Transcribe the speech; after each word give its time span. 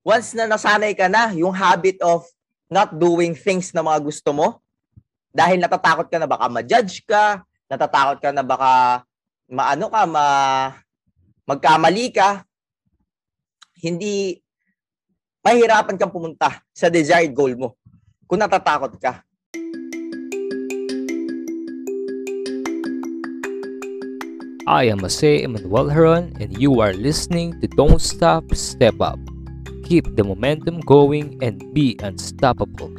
once 0.00 0.32
na 0.32 0.48
nasanay 0.48 0.96
ka 0.96 1.08
na, 1.12 1.32
yung 1.36 1.52
habit 1.52 2.00
of 2.00 2.24
not 2.72 2.92
doing 2.96 3.36
things 3.36 3.72
na 3.76 3.84
mga 3.84 4.00
gusto 4.00 4.32
mo, 4.32 4.60
dahil 5.30 5.60
natatakot 5.60 6.08
ka 6.08 6.16
na 6.18 6.26
baka 6.26 6.46
ma-judge 6.48 7.04
ka, 7.04 7.44
natatakot 7.68 8.18
ka 8.18 8.30
na 8.32 8.42
baka 8.42 9.04
maano 9.50 9.92
ka, 9.92 10.02
ma, 10.08 10.26
magkamali 11.44 12.10
ka, 12.14 12.42
hindi 13.80 14.40
mahirapan 15.44 15.96
kang 15.96 16.12
pumunta 16.12 16.60
sa 16.72 16.92
desired 16.92 17.32
goal 17.32 17.52
mo 17.56 17.68
kung 18.28 18.40
natatakot 18.40 18.96
ka. 19.00 19.24
I 24.70 24.86
am 24.86 25.02
Jose 25.02 25.42
Emmanuel 25.42 25.90
Heron 25.90 26.30
and 26.38 26.54
you 26.54 26.78
are 26.78 26.94
listening 26.94 27.58
to 27.58 27.66
Don't 27.74 27.98
Stop, 27.98 28.54
Step 28.54 29.02
Up. 29.02 29.18
Keep 29.90 30.14
the 30.14 30.22
momentum 30.22 30.78
going 30.86 31.36
and 31.42 31.74
be 31.74 31.98
unstoppable. 31.98 32.94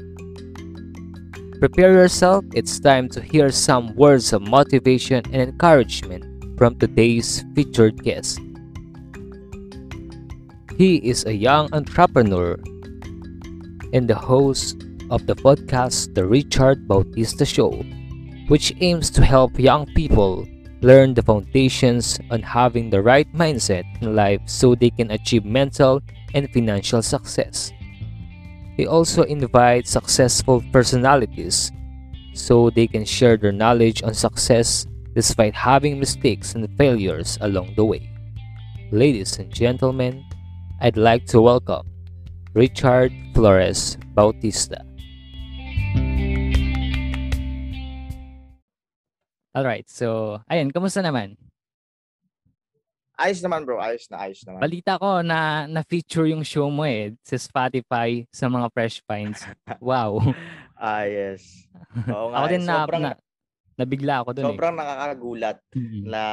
Prepare 1.58 1.94
yourself, 1.94 2.44
it's 2.54 2.82
time 2.82 3.08
to 3.16 3.22
hear 3.22 3.50
some 3.50 3.96
words 3.96 4.34
of 4.34 4.42
motivation 4.42 5.24
and 5.32 5.42
encouragement 5.42 6.28
from 6.58 6.76
today's 6.76 7.46
featured 7.56 8.04
guest. 8.04 8.42
He 10.76 10.98
is 10.98 11.24
a 11.24 11.32
young 11.32 11.72
entrepreneur 11.72 12.60
and 13.94 14.10
the 14.10 14.20
host 14.20 14.84
of 15.10 15.26
the 15.28 15.36
podcast 15.40 16.14
The 16.14 16.28
Richard 16.28 16.90
Bautista 16.90 17.46
Show, 17.46 17.72
which 18.50 18.76
aims 18.82 19.10
to 19.12 19.24
help 19.24 19.58
young 19.58 19.86
people 19.96 20.46
learn 20.82 21.14
the 21.14 21.24
foundations 21.24 22.20
on 22.32 22.42
having 22.42 22.90
the 22.90 23.02
right 23.02 23.32
mindset 23.34 23.86
in 24.02 24.14
life 24.14 24.42
so 24.46 24.76
they 24.76 24.90
can 24.90 25.10
achieve 25.12 25.46
mental 25.46 26.02
and 26.34 26.50
financial 26.52 27.02
success. 27.02 27.72
He 28.78 28.88
also 28.88 29.24
invite 29.24 29.88
successful 29.88 30.64
personalities 30.72 31.72
so 32.34 32.70
they 32.70 32.88
can 32.88 33.06
share 33.06 33.38
their 33.38 33.52
knowledge 33.52 34.02
on 34.04 34.14
success 34.14 34.88
despite 35.14 35.54
having 35.54 36.00
mistakes 36.00 36.56
and 36.56 36.70
failures 36.78 37.38
along 37.42 37.76
the 37.76 37.86
way. 37.86 38.10
Ladies 38.92 39.40
and 39.40 39.52
gentlemen, 39.54 40.24
I'd 40.80 40.98
like 40.98 41.26
to 41.28 41.42
welcome 41.42 41.88
Richard 42.54 43.12
Flores 43.36 43.98
Bautista. 44.16 44.84
Alright, 49.52 49.92
so, 49.92 50.40
ayun, 50.48 50.72
kamusta 50.72 51.04
naman? 51.04 51.36
Ayos 53.22 53.38
naman 53.46 53.62
bro, 53.62 53.78
ayos 53.78 54.10
na, 54.10 54.18
ayos 54.26 54.42
naman. 54.42 54.66
Balita 54.66 54.98
ko 54.98 55.22
na 55.22 55.70
na-feature 55.70 56.34
yung 56.34 56.42
show 56.42 56.74
mo 56.74 56.90
eh 56.90 57.14
sa 57.22 57.38
Spotify 57.38 58.26
sa 58.34 58.50
mga 58.50 58.66
Fresh 58.74 59.06
Finds. 59.06 59.46
Wow. 59.78 60.34
Ah, 60.74 61.06
yes. 61.06 61.70
Oo 62.10 62.34
nga. 62.34 62.42
ako 62.42 62.48
eh, 62.50 62.54
din 62.58 62.64
na, 62.66 62.74
sobrang, 62.82 63.02
na 63.06 63.12
nabigla 63.78 64.14
ako 64.26 64.30
dun 64.34 64.46
sobrang 64.50 64.74
nakakagulat 64.74 65.58
eh. 65.62 65.78
Mhm. 65.78 66.02
na 66.10 66.24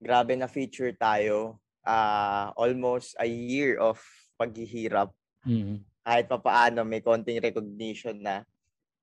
grabe 0.00 0.32
na 0.40 0.48
feature 0.48 0.96
tayo. 0.96 1.60
ah 1.86 2.50
almost 2.58 3.14
a 3.22 3.28
year 3.28 3.78
of 3.78 4.00
paghihirap. 4.40 5.12
Mhm. 5.46 5.84
Kahit 6.02 6.26
pa 6.26 6.38
paano 6.40 6.82
may 6.82 6.98
konting 7.04 7.38
recognition 7.38 8.18
na. 8.18 8.42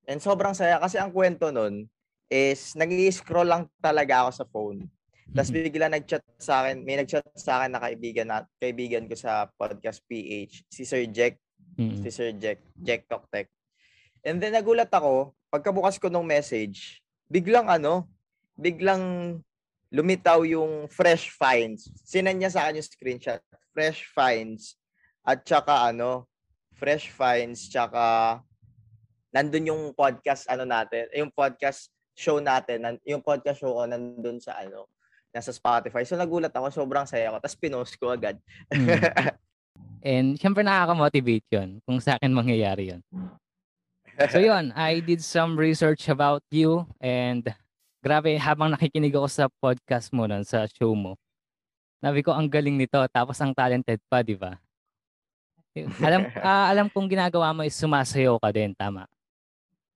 And 0.03 0.20
sobrang 0.20 0.52
saya 0.52 0.81
kasi 0.81 1.00
ang 1.00 1.16
kwento 1.16 1.47
nun 1.53 1.88
is 2.28 2.75
nag 2.75 2.92
scroll 3.14 3.47
lang 3.47 3.72
talaga 3.80 4.28
ako 4.28 4.31
sa 4.36 4.45
phone. 4.50 4.84
Tapos 5.34 5.50
Mhm. 5.50 5.56
bigla 5.66 5.88
nag-chat 5.89 6.23
sa 6.38 6.62
akin, 6.62 6.86
may 6.86 6.95
nag-chat 7.02 7.26
sa 7.34 7.62
akin 7.62 7.73
na 7.73 7.81
kaibigan 7.81 8.28
na 8.30 8.45
kaibigan 8.62 9.09
ko 9.09 9.17
sa 9.17 9.50
podcast 9.58 10.06
PH, 10.06 10.62
si 10.70 10.86
Sir 10.86 11.09
Jack, 11.09 11.42
Mhm. 11.73 12.06
si 12.06 12.09
Sir 12.14 12.31
Jack, 12.38 12.62
Jack 12.78 13.09
Talk 13.09 13.25
Tech. 13.34 13.50
And 14.22 14.38
then 14.38 14.53
nagulat 14.53 14.94
ako, 14.94 15.34
pagkabukas 15.50 15.98
ko 15.98 16.08
ng 16.14 16.22
message, 16.22 17.02
biglang 17.25 17.66
ano, 17.66 18.06
biglang 18.53 19.38
lumitaw 19.90 20.46
yung 20.46 20.85
fresh 20.85 21.34
finds. 21.34 21.90
Sinan 22.06 22.38
niya 22.38 22.53
sa 22.53 22.66
akin 22.66 22.78
yung 22.78 22.85
screenshot. 22.85 23.41
Fresh 23.74 24.06
finds. 24.13 24.78
At 25.25 25.41
saka 25.46 25.90
ano, 25.90 26.29
fresh 26.78 27.09
finds, 27.09 27.69
tsaka 27.74 28.38
nandun 29.34 29.69
yung 29.69 29.84
podcast 29.97 30.46
ano 30.46 30.62
natin, 30.62 31.09
yung 31.13 31.34
podcast 31.34 31.90
show 32.13 32.38
natin, 32.38 33.02
yung 33.02 33.25
podcast 33.25 33.66
show 33.66 33.74
ko 33.74 33.90
nandun 33.90 34.38
sa 34.38 34.62
ano, 34.62 34.85
nasa 35.34 35.50
Spotify. 35.50 36.06
So 36.06 36.14
nagulat 36.14 36.54
ako, 36.54 36.70
sobrang 36.70 37.10
saya 37.10 37.34
ko. 37.34 37.42
Tapos 37.42 37.58
pinost 37.58 37.98
ko 37.98 38.14
agad. 38.14 38.38
Mm. 38.70 38.88
And 40.04 40.28
syempre 40.38 40.62
nakaka-motivate 40.62 41.48
yun 41.50 41.82
kung 41.88 41.98
sa 41.98 42.20
akin 42.20 42.30
mangyayari 42.30 42.94
yun. 42.94 43.02
So 44.30 44.38
yun, 44.38 44.70
I 44.78 45.02
did 45.02 45.26
some 45.26 45.58
research 45.58 46.06
about 46.12 46.46
you 46.54 46.86
and 47.02 47.42
grabe 48.04 48.36
habang 48.38 48.76
nakikinig 48.76 49.16
ako 49.18 49.28
sa 49.32 49.46
podcast 49.50 50.14
mo 50.14 50.30
nun, 50.30 50.46
sa 50.46 50.70
show 50.70 50.94
mo. 50.94 51.18
Sabi 52.04 52.20
ko 52.20 52.36
ang 52.36 52.52
galing 52.52 52.76
nito 52.76 53.00
tapos 53.10 53.40
ang 53.40 53.56
talented 53.56 53.98
pa, 54.12 54.22
di 54.22 54.36
ba? 54.36 54.60
Alam 56.04 56.30
ah, 56.46 56.70
alam 56.70 56.92
kong 56.92 57.10
ginagawa 57.10 57.56
mo 57.56 57.66
is 57.66 57.74
sumasayaw 57.74 58.38
ka 58.38 58.52
din, 58.54 58.76
tama. 58.78 59.10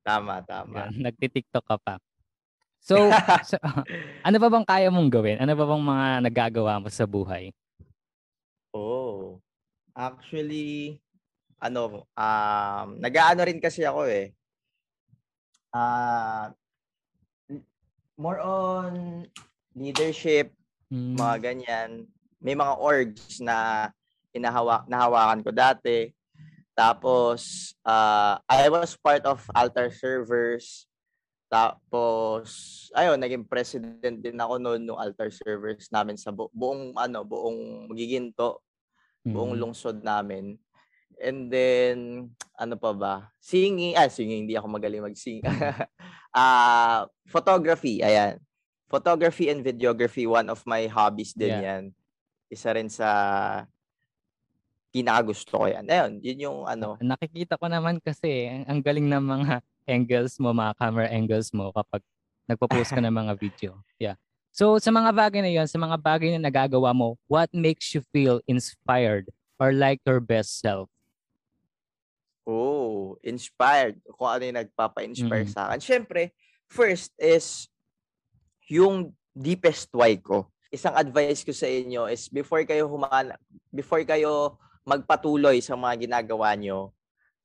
tama, 0.07 0.39
tama. 0.47 0.87
Yan, 0.87 1.03
Nagti-TikTok 1.03 1.67
ka 1.67 1.77
pa. 1.77 1.99
So, 2.79 2.95
so, 3.49 3.57
ano 4.23 4.37
ba 4.37 4.47
bang 4.47 4.65
kaya 4.67 4.87
mong 4.89 5.09
gawin? 5.11 5.37
Ano 5.41 5.53
ba 5.57 5.65
bang 5.65 5.83
mga 5.83 6.07
nagagawa 6.23 6.79
mo 6.81 6.87
sa 6.89 7.05
buhay? 7.07 7.51
Oh. 8.73 9.39
Actually, 9.97 11.01
ano, 11.57 12.05
um, 12.13 12.87
nag-aano 13.01 13.41
rin 13.41 13.57
kasi 13.57 13.81
ako 13.81 14.05
eh. 14.05 14.29
Ah, 15.73 16.53
more 18.17 18.41
on 18.41 19.25
leadership, 19.73 20.53
Mm, 20.87 21.19
mga 21.19 21.35
ganyan. 21.43 21.89
May 22.39 22.55
mga 22.55 22.79
orgs 22.79 23.43
na 23.43 23.89
inahawa, 24.31 24.87
nahawakan 24.87 25.43
ko 25.43 25.51
dati. 25.51 26.15
Tapos, 26.71 27.73
ah, 27.83 28.39
I 28.47 28.69
was 28.71 28.95
part 28.95 29.25
of 29.27 29.43
altar 29.51 29.91
servers. 29.91 30.87
Tapos, 31.47 32.47
ayun, 32.91 33.15
naging 33.15 33.47
president 33.47 34.19
din 34.19 34.35
ako 34.35 34.59
noon 34.59 34.83
ng 34.83 34.99
altar 34.99 35.31
servers 35.31 35.87
namin 35.87 36.19
sa 36.19 36.35
bu- 36.35 36.51
buong, 36.51 36.91
ano, 36.99 37.23
buong 37.23 37.91
Giginto, 37.95 38.59
buong 39.23 39.55
mm, 39.55 39.61
lungsod 39.63 40.03
namin. 40.03 40.59
And 41.23 41.47
then, 41.47 41.95
ano 42.59 42.75
pa 42.75 42.91
ba? 42.91 43.31
Singing, 43.39 43.95
ah, 43.95 44.11
singing, 44.11 44.45
hindi 44.45 44.59
ako 44.59 44.67
magaling 44.69 45.03
mag-sing. 45.07 45.41
Ah, 46.37 47.09
photography, 47.25 48.05
ayan. 48.05 48.37
Photography 48.85 49.49
and 49.49 49.65
videography, 49.65 50.29
one 50.29 50.53
of 50.53 50.61
my 50.69 50.85
hobbies 50.85 51.33
din 51.33 51.49
Yeah. 51.49 51.65
yan. 51.65 51.83
Isa 52.45 52.69
rin 52.77 52.93
sa 52.93 53.09
kinakagusto 54.93 55.57
ko 55.61 55.65
yan. 55.65 55.89
Ayun, 55.89 56.11
yun 56.21 56.39
yung 56.45 56.59
ano. 56.69 56.93
Nakikita 57.01 57.57
ko 57.57 57.65
naman 57.69 57.97
kasi 57.97 58.45
ang, 58.45 58.63
ang 58.69 58.79
galing 58.85 59.09
ng 59.09 59.23
mga 59.23 59.53
angles 59.87 60.37
mo, 60.37 60.51
mga 60.51 60.75
camera 60.77 61.07
angles 61.09 61.49
mo 61.55 61.71
kapag 61.71 62.03
nagpo-post 62.45 62.91
ka 62.93 62.99
ng 63.03 63.11
mga 63.15 63.33
video. 63.39 63.71
Yeah. 63.97 64.19
So 64.51 64.77
sa 64.77 64.91
mga 64.91 65.13
bagay 65.15 65.41
na 65.41 65.51
'yon, 65.51 65.67
sa 65.69 65.79
mga 65.79 65.97
bagay 65.97 66.35
na 66.35 66.47
nagagawa 66.49 66.91
mo, 66.93 67.15
what 67.31 67.49
makes 67.55 67.95
you 67.95 68.03
feel 68.11 68.43
inspired 68.45 69.31
or 69.57 69.71
like 69.73 70.01
your 70.05 70.19
best 70.19 70.59
self? 70.61 70.89
Oh, 72.47 73.19
inspired. 73.27 73.99
Kung 74.15 74.31
ano 74.31 74.43
yung 74.47 74.59
nagpapa-inspire 74.63 75.43
Mm. 75.43 75.51
sa 75.51 75.67
akin. 75.67 75.79
Siyempre, 75.83 76.31
first 76.71 77.11
is 77.19 77.67
yung 78.71 79.11
deepest 79.35 79.91
why 79.91 80.15
ko. 80.15 80.47
Isang 80.71 80.95
advice 80.95 81.43
ko 81.43 81.51
sa 81.51 81.67
inyo 81.67 82.07
is 82.07 82.31
before 82.31 82.63
kayo 82.63 82.87
humana, 82.87 83.35
before 83.71 84.03
kayo 84.07 84.55
magpatuloy 84.87 85.59
sa 85.59 85.75
mga 85.75 86.07
ginagawa 86.07 86.55
nyo, 86.55 86.95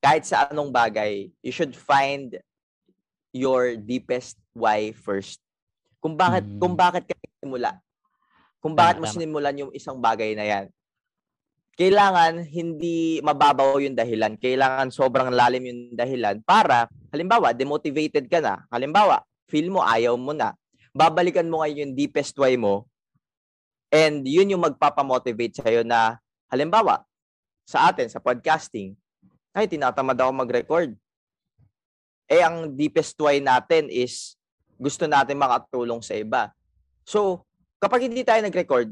kahit 0.02 0.26
sa 0.26 0.50
anong 0.50 0.74
bagay, 0.74 1.30
you 1.40 1.54
should 1.54 1.72
find 1.72 2.42
your 3.30 3.78
deepest 3.78 4.36
why 4.52 4.90
first. 4.92 5.38
Kung 6.02 6.18
bakit 6.18 6.42
Mm. 6.42 6.58
kung 6.58 6.74
bakit 6.74 7.06
ka 7.06 7.14
simula. 7.38 7.78
Kung 8.58 8.74
bakit 8.74 8.98
mo 8.98 9.06
sinimulan 9.06 9.54
yung 9.56 9.72
isang 9.74 9.98
bagay 10.02 10.34
na 10.34 10.42
yan. 10.46 10.66
Kailangan 11.78 12.44
hindi 12.46 13.22
mababaw 13.24 13.80
yung 13.80 13.96
dahilan. 13.96 14.36
Kailangan 14.36 14.92
sobrang 14.92 15.32
lalim 15.32 15.64
yung 15.66 15.80
dahilan 15.96 16.44
para, 16.44 16.86
halimbawa, 17.10 17.56
demotivated 17.56 18.28
ka 18.28 18.44
na. 18.44 18.62
Halimbawa, 18.68 19.24
feel 19.48 19.72
mo 19.72 19.80
ayaw 19.80 20.14
mo 20.20 20.36
na. 20.36 20.52
Babalikan 20.92 21.48
mo 21.48 21.64
ngayon 21.64 21.88
yung 21.88 21.94
deepest 21.96 22.36
why 22.36 22.54
mo 22.54 22.84
and 23.88 24.28
yun 24.28 24.52
yung 24.52 24.62
magpapamotivate 24.62 25.56
sa'yo 25.58 25.82
na, 25.82 26.20
halimbawa, 26.52 27.02
sa 27.64 27.88
atin, 27.88 28.06
sa 28.12 28.20
podcasting, 28.20 28.92
ay, 29.52 29.68
tinatamad 29.68 30.16
ako 30.16 30.32
mag-record. 30.32 30.90
Eh, 32.28 32.40
ang 32.40 32.72
deepest 32.72 33.16
why 33.20 33.36
natin 33.38 33.92
is 33.92 34.36
gusto 34.80 35.04
natin 35.04 35.36
makatulong 35.36 36.00
sa 36.00 36.16
iba. 36.16 36.50
So, 37.04 37.44
kapag 37.76 38.08
hindi 38.08 38.24
tayo 38.24 38.40
nag-record, 38.40 38.90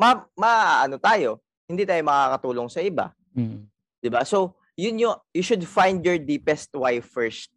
ma, 0.00 0.24
ma 0.32 0.82
ano 0.82 0.96
tayo, 0.96 1.44
hindi 1.68 1.84
tayo 1.84 2.00
makakatulong 2.00 2.72
sa 2.72 2.80
iba. 2.80 3.12
Mm. 3.36 3.68
'Di 4.00 4.08
ba? 4.08 4.24
So, 4.24 4.56
yun 4.78 4.96
yung 4.96 5.18
you 5.34 5.44
should 5.44 5.66
find 5.66 6.00
your 6.00 6.16
deepest 6.16 6.72
why 6.72 7.02
first 7.02 7.52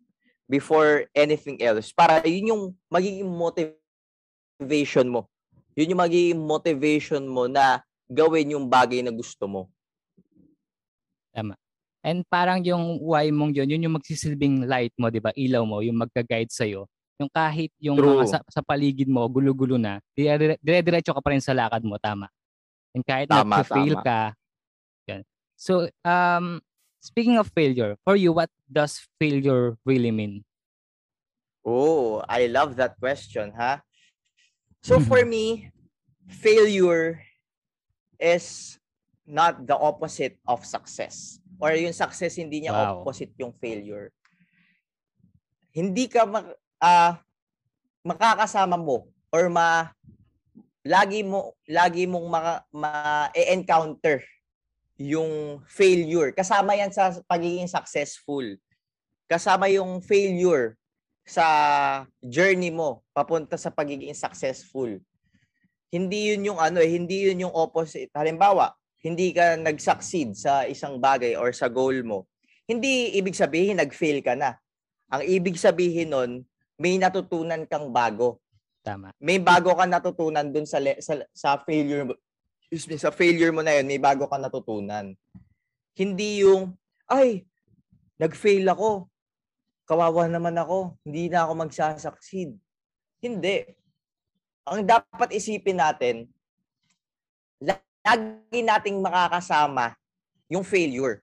before 0.50 1.08
anything 1.16 1.62
else. 1.64 1.96
Para 1.96 2.20
yun 2.28 2.52
yung 2.52 2.64
magiging 2.92 3.30
motivation 3.30 5.08
mo. 5.08 5.32
Yun 5.80 5.96
yung 5.96 6.04
magiging 6.04 6.42
motivation 6.44 7.24
mo 7.24 7.48
na 7.48 7.80
gawin 8.12 8.52
yung 8.58 8.68
bagay 8.68 9.00
na 9.00 9.16
gusto 9.16 9.48
mo. 9.48 9.62
And 12.02 12.26
parang 12.26 12.66
yung 12.66 12.98
why 12.98 13.30
mong 13.30 13.54
yun, 13.54 13.70
yun 13.70 13.86
yung 13.86 13.96
magsisilbing 14.02 14.66
light 14.66 14.94
mo, 14.98 15.14
di 15.14 15.22
ba? 15.22 15.30
Ilaw 15.38 15.62
mo, 15.62 15.86
yung 15.86 16.02
magka-guide 16.02 16.50
sa'yo. 16.50 16.90
Yung 17.22 17.30
kahit 17.30 17.70
yung 17.78 18.02
True. 18.02 18.18
mga 18.18 18.26
sa, 18.26 18.38
sa 18.50 18.62
paligid 18.66 19.06
mo, 19.06 19.22
gulo-gulo 19.30 19.78
na, 19.78 20.02
dire- 20.18 20.58
dire-diretso 20.58 21.14
ka 21.14 21.22
pa 21.22 21.30
rin 21.30 21.44
sa 21.44 21.54
lakad 21.54 21.86
mo, 21.86 22.02
tama. 22.02 22.26
And 22.98 23.06
kahit 23.06 23.30
Tama, 23.30 23.62
nag-fail 23.62 24.02
ka, 24.02 24.34
yan. 25.06 25.22
So, 25.54 25.86
um, 26.02 26.66
speaking 27.06 27.38
of 27.38 27.54
failure, 27.54 27.96
for 28.02 28.18
you, 28.18 28.34
what 28.34 28.50
does 28.66 28.98
failure 29.22 29.78
really 29.86 30.10
mean? 30.10 30.42
Oh, 31.62 32.26
I 32.26 32.50
love 32.50 32.76
that 32.82 32.98
question, 32.98 33.54
ha? 33.54 33.86
So 34.82 34.98
for 35.00 35.22
me, 35.30 35.70
failure 36.28 37.22
is 38.18 38.78
not 39.26 39.64
the 39.66 39.78
opposite 39.78 40.38
of 40.48 40.66
success. 40.66 41.38
Or 41.62 41.72
yung 41.78 41.94
success 41.94 42.38
hindi 42.42 42.66
niya 42.66 42.74
Wow. 42.74 43.06
opposite 43.06 43.32
yung 43.38 43.54
failure. 43.62 44.10
Hindi 45.72 46.10
ka 46.10 46.26
mak- 46.26 46.58
ah, 46.82 47.22
makakasama 48.02 48.76
mo 48.76 49.08
or 49.30 49.48
ma 49.48 49.94
lagi 50.82 51.22
mo 51.22 51.54
lagi 51.70 52.10
mong 52.10 52.28
ma-encounter 52.74 54.26
yung 54.98 55.62
failure. 55.70 56.34
Kasama 56.34 56.74
yan 56.78 56.90
sa 56.94 57.14
pagiging 57.30 57.70
successful. 57.70 58.46
Kasama 59.30 59.70
yung 59.70 60.02
failure 60.02 60.78
sa 61.26 61.46
journey 62.20 62.74
mo 62.74 63.06
papunta 63.14 63.56
sa 63.56 63.70
pagiging 63.70 64.18
successful. 64.18 64.98
Hindi 65.94 66.34
yun 66.34 66.54
yung 66.54 66.60
ano 66.60 66.82
eh, 66.82 66.90
hindi 66.90 67.30
yun 67.30 67.48
yung 67.48 67.54
opposite. 67.56 68.10
Halimbawa, 68.18 68.74
hindi 69.02 69.34
ka 69.34 69.58
nag-succeed 69.58 70.38
sa 70.38 70.70
isang 70.70 71.02
bagay 71.02 71.34
or 71.34 71.50
sa 71.52 71.66
goal 71.66 72.06
mo. 72.06 72.30
Hindi 72.70 73.18
ibig 73.18 73.34
sabihin 73.34 73.82
nag-fail 73.82 74.22
ka 74.22 74.38
na. 74.38 74.56
Ang 75.10 75.26
ibig 75.26 75.58
sabihin 75.58 76.14
nun, 76.14 76.32
may 76.78 77.02
natutunan 77.02 77.66
kang 77.66 77.90
bago. 77.90 78.40
Tama. 78.86 79.10
May 79.18 79.42
bago 79.42 79.74
ka 79.74 79.90
natutunan 79.90 80.50
dun 80.54 80.70
sa 80.70 80.78
le- 80.78 81.02
sa, 81.02 81.18
sa 81.34 81.58
failure 81.66 82.06
mo. 82.06 82.14
Excuse 82.70 82.88
me, 82.88 82.96
sa 83.02 83.12
failure 83.12 83.52
mo 83.52 83.66
na 83.66 83.76
yun, 83.76 83.90
may 83.90 84.00
bago 84.00 84.30
ka 84.30 84.38
natutunan. 84.40 85.12
Hindi 85.98 86.46
yung, 86.46 86.78
ay, 87.10 87.44
nag-fail 88.22 88.64
ako. 88.72 89.12
Kawawa 89.84 90.32
naman 90.32 90.56
ako. 90.56 90.96
Hindi 91.04 91.28
na 91.28 91.44
ako 91.44 91.52
magsasucceed. 91.68 92.56
Hindi. 93.20 93.58
Ang 94.64 94.88
dapat 94.88 95.36
isipin 95.36 95.84
natin, 95.84 96.32
lagi 98.02 98.60
nating 98.66 98.98
makakasama 99.00 99.94
yung 100.50 100.66
failure. 100.66 101.22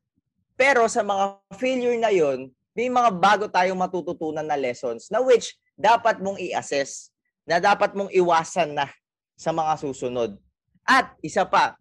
Pero 0.58 0.86
sa 0.90 1.02
mga 1.02 1.38
failure 1.54 1.98
na 1.98 2.10
yon, 2.10 2.50
may 2.74 2.86
mga 2.90 3.10
bago 3.18 3.44
tayong 3.50 3.78
matututunan 3.78 4.46
na 4.46 4.58
lessons 4.58 5.10
na 5.10 5.18
which 5.22 5.54
dapat 5.74 6.18
mong 6.22 6.38
i-assess, 6.38 7.10
na 7.46 7.58
dapat 7.62 7.94
mong 7.94 8.10
iwasan 8.10 8.74
na 8.74 8.90
sa 9.38 9.54
mga 9.54 9.78
susunod. 9.78 10.38
At 10.82 11.14
isa 11.22 11.46
pa, 11.46 11.78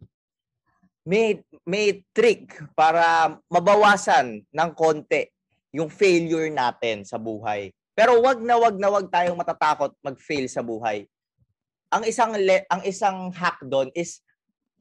may 1.08 1.40
may 1.64 2.04
trick 2.12 2.52
para 2.76 3.38
mabawasan 3.48 4.44
ng 4.44 4.70
konti 4.76 5.32
yung 5.72 5.88
failure 5.88 6.52
natin 6.52 7.08
sa 7.08 7.16
buhay. 7.16 7.72
Pero 7.98 8.20
wag 8.20 8.44
na 8.44 8.60
wag 8.60 8.76
na 8.78 8.92
wag 8.92 9.08
tayong 9.10 9.40
matatakot 9.40 9.96
mag-fail 10.04 10.46
sa 10.52 10.62
buhay. 10.62 11.08
Ang 11.90 12.04
isang 12.06 12.36
le- 12.36 12.68
ang 12.68 12.84
isang 12.84 13.32
hack 13.32 13.64
doon 13.64 13.88
is 13.96 14.20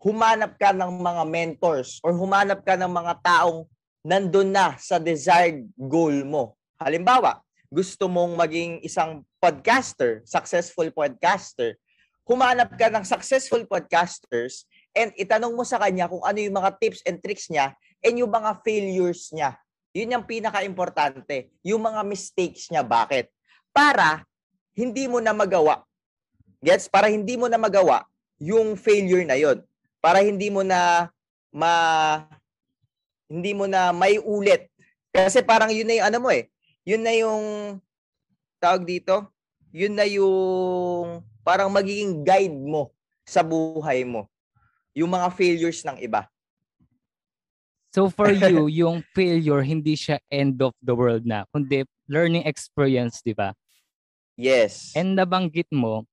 humanap 0.00 0.56
ka 0.60 0.72
ng 0.72 0.93
mga 1.00 1.22
mentors 1.25 1.98
or 2.04 2.12
humanap 2.12 2.62
ka 2.62 2.76
ng 2.76 2.90
mga 2.90 3.14
taong 3.25 3.64
nandun 4.06 4.54
na 4.54 4.78
sa 4.78 5.02
desired 5.02 5.66
goal 5.75 6.14
mo. 6.22 6.54
Halimbawa, 6.78 7.43
gusto 7.66 8.06
mong 8.06 8.38
maging 8.38 8.78
isang 8.87 9.26
podcaster, 9.43 10.22
successful 10.22 10.87
podcaster, 10.94 11.75
humanap 12.22 12.70
ka 12.75 12.87
ng 12.90 13.02
successful 13.02 13.62
podcasters 13.66 14.66
and 14.94 15.10
itanong 15.19 15.54
mo 15.54 15.66
sa 15.66 15.78
kanya 15.82 16.06
kung 16.06 16.22
ano 16.22 16.38
yung 16.38 16.56
mga 16.58 16.70
tips 16.78 17.00
and 17.06 17.19
tricks 17.19 17.50
niya 17.50 17.75
and 18.02 18.19
yung 18.19 18.31
mga 18.31 18.62
failures 18.62 19.31
niya. 19.34 19.58
Yun 19.96 20.12
yung 20.12 20.26
pinaka-importante. 20.28 21.48
Yung 21.64 21.81
mga 21.81 22.04
mistakes 22.04 22.69
niya. 22.69 22.84
Bakit? 22.84 23.32
Para 23.72 24.28
hindi 24.76 25.08
mo 25.08 25.25
na 25.25 25.32
magawa. 25.32 25.88
Gets? 26.60 26.93
Para 26.93 27.08
hindi 27.08 27.40
mo 27.40 27.48
na 27.48 27.56
magawa 27.56 28.04
yung 28.37 28.76
failure 28.76 29.25
na 29.25 29.40
yon. 29.40 29.64
Para 30.06 30.23
hindi 30.23 30.55
mo 30.55 30.62
na 30.62 31.11
ma 31.50 31.73
hindi 33.26 33.50
mo 33.58 33.67
na 33.67 33.91
may 33.91 34.23
ulit. 34.23 34.70
Kasi 35.11 35.43
parang 35.43 35.75
yun 35.75 35.91
na 35.91 35.99
yung 35.99 36.06
ano 36.06 36.19
mo 36.23 36.31
eh. 36.31 36.47
Yun 36.87 37.03
na 37.03 37.11
yung 37.11 37.44
tawag 38.62 38.87
dito. 38.87 39.26
Yun 39.75 39.99
na 39.99 40.06
yung 40.06 41.26
parang 41.43 41.67
magiging 41.75 42.23
guide 42.23 42.55
mo 42.55 42.94
sa 43.26 43.43
buhay 43.43 44.06
mo. 44.06 44.31
Yung 44.94 45.11
mga 45.11 45.26
failures 45.35 45.82
ng 45.82 45.99
iba. 45.99 46.31
So 47.91 48.06
for 48.06 48.31
you, 48.47 48.70
yung 48.70 49.03
failure, 49.11 49.67
hindi 49.67 49.99
siya 49.99 50.23
end 50.31 50.62
of 50.62 50.79
the 50.79 50.94
world 50.94 51.26
na, 51.26 51.50
kundi 51.50 51.82
learning 52.06 52.47
experience, 52.47 53.26
di 53.26 53.35
ba? 53.35 53.50
Yes. 54.38 54.94
And 54.94 55.19
nabanggit 55.19 55.67
mo 55.75 56.06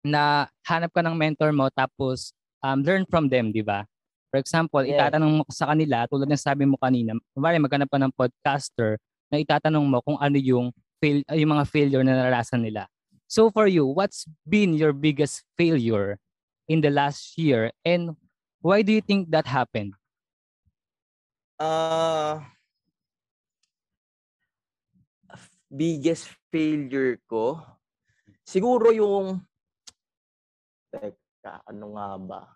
na 0.00 0.48
hanap 0.64 0.88
ka 0.96 1.04
ng 1.04 1.12
mentor 1.12 1.52
mo 1.52 1.68
tapos 1.68 2.32
um, 2.66 2.82
learn 2.82 3.06
from 3.06 3.30
them, 3.30 3.54
di 3.54 3.62
ba? 3.62 3.86
For 4.34 4.42
example, 4.42 4.82
Yeah. 4.82 5.06
itatanong 5.06 5.30
mo 5.38 5.42
sa 5.46 5.70
kanila, 5.70 6.10
tulad 6.10 6.26
ng 6.26 6.42
sabi 6.42 6.66
mo 6.66 6.74
kanina, 6.82 7.14
kumari 7.30 7.62
maghanap 7.62 7.86
ka 7.86 7.98
ng 8.02 8.12
podcaster 8.18 8.98
na 9.30 9.38
itatanong 9.38 9.86
mo 9.86 10.02
kung 10.02 10.18
ano 10.18 10.34
yung, 10.34 10.74
fail, 10.98 11.22
ay, 11.30 11.46
yung 11.46 11.54
mga 11.54 11.64
failure 11.70 12.02
na 12.02 12.18
naranasan 12.18 12.66
nila. 12.66 12.90
So 13.30 13.50
for 13.54 13.70
you, 13.70 13.86
what's 13.86 14.26
been 14.42 14.74
your 14.74 14.90
biggest 14.90 15.46
failure 15.54 16.18
in 16.66 16.82
the 16.82 16.90
last 16.90 17.38
year 17.38 17.70
and 17.86 18.18
why 18.62 18.82
do 18.82 18.90
you 18.90 19.02
think 19.02 19.30
that 19.30 19.46
happened? 19.46 19.94
Uh, 21.56 22.42
biggest 25.70 26.28
failure 26.52 27.18
ko, 27.26 27.62
siguro 28.46 28.92
yung, 28.94 29.42
teka, 30.92 31.64
ano 31.66 31.96
nga 31.96 32.08
ba? 32.20 32.55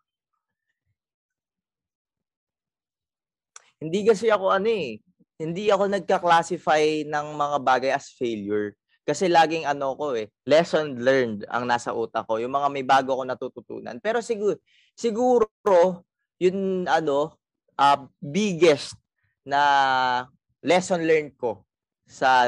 Hindi 3.81 4.05
kasi 4.05 4.29
ako 4.29 4.53
ano 4.53 4.69
eh, 4.69 5.01
hindi 5.41 5.73
ako 5.73 5.89
nagka-classify 5.89 7.09
ng 7.09 7.27
mga 7.33 7.57
bagay 7.65 7.91
as 7.97 8.13
failure. 8.13 8.77
Kasi 9.09 9.25
laging 9.33 9.65
ano 9.65 9.97
ko 9.97 10.13
eh, 10.13 10.29
lesson 10.45 11.01
learned 11.01 11.49
ang 11.49 11.65
nasa 11.65 11.97
utak 11.97 12.29
ko. 12.29 12.37
Yung 12.37 12.53
mga 12.53 12.69
may 12.69 12.85
bago 12.85 13.17
ako 13.17 13.25
natututunan. 13.25 13.97
Pero 14.05 14.21
siguro, 14.21 14.61
siguro, 14.93 16.05
yun 16.37 16.85
ano, 16.85 17.41
uh, 17.81 18.05
biggest 18.21 19.01
na 19.49 20.29
lesson 20.61 21.01
learned 21.01 21.33
ko 21.41 21.65
sa 22.05 22.45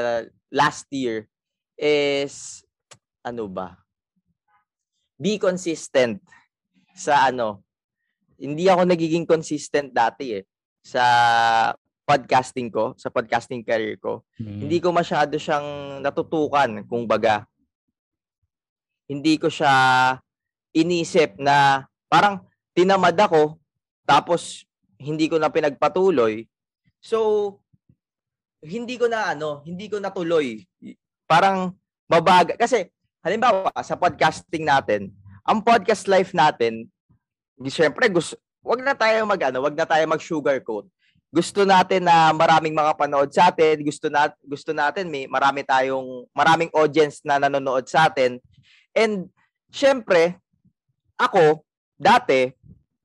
last 0.53 0.85
year 0.93 1.25
is 1.73 2.61
ano 3.25 3.49
ba? 3.49 3.73
Be 5.17 5.41
consistent 5.41 6.21
sa 6.93 7.33
ano. 7.33 7.65
Hindi 8.37 8.69
ako 8.69 8.85
nagiging 8.85 9.25
consistent 9.25 9.89
dati 9.89 10.37
eh 10.37 10.45
sa 10.83 11.03
podcasting 12.03 12.67
ko, 12.67 12.91
sa 12.99 13.07
podcasting 13.07 13.63
career 13.63 13.95
ko. 13.95 14.27
Hindi 14.35 14.83
ko 14.83 14.91
masyado 14.91 15.39
siyang 15.39 15.99
natutukan, 16.03 16.83
kung 16.83 17.07
baga. 17.07 17.47
Hindi 19.07 19.39
ko 19.39 19.47
siya 19.47 19.71
inisip 20.75 21.39
na 21.39 21.87
parang 22.11 22.43
tinamad 22.75 23.15
ako 23.15 23.55
tapos 24.03 24.67
hindi 24.99 25.31
ko 25.31 25.39
na 25.39 25.47
pinagpatuloy. 25.47 26.43
So 26.99 27.59
hindi 28.63 28.99
ko 28.99 29.07
na 29.07 29.31
ano, 29.31 29.63
hindi 29.63 29.87
ko 29.87 29.99
natuloy. 29.99 30.63
Parang 31.27 31.75
mabaga 32.07 32.59
kasi 32.59 32.91
halimbawa 33.23 33.71
sa 33.79 33.95
podcasting 33.95 34.67
natin, 34.67 35.11
ang 35.47 35.63
podcast 35.63 36.07
life 36.11 36.35
natin, 36.35 36.87
siyempre 37.67 38.11
gusto 38.11 38.35
wag 38.63 38.79
na 38.79 38.95
tayo 38.95 39.27
mag 39.27 39.41
ano, 39.43 39.59
wag 39.61 39.75
na 39.75 39.83
tayo 39.83 40.03
mag 40.07 40.23
sugarcoat. 40.23 40.87
Gusto 41.33 41.65
natin 41.67 42.07
na 42.07 42.31
maraming 42.31 42.71
makapanood 42.71 43.33
sa 43.33 43.51
atin, 43.51 43.83
gusto 43.83 44.07
na 44.07 44.31
gusto 44.39 44.71
natin 44.71 45.11
may 45.11 45.27
marami 45.27 45.65
tayong 45.67 46.29
maraming 46.31 46.71
audience 46.71 47.19
na 47.27 47.37
nanonood 47.37 47.83
sa 47.89 48.07
atin. 48.07 48.39
And 48.95 49.27
syempre, 49.73 50.39
ako 51.19 51.65
dati 51.99 52.53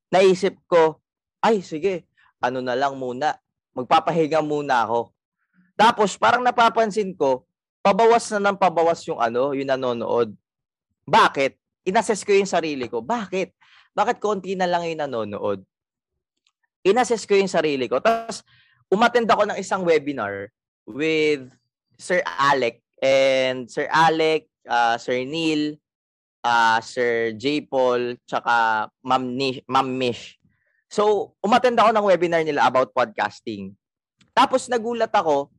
naisip 0.08 0.56
ko 0.70 1.02
ay 1.42 1.60
sige, 1.60 2.06
ano 2.38 2.62
na 2.62 2.78
lang 2.78 2.94
muna, 2.96 3.36
magpapahinga 3.74 4.40
muna 4.40 4.86
ako. 4.86 5.10
Tapos 5.78 6.18
parang 6.18 6.42
napapansin 6.42 7.14
ko, 7.14 7.46
pabawas 7.82 8.30
na 8.34 8.50
ng 8.50 8.58
pabawas 8.58 9.02
yung 9.06 9.22
ano, 9.22 9.54
yung 9.54 9.70
nanonood. 9.70 10.34
Bakit? 11.08 11.56
Inassess 11.88 12.26
ko 12.26 12.34
yung 12.36 12.50
sarili 12.50 12.90
ko. 12.90 13.00
Bakit? 13.00 13.57
Bakit 13.96 14.16
konti 14.20 14.56
na 14.56 14.68
lang 14.68 14.84
yung 14.88 15.00
nanonood? 15.04 15.60
Inassess 16.82 17.28
ko 17.28 17.36
yung 17.36 17.50
sarili 17.50 17.86
ko. 17.86 18.00
Tapos 18.00 18.42
umattend 18.88 19.28
ako 19.28 19.48
ng 19.48 19.58
isang 19.60 19.84
webinar 19.84 20.48
with 20.88 21.48
Sir 22.00 22.24
Alec 22.24 22.80
and 23.02 23.68
Sir 23.68 23.86
Alec, 23.92 24.48
uh, 24.64 24.96
Sir 24.96 25.22
Neil, 25.28 25.76
uh, 26.42 26.78
Sir 26.80 27.34
J. 27.36 27.66
Paul, 27.66 28.16
tsaka 28.24 28.86
Ma'am, 29.04 29.24
Nish, 29.34 29.60
Ma'am 29.68 29.88
Mish. 29.88 30.38
So, 30.88 31.34
umattend 31.44 31.76
ako 31.76 31.92
ng 31.92 32.08
webinar 32.08 32.42
nila 32.46 32.64
about 32.64 32.96
podcasting. 32.96 33.76
Tapos 34.32 34.70
nagulat 34.72 35.12
ako, 35.12 35.52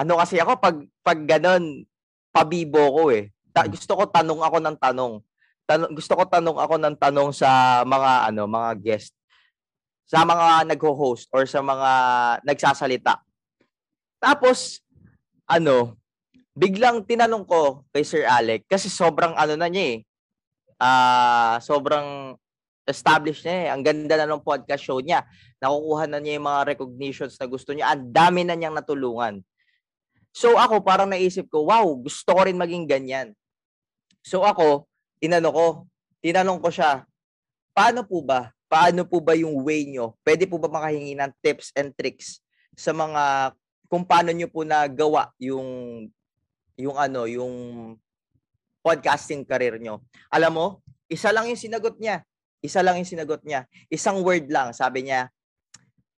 ano 0.00 0.12
kasi 0.16 0.40
ako, 0.40 0.56
pag, 0.56 0.76
pag 1.04 1.20
ganun, 1.28 1.84
pabibo 2.32 2.80
ko 2.92 3.02
eh. 3.12 3.32
Ta- 3.52 3.68
gusto 3.68 3.92
ko 3.96 4.08
tanong 4.08 4.40
ako 4.40 4.56
ng 4.64 4.76
tanong. 4.80 5.12
Tanong, 5.66 5.90
gusto 5.98 6.14
ko 6.14 6.22
tanong 6.30 6.58
ako 6.62 6.74
ng 6.78 6.96
tanong 6.96 7.30
sa 7.34 7.82
mga 7.82 8.30
ano, 8.30 8.46
mga 8.46 8.70
guest. 8.78 9.12
Sa 10.06 10.22
mga 10.22 10.70
nagho-host 10.70 11.26
or 11.34 11.42
sa 11.50 11.58
mga 11.58 11.90
nagsasalita. 12.46 13.18
Tapos, 14.22 14.78
ano, 15.50 15.98
biglang 16.56 17.02
tinanong 17.02 17.42
ko 17.44 17.82
kay 17.92 18.06
Sir 18.06 18.24
Alec 18.24 18.64
kasi 18.64 18.88
sobrang 18.88 19.34
ano 19.34 19.58
na 19.58 19.66
niya 19.66 19.84
eh. 19.92 19.98
Uh, 20.78 21.56
sobrang 21.60 22.38
established 22.86 23.44
na 23.44 23.52
eh. 23.52 23.66
Ang 23.74 23.82
ganda 23.82 24.14
na 24.16 24.30
ng 24.30 24.46
podcast 24.46 24.86
show 24.86 25.02
niya. 25.02 25.26
Nakukuha 25.58 26.06
na 26.06 26.22
niya 26.22 26.38
yung 26.38 26.46
mga 26.46 26.62
recognitions 26.78 27.34
na 27.36 27.50
gusto 27.50 27.74
niya. 27.74 27.92
Ang 27.92 28.14
dami 28.14 28.46
na 28.46 28.54
niyang 28.54 28.78
natulungan. 28.78 29.42
So 30.30 30.54
ako 30.56 30.84
parang 30.84 31.10
naisip 31.10 31.50
ko, 31.50 31.66
wow, 31.68 31.84
gusto 31.96 32.30
ko 32.30 32.40
rin 32.44 32.60
maging 32.60 32.84
ganyan. 32.86 33.32
So 34.20 34.44
ako, 34.44 34.86
inano 35.20 35.48
ko, 35.52 35.66
tinanong 36.20 36.60
ko 36.60 36.68
siya, 36.68 37.04
paano 37.76 38.04
po 38.04 38.24
ba? 38.24 38.52
Paano 38.66 39.06
po 39.06 39.22
ba 39.22 39.38
yung 39.38 39.62
way 39.62 39.86
nyo? 39.86 40.18
Pwede 40.26 40.44
po 40.50 40.58
ba 40.58 40.66
makahingi 40.66 41.14
ng 41.14 41.32
tips 41.38 41.70
and 41.78 41.94
tricks 41.94 42.42
sa 42.74 42.90
mga 42.90 43.54
kung 43.86 44.02
paano 44.02 44.34
nyo 44.34 44.50
po 44.50 44.66
nagawa 44.66 45.30
yung 45.38 45.66
yung 46.76 46.96
ano, 46.98 47.24
yung 47.24 47.54
podcasting 48.84 49.46
career 49.46 49.80
nyo. 49.80 50.02
Alam 50.28 50.52
mo, 50.52 50.66
isa 51.08 51.32
lang 51.32 51.48
yung 51.48 51.58
sinagot 51.58 51.96
niya. 51.96 52.22
Isa 52.60 52.82
lang 52.82 52.98
yung 53.00 53.08
sinagot 53.08 53.42
niya. 53.42 53.64
Isang 53.88 54.20
word 54.22 54.50
lang, 54.50 54.74
sabi 54.74 55.06
niya, 55.06 55.30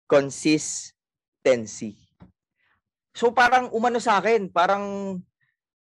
consistency. 0.06 1.98
So 3.16 3.34
parang 3.34 3.70
umano 3.74 3.98
sa 3.98 4.18
akin, 4.22 4.50
parang 4.50 5.18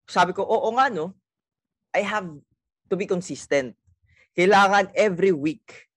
sabi 0.09 0.33
ko, 0.37 0.45
oo 0.45 0.69
nga 0.77 0.89
no, 0.89 1.13
I 1.95 2.03
have 2.03 2.29
to 2.89 2.95
be 2.99 3.09
consistent. 3.09 3.77
Kailangan 4.35 4.91
every 4.95 5.31
week, 5.31 5.89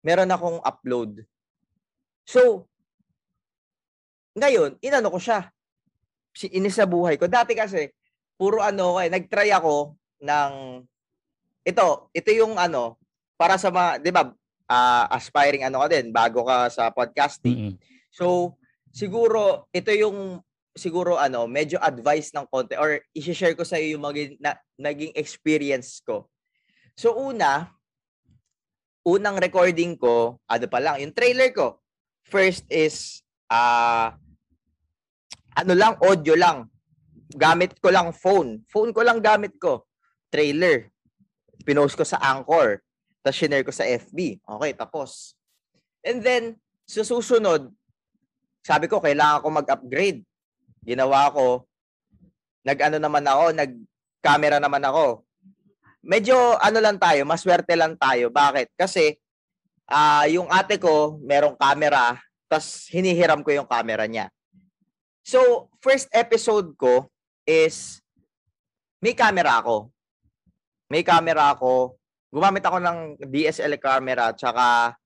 meron 0.00 0.32
akong 0.32 0.58
upload. 0.64 1.24
So, 2.24 2.66
ngayon, 4.34 4.80
inano 4.82 5.12
ko 5.12 5.20
siya. 5.20 5.52
Si 6.34 6.50
inis 6.50 6.74
sa 6.74 6.88
buhay 6.88 7.14
ko. 7.20 7.30
Dati 7.30 7.54
kasi, 7.54 7.92
puro 8.34 8.58
ano 8.58 8.96
ko 8.96 8.98
eh, 8.98 9.10
nagtry 9.12 9.54
ako 9.54 9.94
ng 10.24 10.82
ito, 11.64 12.10
ito 12.12 12.30
yung 12.34 12.58
ano, 12.58 12.98
para 13.38 13.56
sa 13.56 13.72
mga, 13.72 14.02
'di 14.02 14.10
ba, 14.10 14.28
uh, 14.68 15.04
aspiring 15.12 15.64
ano 15.64 15.80
ka 15.84 15.88
din, 15.88 16.12
bago 16.12 16.44
ka 16.44 16.68
sa 16.68 16.90
podcasting. 16.92 17.72
Mm-hmm. 17.72 17.74
So, 18.12 18.56
siguro 18.92 19.66
ito 19.72 19.90
yung 19.94 20.42
siguro 20.74 21.16
ano, 21.16 21.46
medyo 21.46 21.78
advice 21.78 22.34
ng 22.34 22.46
konti 22.50 22.74
or 22.74 22.98
i-share 23.14 23.54
ko 23.54 23.62
sa 23.62 23.78
iyo 23.78 23.96
yung 23.96 24.04
maging 24.04 24.36
na, 24.42 24.58
naging 24.76 25.14
experience 25.14 26.02
ko. 26.02 26.26
So 26.98 27.14
una, 27.14 27.70
unang 29.06 29.38
recording 29.38 29.94
ko, 29.98 30.38
ano 30.50 30.66
pa 30.66 30.78
lang, 30.82 31.02
yung 31.02 31.14
trailer 31.14 31.50
ko. 31.54 31.78
First 32.26 32.66
is 32.70 33.22
uh, 33.48 34.14
ano 35.54 35.72
lang, 35.72 35.94
audio 36.02 36.34
lang 36.34 36.70
gamit 37.34 37.76
ko 37.82 37.90
lang 37.90 38.14
phone. 38.14 38.62
Phone 38.70 38.94
ko 38.94 39.02
lang 39.02 39.18
gamit 39.18 39.58
ko. 39.58 39.84
Trailer. 40.30 40.88
Pinost 41.66 41.98
ko 41.98 42.06
sa 42.06 42.22
Anchor. 42.22 42.80
Tapos 43.20 43.36
shinare 43.36 43.66
ko 43.66 43.74
sa 43.74 43.84
FB. 43.84 44.40
Okay, 44.40 44.72
tapos. 44.78 45.34
And 46.06 46.22
then, 46.22 46.60
sa 46.86 47.02
susunod, 47.02 47.72
sabi 48.64 48.86
ko, 48.86 49.02
kailangan 49.02 49.42
ko 49.42 49.48
mag-upgrade. 49.50 50.22
Ginawa 50.84 51.32
ko. 51.32 51.64
Nag-ano 52.64 52.96
naman 53.00 53.24
ako, 53.24 53.44
nag-camera 53.56 54.56
naman 54.60 54.84
ako. 54.84 55.24
Medyo 56.04 56.36
ano 56.60 56.78
lang 56.84 57.00
tayo, 57.00 57.24
maswerte 57.24 57.72
lang 57.76 57.96
tayo. 57.96 58.28
Bakit? 58.28 58.76
Kasi 58.76 59.16
uh, 59.88 60.24
yung 60.28 60.48
ate 60.52 60.76
ko, 60.76 61.16
merong 61.24 61.56
camera, 61.56 62.16
tapos 62.48 62.88
hinihiram 62.92 63.40
ko 63.40 63.50
yung 63.52 63.68
camera 63.68 64.04
niya. 64.04 64.28
So, 65.24 65.72
first 65.80 66.12
episode 66.12 66.76
ko, 66.76 67.08
is 67.48 68.00
may 69.00 69.12
camera 69.16 69.60
ako. 69.60 69.92
May 70.88 71.04
camera 71.04 71.52
ako. 71.56 71.96
Gumamit 72.32 72.64
ako 72.64 72.80
ng 72.80 72.98
DSLR 73.24 73.80
camera 73.80 74.32
tsaka 74.36 74.96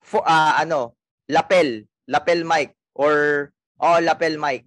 for, 0.00 0.24
uh, 0.24 0.54
ano, 0.60 0.96
lapel, 1.28 1.84
lapel 2.08 2.44
mic 2.44 2.76
or 2.96 3.48
oh, 3.80 4.00
lapel 4.00 4.36
mic. 4.40 4.64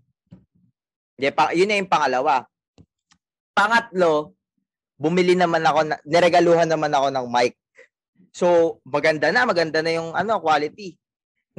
Yeah, 1.19 1.35
pa, 1.35 1.51
yun 1.51 1.67
na 1.67 1.75
yung 1.75 1.91
pangalawa. 1.91 2.47
Pangatlo, 3.51 4.31
bumili 4.95 5.35
naman 5.35 5.67
ako, 5.67 5.79
na, 5.83 5.99
niregaluhan 6.07 6.71
naman 6.71 6.95
ako 6.95 7.11
ng 7.11 7.27
mic. 7.27 7.59
So, 8.31 8.79
maganda 8.87 9.27
na, 9.27 9.43
maganda 9.43 9.83
na 9.83 9.91
yung 9.91 10.15
ano, 10.15 10.39
quality. 10.39 10.95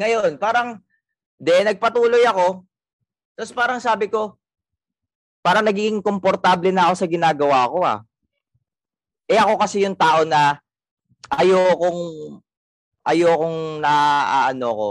Ngayon, 0.00 0.40
parang, 0.40 0.80
de, 1.36 1.52
nagpatuloy 1.60 2.24
ako. 2.24 2.64
Tapos 3.36 3.52
parang 3.52 3.80
sabi 3.84 4.08
ko, 4.08 4.40
parang 5.44 5.64
nagiging 5.64 6.00
komportable 6.00 6.72
na 6.72 6.88
ako 6.88 6.94
sa 6.96 7.08
ginagawa 7.08 7.68
ko 7.68 7.78
ah. 7.84 8.00
Eh 9.28 9.40
ako 9.40 9.60
kasi 9.60 9.84
yung 9.84 9.96
tao 9.96 10.24
na 10.28 10.60
ayokong 11.32 12.00
ayokong 13.06 13.80
na 13.80 13.92
ano 14.52 14.68
ko 14.74 14.88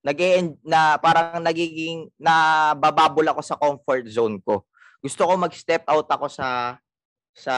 nag 0.00 0.20
na 0.64 0.96
parang 0.96 1.44
nagiging 1.44 2.08
na 2.16 2.72
bababol 2.76 3.24
ako 3.28 3.40
sa 3.44 3.58
comfort 3.60 4.08
zone 4.08 4.40
ko. 4.40 4.64
Gusto 5.00 5.24
ko 5.28 5.32
mag-step 5.36 5.84
out 5.88 6.08
ako 6.08 6.26
sa 6.28 6.76
sa 7.30 7.54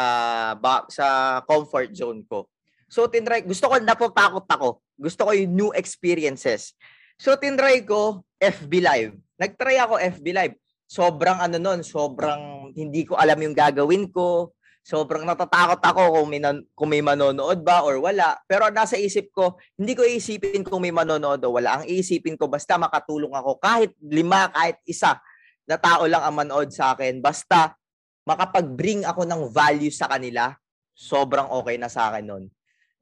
ba, 0.58 0.86
sa 0.90 1.38
comfort 1.46 1.94
zone 1.94 2.22
ko. 2.26 2.46
So 2.90 3.08
tinry 3.08 3.46
gusto 3.46 3.70
ko 3.70 3.78
napotakot 3.78 4.46
ako. 4.46 4.82
Gusto 4.98 5.26
ko 5.26 5.30
yung 5.32 5.54
new 5.54 5.70
experiences. 5.72 6.74
So 7.16 7.38
tinry 7.38 7.86
ko 7.86 8.26
FB 8.42 8.72
Live. 8.82 9.14
Nagtry 9.38 9.78
ako 9.78 9.98
FB 9.98 10.26
Live 10.34 10.56
sobrang 10.92 11.40
ano 11.40 11.56
nun, 11.56 11.80
sobrang 11.80 12.68
hindi 12.76 13.08
ko 13.08 13.16
alam 13.16 13.40
yung 13.40 13.56
gagawin 13.56 14.12
ko. 14.12 14.52
Sobrang 14.82 15.22
natatakot 15.22 15.78
ako 15.78 16.02
kung 16.18 16.26
may, 16.26 16.42
kung 16.74 16.90
may 16.90 16.98
manonood 16.98 17.62
ba 17.62 17.86
or 17.86 18.02
wala. 18.02 18.34
Pero 18.50 18.66
nasa 18.74 18.98
isip 18.98 19.30
ko, 19.30 19.54
hindi 19.78 19.94
ko 19.94 20.02
iisipin 20.02 20.66
kung 20.66 20.82
may 20.82 20.90
manonood 20.90 21.38
o 21.46 21.54
wala. 21.54 21.78
Ang 21.78 21.84
iisipin 21.86 22.34
ko, 22.34 22.50
basta 22.50 22.74
makatulong 22.74 23.30
ako 23.30 23.62
kahit 23.62 23.94
lima, 24.02 24.50
kahit 24.50 24.82
isa 24.82 25.22
na 25.70 25.78
tao 25.78 26.02
lang 26.10 26.26
ang 26.26 26.34
manood 26.34 26.74
sa 26.74 26.98
akin. 26.98 27.22
Basta 27.22 27.78
makapag-bring 28.26 29.06
ako 29.06 29.22
ng 29.22 29.42
value 29.54 29.94
sa 29.94 30.10
kanila, 30.10 30.50
sobrang 30.98 31.46
okay 31.62 31.78
na 31.78 31.86
sa 31.86 32.10
akin 32.10 32.24
nun. 32.26 32.44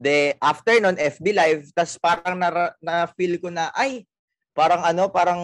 De, 0.01 0.37
after 0.41 0.81
nun, 0.81 0.97
FB 0.97 1.27
Live, 1.33 1.63
tas 1.77 1.97
parang 2.01 2.37
na, 2.37 2.73
na 2.81 3.05
feel 3.13 3.37
ko 3.37 3.53
na, 3.53 3.69
ay, 3.77 4.09
parang 4.57 4.81
ano, 4.85 5.13
parang 5.13 5.41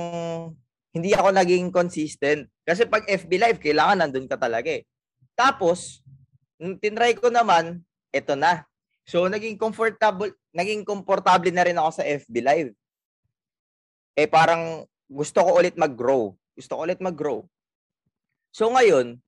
hindi 0.96 1.12
ako 1.12 1.28
naging 1.32 1.68
consistent. 1.68 2.48
Kasi 2.64 2.88
pag 2.88 3.04
FB 3.04 3.32
Live, 3.36 3.60
kailangan 3.60 4.04
nandun 4.04 4.24
ka 4.24 4.40
talaga 4.40 4.72
eh. 4.72 4.88
Tapos, 5.36 6.00
tinry 6.80 7.16
ko 7.16 7.28
naman, 7.28 7.84
eto 8.10 8.34
na. 8.34 8.64
So, 9.06 9.30
naging 9.30 9.54
comfortable, 9.56 10.34
naging 10.50 10.82
komportable 10.82 11.52
na 11.54 11.64
rin 11.64 11.78
ako 11.78 12.02
sa 12.02 12.04
FB 12.04 12.34
Live. 12.42 12.70
Eh, 14.18 14.26
parang 14.26 14.82
gusto 15.06 15.38
ko 15.44 15.60
ulit 15.62 15.78
mag-grow. 15.78 16.34
Gusto 16.56 16.72
ko 16.74 16.80
ulit 16.82 16.98
mag-grow. 16.98 17.46
So, 18.50 18.72
ngayon, 18.72 19.20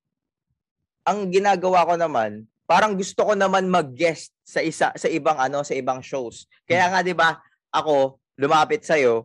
ang 1.07 1.19
ginagawa 1.31 1.87
ko 1.87 1.95
naman, 1.95 2.49
parang 2.69 2.97
gusto 2.99 3.23
ko 3.23 3.33
naman 3.33 3.71
mag-guest 3.71 4.35
sa 4.45 4.61
isa 4.61 4.93
sa 4.93 5.09
ibang 5.09 5.37
ano, 5.41 5.65
sa 5.65 5.73
ibang 5.73 6.05
shows. 6.05 6.45
Kaya 6.69 6.93
nga 6.93 7.01
'di 7.01 7.17
ba, 7.17 7.41
ako 7.73 8.21
lumapit 8.37 8.85
sa 8.85 9.01
iyo 9.01 9.25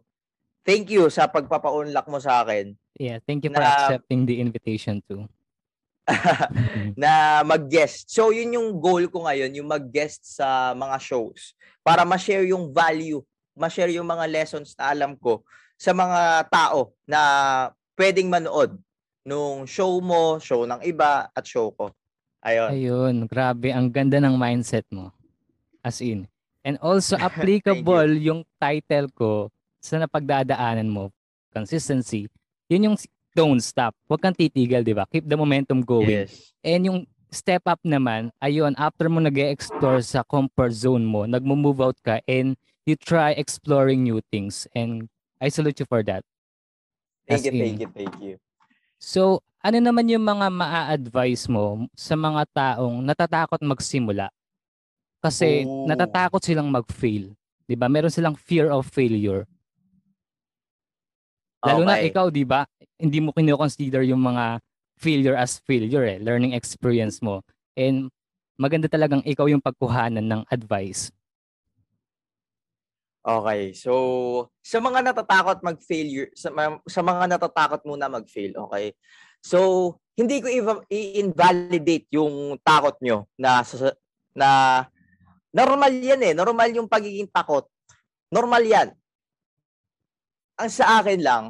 thank 0.63 0.87
you 0.89 1.11
sa 1.11 1.27
pagpapaunlak 1.27 2.07
mo 2.07 2.17
sa 2.17 2.41
akin. 2.41 2.73
Yeah, 2.95 3.19
thank 3.27 3.43
you 3.43 3.51
for 3.51 3.59
na, 3.59 3.67
accepting 3.67 4.25
the 4.25 4.39
invitation 4.39 5.03
too. 5.05 5.27
na 6.99 7.41
mag-guest. 7.47 8.11
So, 8.11 8.35
yun 8.35 8.59
yung 8.59 8.69
goal 8.79 9.07
ko 9.07 9.23
ngayon, 9.23 9.55
yung 9.55 9.69
mag-guest 9.71 10.37
sa 10.37 10.75
mga 10.75 10.99
shows 10.99 11.55
para 11.79 12.03
ma-share 12.03 12.47
yung 12.47 12.71
value 12.71 13.23
ma-share 13.53 13.93
yung 13.93 14.09
mga 14.09 14.25
lessons 14.29 14.73
na 14.77 14.91
alam 14.91 15.13
ko 15.17 15.45
sa 15.77 15.93
mga 15.93 16.49
tao 16.49 16.93
na 17.05 17.21
pwedeng 17.97 18.29
manood 18.29 18.77
nung 19.23 19.63
show 19.69 20.01
mo, 20.03 20.41
show 20.41 20.67
ng 20.67 20.83
iba, 20.83 21.29
at 21.31 21.45
show 21.47 21.71
ko. 21.71 21.93
Ayun. 22.43 22.69
Ayun, 22.75 23.15
grabe. 23.29 23.71
Ang 23.71 23.87
ganda 23.87 24.19
ng 24.19 24.35
mindset 24.35 24.83
mo. 24.91 25.15
As 25.79 26.03
in. 26.03 26.27
And 26.65 26.75
also 26.83 27.15
applicable 27.27 28.19
yung 28.19 28.43
title 28.59 29.07
ko 29.15 29.31
sa 29.79 29.95
napagdadaanan 30.01 30.91
mo. 30.91 31.13
Consistency. 31.55 32.27
Yun 32.67 32.91
yung 32.91 32.97
don't 33.33 33.61
stop. 33.61 33.93
Huwag 34.07 34.21
kang 34.21 34.37
titigil, 34.37 34.85
di 34.85 34.93
ba? 34.93 35.05
Keep 35.09 35.27
the 35.27 35.37
momentum 35.37 35.81
going. 35.81 36.25
Yes. 36.29 36.53
And 36.61 36.85
yung 36.85 36.99
step 37.33 37.65
up 37.65 37.81
naman, 37.81 38.29
ayun, 38.39 38.77
after 38.77 39.09
mo 39.09 39.17
nag 39.19 39.35
explore 39.37 40.01
sa 40.05 40.21
comfort 40.21 40.71
zone 40.73 41.03
mo, 41.03 41.25
nagmo-move 41.25 41.81
out 41.81 41.97
ka 42.05 42.21
and 42.29 42.53
you 42.85 42.93
try 42.93 43.33
exploring 43.33 44.05
new 44.05 44.21
things. 44.29 44.69
And 44.77 45.09
I 45.41 45.49
salute 45.49 45.81
you 45.81 45.89
for 45.89 46.05
that. 46.05 46.21
Thank 47.25 47.41
As 47.41 47.45
you, 47.45 47.51
in. 47.51 47.59
thank 47.59 47.77
you, 47.81 47.89
thank 47.89 48.15
you. 48.21 48.35
So, 49.01 49.41
ano 49.63 49.79
naman 49.79 50.11
yung 50.11 50.23
mga 50.23 50.47
maa-advise 50.51 51.47
mo 51.47 51.87
sa 51.95 52.13
mga 52.15 52.43
taong 52.51 53.01
natatakot 53.03 53.59
magsimula? 53.63 54.29
Kasi 55.23 55.63
Oh. 55.63 55.87
natatakot 55.87 56.43
silang 56.43 56.67
mag-fail. 56.67 57.31
'Di 57.63 57.79
ba? 57.79 57.87
Meron 57.87 58.11
silang 58.11 58.35
fear 58.35 58.67
of 58.67 58.83
failure. 58.91 59.47
Lalo 61.63 61.87
na 61.87 61.95
Okay. 61.95 62.11
ikaw, 62.11 62.27
'di 62.27 62.43
ba? 62.43 62.67
Hindi 63.03 63.19
mo 63.19 63.35
kino-consider 63.35 64.07
yung 64.07 64.23
mga 64.23 64.63
failure 64.95 65.35
as 65.35 65.59
failure 65.67 66.07
eh, 66.07 66.23
learning 66.23 66.55
experience 66.55 67.19
mo. 67.19 67.43
And 67.75 68.07
maganda 68.55 68.87
talagang 68.87 69.27
ikaw 69.27 69.51
yung 69.51 69.59
pagkuhanan 69.59 70.23
ng 70.23 70.41
advice. 70.47 71.11
Okay, 73.23 73.71
so 73.71 74.51
sa 74.59 74.83
mga 74.83 74.99
natatakot 74.99 75.63
mag-failure, 75.63 76.27
sa, 76.35 76.51
sa 76.87 76.99
mga 76.99 77.23
natatakot 77.35 77.83
muna 77.87 78.11
mag-fail, 78.11 78.51
okay? 78.67 78.91
So, 79.39 79.95
hindi 80.19 80.43
ko 80.43 80.47
i-invalidate 80.91 82.07
yung 82.11 82.59
takot 82.59 82.99
nyo 82.99 83.27
na, 83.39 83.63
na 84.35 84.49
normal 85.55 85.91
yan 85.95 86.19
eh, 86.19 86.33
normal 86.35 86.69
yung 86.75 86.91
pagiging 86.91 87.31
takot. 87.31 87.63
Normal 88.27 88.63
yan. 88.67 88.87
Ang 90.59 90.71
sa 90.71 90.99
akin 90.99 91.19
lang, 91.23 91.43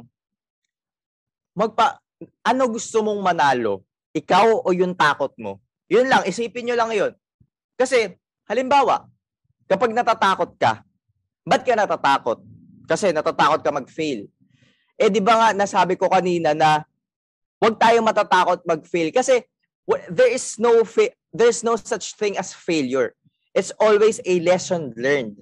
magpa, 1.54 2.02
ano 2.42 2.62
gusto 2.68 3.00
mong 3.00 3.20
manalo? 3.22 3.86
Ikaw 4.14 4.66
o 4.66 4.68
yung 4.74 4.94
takot 4.94 5.34
mo? 5.38 5.62
Yun 5.90 6.06
lang, 6.06 6.22
isipin 6.26 6.70
nyo 6.70 6.76
lang 6.78 6.90
yun. 6.94 7.12
Kasi, 7.74 8.14
halimbawa, 8.46 9.06
kapag 9.66 9.90
natatakot 9.90 10.54
ka, 10.58 10.84
Ba't 11.44 11.60
ka 11.60 11.76
natatakot? 11.76 12.40
Kasi 12.88 13.12
natatakot 13.12 13.60
ka 13.60 13.68
mag-fail. 13.68 14.32
Eh 14.96 15.12
di 15.12 15.20
ba 15.20 15.36
nga 15.36 15.48
nasabi 15.52 15.92
ko 16.00 16.08
kanina 16.08 16.56
na 16.56 16.88
huwag 17.60 17.76
tayo 17.76 18.00
matatakot 18.00 18.64
mag-fail 18.64 19.12
kasi 19.12 19.44
there 20.08 20.32
is 20.32 20.56
no 20.56 20.80
fa- 20.88 21.12
there's 21.36 21.60
no 21.60 21.76
such 21.76 22.16
thing 22.16 22.40
as 22.40 22.56
failure. 22.56 23.12
It's 23.52 23.76
always 23.76 24.24
a 24.24 24.34
lesson 24.40 24.96
learned. 24.96 25.36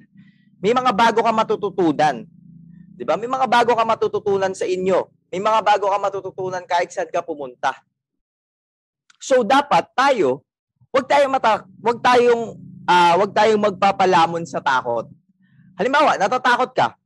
May 0.59 0.75
mga 0.75 0.91
bago 0.91 1.23
ka 1.23 1.31
matututunan. 1.31 2.27
'Di 2.99 3.07
ba? 3.07 3.15
May 3.15 3.31
mga 3.31 3.47
bago 3.47 3.79
ka 3.79 3.87
matututunan 3.87 4.53
sa 4.59 4.67
inyo. 4.67 5.07
May 5.33 5.41
mga 5.41 5.65
bago 5.65 5.89
ka 5.89 5.97
matututunan 5.97 6.61
kahit 6.69 6.93
saan 6.93 7.09
ka 7.09 7.25
pumunta. 7.25 7.73
So 9.17 9.41
dapat 9.41 9.89
tayo, 9.97 10.45
wag 10.93 11.09
tayong 11.09 11.33
mata, 11.33 11.65
wag 11.81 11.99
tayong 12.05 12.61
ah, 12.85 13.17
wag 13.17 13.33
tayong 13.33 13.65
magpapalamon 13.65 14.45
sa 14.45 14.61
takot. 14.61 15.09
Halimbawa, 15.81 16.21
natatakot 16.21 16.77
ka. 16.77 17.01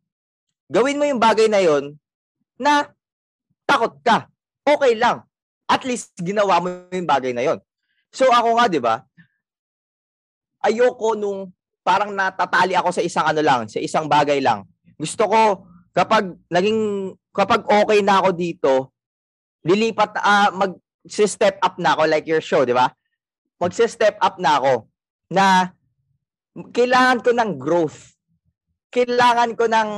Gawin 0.66 0.98
mo 0.98 1.06
yung 1.06 1.22
bagay 1.22 1.46
na 1.46 1.62
yon 1.62 1.94
na 2.58 2.90
takot 3.62 3.94
ka. 4.02 4.26
Okay 4.66 4.98
lang. 4.98 5.22
At 5.70 5.86
least 5.86 6.18
ginawa 6.18 6.58
mo 6.58 6.90
yung 6.90 7.06
bagay 7.06 7.30
na 7.30 7.46
yon. 7.46 7.62
So 8.10 8.26
ako 8.26 8.58
nga, 8.58 8.66
'di 8.66 8.82
ba? 8.82 9.06
Ayoko 10.66 11.14
nung 11.14 11.54
parang 11.86 12.10
natatali 12.10 12.74
ako 12.74 12.90
sa 12.90 13.04
isang 13.06 13.22
ano 13.30 13.38
lang, 13.38 13.70
sa 13.70 13.78
isang 13.78 14.10
bagay 14.10 14.42
lang. 14.42 14.66
Gusto 14.98 15.30
ko 15.30 15.62
kapag 15.94 16.34
naging 16.50 17.14
kapag 17.36 17.62
okay 17.68 18.00
na 18.00 18.24
ako 18.24 18.30
dito, 18.32 18.72
lilipat 19.62 20.16
ah 20.24 20.48
mag 20.56 20.80
step 21.06 21.60
up 21.60 21.76
na 21.76 21.92
ako 21.92 22.02
like 22.08 22.26
your 22.26 22.42
show, 22.42 22.64
'di 22.64 22.72
ba? 22.72 22.88
Magse-step 23.56 24.20
up 24.20 24.36
na 24.36 24.60
ako 24.60 24.74
na 25.32 25.72
kailangan 26.76 27.24
ko 27.24 27.30
ng 27.32 27.50
growth 27.56 28.16
kailangan 28.96 29.52
ko 29.52 29.68
ng 29.68 29.90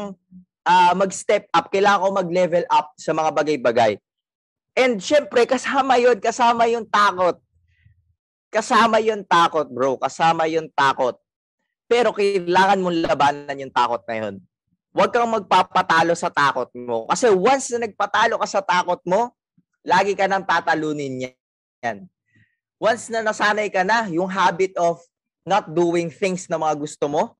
ah, 0.66 0.92
mag-step 0.98 1.46
up, 1.54 1.70
kailangan 1.70 2.02
ko 2.02 2.08
mag-level 2.18 2.64
up 2.66 2.90
sa 2.98 3.14
mga 3.14 3.30
bagay-bagay. 3.30 3.92
And 4.74 4.98
syempre, 4.98 5.46
kasama 5.46 5.98
yon 6.02 6.18
kasama 6.18 6.66
yung 6.66 6.86
takot. 6.90 7.38
Kasama 8.50 8.98
yung 9.02 9.22
takot, 9.26 9.70
bro. 9.70 9.98
Kasama 9.98 10.50
yung 10.50 10.70
takot. 10.74 11.18
Pero 11.86 12.14
kailangan 12.14 12.80
mong 12.82 12.98
labanan 13.06 13.62
yung 13.62 13.74
takot 13.74 14.02
na 14.06 14.16
yun. 14.18 14.34
Huwag 14.98 15.14
kang 15.14 15.30
magpapatalo 15.30 16.10
sa 16.18 16.26
takot 16.26 16.66
mo. 16.74 17.06
Kasi 17.06 17.30
once 17.30 17.70
na 17.70 17.86
nagpatalo 17.86 18.34
ka 18.34 18.50
sa 18.50 18.58
takot 18.58 18.98
mo, 19.06 19.30
lagi 19.86 20.18
ka 20.18 20.26
nang 20.26 20.42
tatalunin 20.42 21.30
yan. 21.78 22.10
Once 22.82 23.06
na 23.06 23.22
nasanay 23.22 23.70
ka 23.70 23.86
na, 23.86 24.10
yung 24.10 24.26
habit 24.26 24.74
of 24.74 24.98
not 25.46 25.70
doing 25.70 26.10
things 26.10 26.50
na 26.50 26.58
mga 26.58 26.74
gusto 26.74 27.06
mo, 27.06 27.38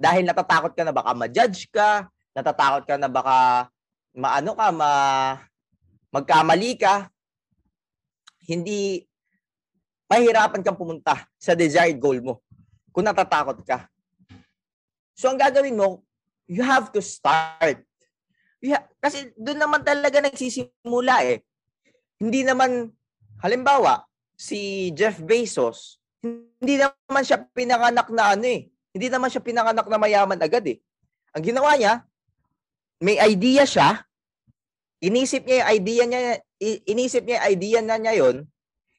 dahil 0.00 0.24
natatakot 0.24 0.72
ka 0.72 0.80
na 0.80 0.96
baka 0.96 1.12
ma-judge 1.12 1.68
ka, 1.68 2.08
natatakot 2.32 2.88
ka 2.88 2.96
na 2.96 3.12
baka 3.12 3.68
maano 4.16 4.56
ka, 4.56 4.72
ma 4.72 4.90
magkamali 6.08 6.72
ka, 6.80 7.12
hindi 8.48 9.04
mahirapan 10.08 10.64
kang 10.64 10.80
pumunta 10.80 11.28
sa 11.36 11.52
desired 11.52 12.00
goal 12.00 12.16
mo 12.24 12.34
kung 12.96 13.04
natatakot 13.04 13.60
ka. 13.60 13.92
So 15.12 15.28
ang 15.28 15.36
gagawin 15.36 15.76
mo, 15.76 16.07
you 16.48 16.64
have 16.64 16.90
to 16.90 17.04
start. 17.04 17.84
Ha- 18.64 18.88
kasi 18.98 19.30
doon 19.38 19.60
naman 19.60 19.84
talaga 19.84 20.18
nagsisimula 20.24 21.22
eh. 21.28 21.44
Hindi 22.18 22.42
naman, 22.42 22.90
halimbawa, 23.44 24.02
si 24.34 24.90
Jeff 24.96 25.22
Bezos, 25.22 26.02
hindi 26.24 26.80
naman 26.80 27.22
siya 27.22 27.46
pinanganak 27.54 28.10
na 28.10 28.34
ano 28.34 28.46
eh, 28.48 28.66
hindi 28.90 29.06
naman 29.06 29.30
siya 29.30 29.44
pinanganak 29.44 29.86
na 29.86 30.00
mayaman 30.00 30.40
agad 30.42 30.66
eh. 30.66 30.82
Ang 31.36 31.44
ginawa 31.54 31.78
niya, 31.78 32.02
may 32.98 33.14
idea 33.22 33.62
siya, 33.62 34.02
inisip 34.98 35.46
niya 35.46 35.62
yung 35.62 35.70
idea 35.70 36.02
niya, 36.08 36.20
inisip 36.90 37.22
niya 37.22 37.38
yung 37.38 37.46
idea 37.54 37.78
na 37.84 37.96
niya 38.02 38.14
yon, 38.18 38.36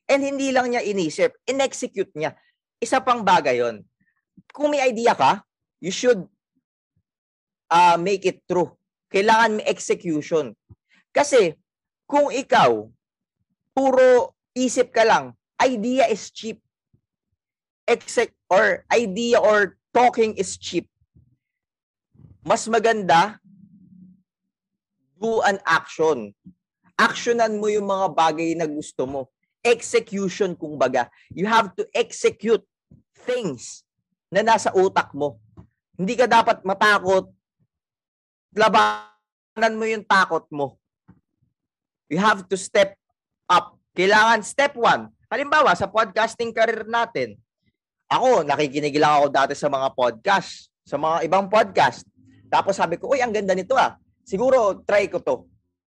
and 0.07 0.21
hindi 0.23 0.55
lang 0.55 0.71
niya 0.71 0.85
inisip, 0.87 1.35
in-execute 1.43 2.15
niya. 2.15 2.39
Isa 2.79 3.03
pang 3.03 3.27
bagay 3.27 3.59
yon. 3.59 3.83
Kung 4.55 4.71
may 4.71 4.79
idea 4.79 5.11
ka, 5.11 5.43
you 5.83 5.91
should 5.91 6.23
uh, 7.69 7.95
make 8.01 8.25
it 8.25 8.41
true. 8.49 8.73
Kailangan 9.09 9.61
may 9.61 9.65
execution. 9.65 10.53
Kasi, 11.09 11.57
kung 12.05 12.29
ikaw, 12.29 12.85
puro 13.73 14.37
isip 14.53 14.93
ka 14.93 15.05
lang, 15.05 15.33
idea 15.61 16.05
is 16.09 16.29
cheap. 16.29 16.61
Exec 17.89 18.29
or 18.49 18.85
idea 18.93 19.41
or 19.41 19.77
talking 19.89 20.37
is 20.37 20.57
cheap. 20.57 20.85
Mas 22.45 22.69
maganda, 22.69 23.41
do 25.17 25.41
an 25.41 25.57
action. 25.65 26.33
Actionan 26.95 27.57
mo 27.57 27.67
yung 27.67 27.89
mga 27.89 28.07
bagay 28.13 28.53
na 28.53 28.69
gusto 28.69 29.09
mo. 29.09 29.21
Execution, 29.59 30.55
kung 30.55 30.79
baga. 30.79 31.11
You 31.33 31.49
have 31.49 31.75
to 31.75 31.83
execute 31.91 32.63
things 33.25 33.83
na 34.31 34.45
nasa 34.45 34.71
utak 34.71 35.11
mo. 35.11 35.41
Hindi 35.99 36.15
ka 36.15 36.29
dapat 36.29 36.63
matakot. 36.63 37.27
Labanan 38.53 39.73
mo 39.77 39.85
yung 39.85 40.01
takot 40.01 40.45
mo. 40.49 40.77
You 42.09 42.17
have 42.17 42.49
to 42.49 42.57
step 42.57 42.97
up. 43.45 43.77
Kailangan 43.93 44.41
step 44.41 44.73
one. 44.73 45.13
Halimbawa, 45.29 45.77
sa 45.77 45.85
podcasting 45.85 46.49
career 46.49 46.89
natin, 46.89 47.37
ako, 48.09 48.41
nakikinig 48.41 48.97
lang 48.97 49.21
ako 49.21 49.25
dati 49.29 49.53
sa 49.53 49.69
mga 49.69 49.93
podcast, 49.93 50.73
sa 50.81 50.97
mga 50.97 51.29
ibang 51.29 51.45
podcast. 51.45 52.01
Tapos 52.49 52.73
sabi 52.73 52.97
ko, 52.97 53.13
uy, 53.13 53.21
ang 53.21 53.29
ganda 53.29 53.53
nito 53.53 53.77
ah. 53.77 53.93
Siguro, 54.25 54.81
try 54.81 55.05
ko 55.05 55.21
to. 55.21 55.45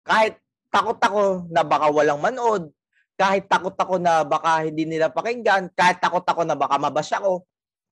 Kahit 0.02 0.42
takot 0.74 0.98
ako 0.98 1.46
na 1.54 1.62
baka 1.62 1.94
walang 1.94 2.18
manood, 2.18 2.74
kahit 3.14 3.46
takot 3.46 3.78
ako 3.78 4.02
na 4.02 4.26
baka 4.26 4.66
hindi 4.66 4.90
nila 4.90 5.14
pakinggan, 5.14 5.70
kahit 5.78 6.02
takot 6.02 6.26
ako 6.26 6.42
na 6.50 6.58
baka 6.58 6.82
mabasa 6.82 7.22
ko, 7.22 7.46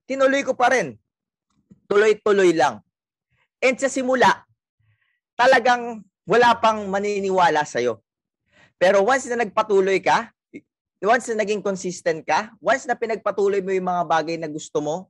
tinuloy 0.09 0.41
ko 0.41 0.57
pa 0.57 0.73
rin. 0.73 0.97
Tuloy-tuloy 1.85 2.57
lang. 2.57 2.81
And 3.61 3.77
sa 3.77 3.85
simula, 3.85 4.46
talagang 5.37 6.01
wala 6.25 6.57
pang 6.57 6.89
maniniwala 6.89 7.63
sa'yo. 7.63 8.01
Pero 8.75 9.05
once 9.05 9.29
na 9.29 9.45
nagpatuloy 9.45 10.01
ka, 10.01 10.33
once 10.99 11.29
na 11.31 11.45
naging 11.45 11.61
consistent 11.61 12.25
ka, 12.25 12.51
once 12.57 12.89
na 12.89 12.97
pinagpatuloy 12.97 13.61
mo 13.61 13.69
yung 13.71 13.87
mga 13.87 14.03
bagay 14.09 14.35
na 14.35 14.49
gusto 14.49 14.81
mo, 14.81 15.07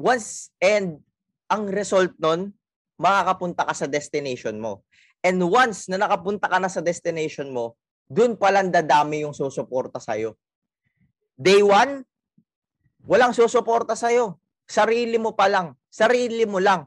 once 0.00 0.48
and 0.58 0.98
ang 1.48 1.68
result 1.68 2.16
nun, 2.16 2.50
makakapunta 2.98 3.62
ka 3.68 3.74
sa 3.76 3.86
destination 3.86 4.56
mo. 4.58 4.82
And 5.22 5.38
once 5.44 5.86
na 5.86 6.00
nakapunta 6.00 6.50
ka 6.50 6.58
na 6.58 6.70
sa 6.72 6.82
destination 6.82 7.50
mo, 7.52 7.78
dun 8.08 8.34
palang 8.40 8.72
dadami 8.72 9.22
yung 9.22 9.36
susuporta 9.36 10.00
sa'yo. 10.00 10.34
Day 11.38 11.60
one, 11.60 12.02
walang 13.06 13.36
susuporta 13.36 13.94
sa'yo. 13.94 14.40
Sarili 14.68 15.16
mo 15.16 15.32
pa 15.32 15.46
lang. 15.48 15.76
Sarili 15.88 16.44
mo 16.44 16.60
lang. 16.60 16.84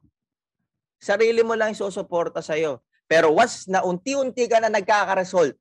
Sarili 1.01 1.41
mo 1.41 1.57
lang 1.57 1.73
susuporta 1.73 2.45
sa'yo. 2.45 2.85
Pero 3.09 3.33
once 3.33 3.65
na 3.65 3.81
unti-unti 3.81 4.45
ka 4.45 4.61
na 4.61 4.69
nagkaka-result, 4.69 5.57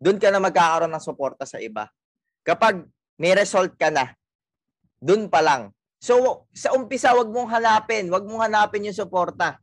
dun 0.00 0.16
ka 0.16 0.30
na 0.30 0.38
magkakaroon 0.38 0.94
ng 0.94 1.02
suporta 1.02 1.42
sa 1.44 1.58
iba. 1.58 1.90
Kapag 2.46 2.86
may 3.20 3.34
result 3.36 3.76
ka 3.76 3.92
na, 3.92 4.14
dun 4.96 5.28
pa 5.28 5.44
lang. 5.44 5.74
So, 6.00 6.46
sa 6.56 6.72
umpisa, 6.72 7.12
wag 7.12 7.28
mong 7.28 7.52
hanapin. 7.52 8.08
Wag 8.08 8.24
mong 8.24 8.48
hanapin 8.48 8.88
yung 8.88 8.96
suporta. 8.96 9.60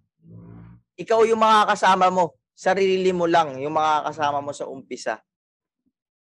Ikaw 0.94 1.26
yung 1.26 1.42
mga 1.42 1.74
kasama 1.74 2.14
mo. 2.14 2.38
Sarili 2.54 3.10
mo 3.10 3.26
lang 3.26 3.58
yung 3.58 3.74
mga 3.74 4.14
kasama 4.14 4.44
mo 4.44 4.54
sa 4.54 4.70
umpisa. 4.70 5.18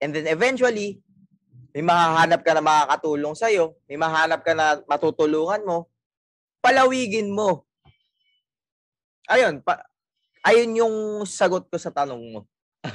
And 0.01 0.15
then 0.15 0.25
eventually, 0.25 1.03
may 1.75 1.85
mahahanap 1.85 2.41
ka 2.41 2.57
na 2.57 2.65
makakatulong 2.65 3.37
sa'yo. 3.37 3.77
May 3.85 4.01
mahanap 4.01 4.41
ka 4.41 4.57
na 4.57 4.81
matutulungan 4.89 5.61
mo. 5.61 5.85
Palawigin 6.65 7.29
mo. 7.29 7.68
Ayun, 9.29 9.61
pa, 9.61 9.85
ayun 10.41 10.81
yung 10.81 10.95
sagot 11.29 11.69
ko 11.69 11.77
sa 11.77 11.93
tanong 11.93 12.21
mo. 12.33 12.39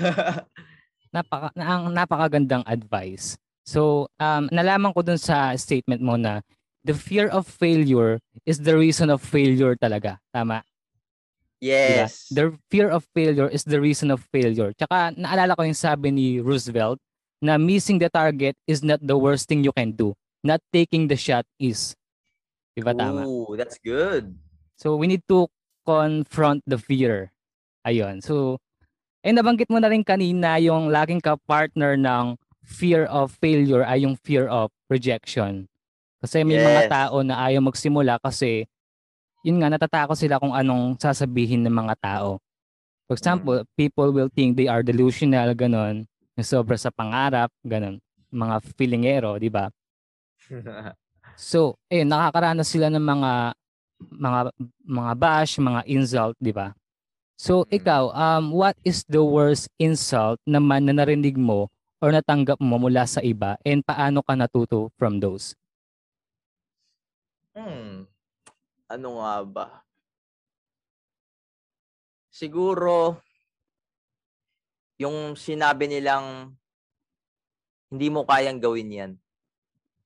napaka 1.14 1.48
na, 1.54 1.64
ang 1.70 1.94
napakagandang 1.94 2.66
advice. 2.66 3.38
So, 3.62 4.10
um, 4.18 4.50
nalaman 4.50 4.90
ko 4.92 5.00
dun 5.06 5.20
sa 5.20 5.54
statement 5.54 6.02
mo 6.02 6.18
na 6.18 6.42
the 6.82 6.92
fear 6.92 7.30
of 7.30 7.46
failure 7.46 8.18
is 8.44 8.60
the 8.60 8.74
reason 8.74 9.08
of 9.08 9.22
failure 9.22 9.78
talaga. 9.78 10.18
Tama? 10.34 10.66
Diba? 11.62 12.04
Yes. 12.04 12.28
The 12.28 12.52
fear 12.68 12.92
of 12.92 13.06
failure 13.16 13.48
is 13.48 13.64
the 13.64 13.80
reason 13.80 14.12
of 14.12 14.20
failure. 14.28 14.76
Tsaka 14.76 15.16
naalala 15.16 15.56
ko 15.56 15.64
yung 15.64 15.78
sabi 15.78 16.12
ni 16.12 16.26
Roosevelt 16.42 17.00
na 17.40 17.56
missing 17.56 17.96
the 17.96 18.12
target 18.12 18.52
is 18.68 18.84
not 18.84 19.00
the 19.00 19.16
worst 19.16 19.48
thing 19.48 19.64
you 19.64 19.72
can 19.72 19.96
do. 19.96 20.12
Not 20.44 20.60
taking 20.74 21.08
the 21.08 21.16
shot 21.16 21.48
is. 21.56 21.96
Diba 22.76 22.92
tama? 22.92 23.24
Ooh, 23.24 23.56
that's 23.56 23.80
good. 23.80 24.36
So 24.76 25.00
we 25.00 25.08
need 25.08 25.24
to 25.32 25.48
confront 25.84 26.64
the 26.66 26.80
fear. 26.80 27.30
Ayun. 27.84 28.24
So, 28.24 28.58
eh 29.24 29.32
nabanggit 29.32 29.68
mo 29.68 29.78
na 29.80 29.88
rin 29.92 30.04
kanina 30.04 30.56
yung 30.60 30.88
laging 30.88 31.20
ka-partner 31.20 31.96
ng 31.96 32.36
fear 32.64 33.04
of 33.12 33.36
failure 33.40 33.84
ay 33.84 34.04
yung 34.08 34.16
fear 34.20 34.48
of 34.48 34.72
rejection. 34.88 35.68
Kasi 36.24 36.40
may 36.44 36.56
mga 36.56 36.88
Yes. 36.88 36.92
tao 36.92 37.20
na 37.20 37.36
ayaw 37.44 37.60
magsimula 37.60 38.16
kasi 38.20 38.64
yun 39.44 39.60
nga 39.60 39.68
natatakot 39.68 40.16
sila 40.16 40.40
kung 40.40 40.56
anong 40.56 40.96
sasabihin 40.96 41.60
ng 41.64 41.72
mga 41.72 41.94
tao. 42.00 42.40
For 43.04 43.12
example, 43.20 43.60
people 43.76 44.08
will 44.16 44.32
think 44.32 44.56
they 44.56 44.64
are 44.64 44.80
delusional, 44.80 45.52
ganon, 45.52 46.08
yung 46.36 46.48
sobra 46.48 46.80
sa 46.80 46.88
pangarap, 46.88 47.52
ganon, 47.60 48.00
mga 48.32 48.64
feelingero, 48.80 49.36
di 49.36 49.52
ba? 49.52 49.68
So, 51.34 51.74
eh 51.90 52.06
nakakaranas 52.06 52.70
sila 52.70 52.86
ng 52.94 53.02
mga 53.02 53.30
mga 53.98 54.52
mga 54.84 55.12
bash, 55.18 55.58
mga 55.58 55.82
insult, 55.88 56.36
di 56.38 56.52
ba? 56.54 56.72
So, 57.34 57.66
Mm. 57.70 57.82
ikaw, 57.82 58.02
um 58.14 58.44
what 58.54 58.78
is 58.86 59.02
the 59.10 59.22
worst 59.22 59.66
insult 59.78 60.38
naman 60.46 60.86
na 60.86 60.94
narinig 60.94 61.34
mo 61.34 61.66
or 61.98 62.14
natanggap 62.14 62.60
mo 62.62 62.78
mula 62.78 63.06
sa 63.08 63.20
iba 63.24 63.58
and 63.66 63.82
paano 63.82 64.22
ka 64.22 64.34
natuto 64.38 64.92
from 64.98 65.18
those? 65.18 65.54
Hmm. 67.54 68.06
Ano 68.90 69.08
nga 69.22 69.34
ba? 69.46 69.66
Siguro, 72.34 73.22
yung 74.98 75.38
sinabi 75.38 75.86
nilang 75.86 76.54
hindi 77.94 78.10
mo 78.10 78.26
kayang 78.26 78.58
gawin 78.58 78.90
yan. 78.90 79.12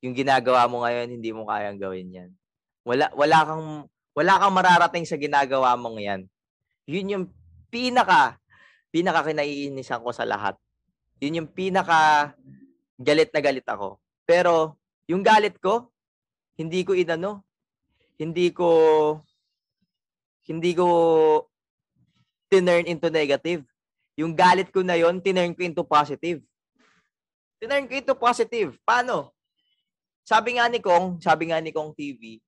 Yung 0.05 0.15
ginagawa 0.15 0.69
mo 0.69 0.85
ngayon, 0.85 1.09
hindi 1.09 1.31
mo 1.33 1.49
kayang 1.49 1.81
gawin 1.81 2.09
yan. 2.13 2.31
Wala, 2.89 3.13
wala 3.13 3.39
kang, 3.45 3.67
wala 4.17 4.33
kang 4.41 4.55
mararating 4.57 5.05
sa 5.05 5.21
ginagawa 5.21 5.77
mong 5.77 6.01
yan. 6.01 6.21
Yun 6.89 7.13
yung 7.13 7.27
pinaka, 7.69 8.41
pinaka 8.89 9.29
kinaiinisan 9.29 10.01
ko 10.01 10.09
sa 10.09 10.25
lahat. 10.25 10.57
Yun 11.21 11.45
yung 11.45 11.51
pinaka 11.53 12.33
galit 12.97 13.29
na 13.29 13.45
galit 13.45 13.69
ako. 13.69 14.01
Pero, 14.25 14.81
yung 15.05 15.21
galit 15.21 15.61
ko, 15.61 15.93
hindi 16.57 16.81
ko 16.81 16.97
inano, 16.97 17.45
hindi 18.17 18.49
ko 18.57 18.69
hindi 20.49 20.73
ko 20.73 20.89
tinurn 22.49 22.89
into 22.89 23.13
negative. 23.13 23.69
Yung 24.17 24.33
galit 24.33 24.73
ko 24.73 24.81
na 24.81 24.97
yon, 24.97 25.21
tinurn 25.21 25.53
ko 25.53 25.61
into 25.61 25.85
positive. 25.85 26.41
Tinurn 27.61 27.85
ko 27.85 27.93
into 27.93 28.17
positive. 28.17 28.81
Paano? 28.81 29.37
Sabi 30.25 30.57
nga 30.57 30.67
ni 30.73 30.81
Kong, 30.81 31.21
sabi 31.21 31.53
nga 31.53 31.61
ni 31.61 31.69
Kong 31.69 31.93
TV, 31.93 32.41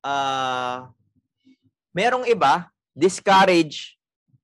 ah 0.00 0.90
merong 1.94 2.26
iba, 2.26 2.70
discourage 2.94 3.98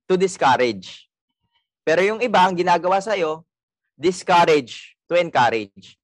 to 0.07 0.14
discourage. 0.14 1.07
Pero 1.87 2.03
yung 2.03 2.19
iba, 2.19 2.42
ang 2.42 2.55
ginagawa 2.55 2.99
sa'yo, 2.99 3.47
discourage 3.95 4.99
to 5.07 5.14
encourage. 5.14 5.95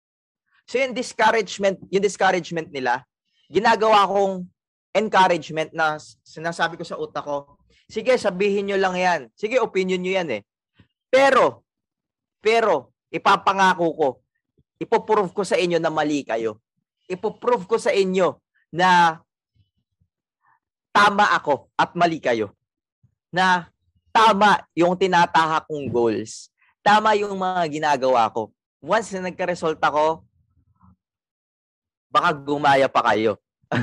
So 0.66 0.78
yung 0.78 0.94
discouragement, 0.94 1.82
yung 1.90 2.04
discouragement 2.04 2.70
nila, 2.70 3.02
ginagawa 3.50 4.06
kong 4.06 4.46
encouragement 4.94 5.74
na 5.74 5.98
sinasabi 6.22 6.78
ko 6.78 6.84
sa 6.86 6.96
utak 6.96 7.26
ko, 7.26 7.58
sige, 7.90 8.14
sabihin 8.16 8.70
nyo 8.70 8.78
lang 8.78 8.96
yan. 8.96 9.20
Sige, 9.34 9.58
opinion 9.58 10.00
nyo 10.00 10.12
yan 10.22 10.28
eh. 10.40 10.42
Pero, 11.12 11.66
pero, 12.40 12.94
ipapangako 13.12 13.86
ko, 13.92 14.08
ipoprove 14.80 15.32
ko 15.36 15.42
sa 15.44 15.60
inyo 15.60 15.76
na 15.76 15.92
mali 15.92 16.24
kayo. 16.24 16.62
Ipoprove 17.10 17.68
ko 17.68 17.76
sa 17.76 17.92
inyo 17.92 18.40
na 18.72 19.20
tama 20.92 21.24
ako 21.34 21.66
at 21.74 21.90
mali 21.96 22.20
kayo. 22.20 22.52
Na 23.32 23.66
tama 24.12 24.60
yung 24.76 24.94
tinatahak 24.94 25.64
kong 25.66 25.88
goals. 25.88 26.52
Tama 26.84 27.16
yung 27.16 27.34
mga 27.34 27.66
ginagawa 27.72 28.28
ko. 28.28 28.52
Once 28.84 29.10
na 29.16 29.32
nagka-result 29.32 29.80
ako, 29.80 30.20
baka 32.12 32.28
gumaya 32.36 32.86
pa 32.92 33.00
kayo. 33.10 33.40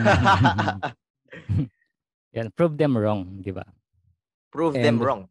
Yan, 2.38 2.54
prove 2.54 2.78
them 2.78 2.94
wrong, 2.94 3.42
di 3.42 3.50
ba? 3.50 3.66
Prove 4.54 4.78
them 4.78 5.02
And- 5.02 5.04
wrong. 5.04 5.24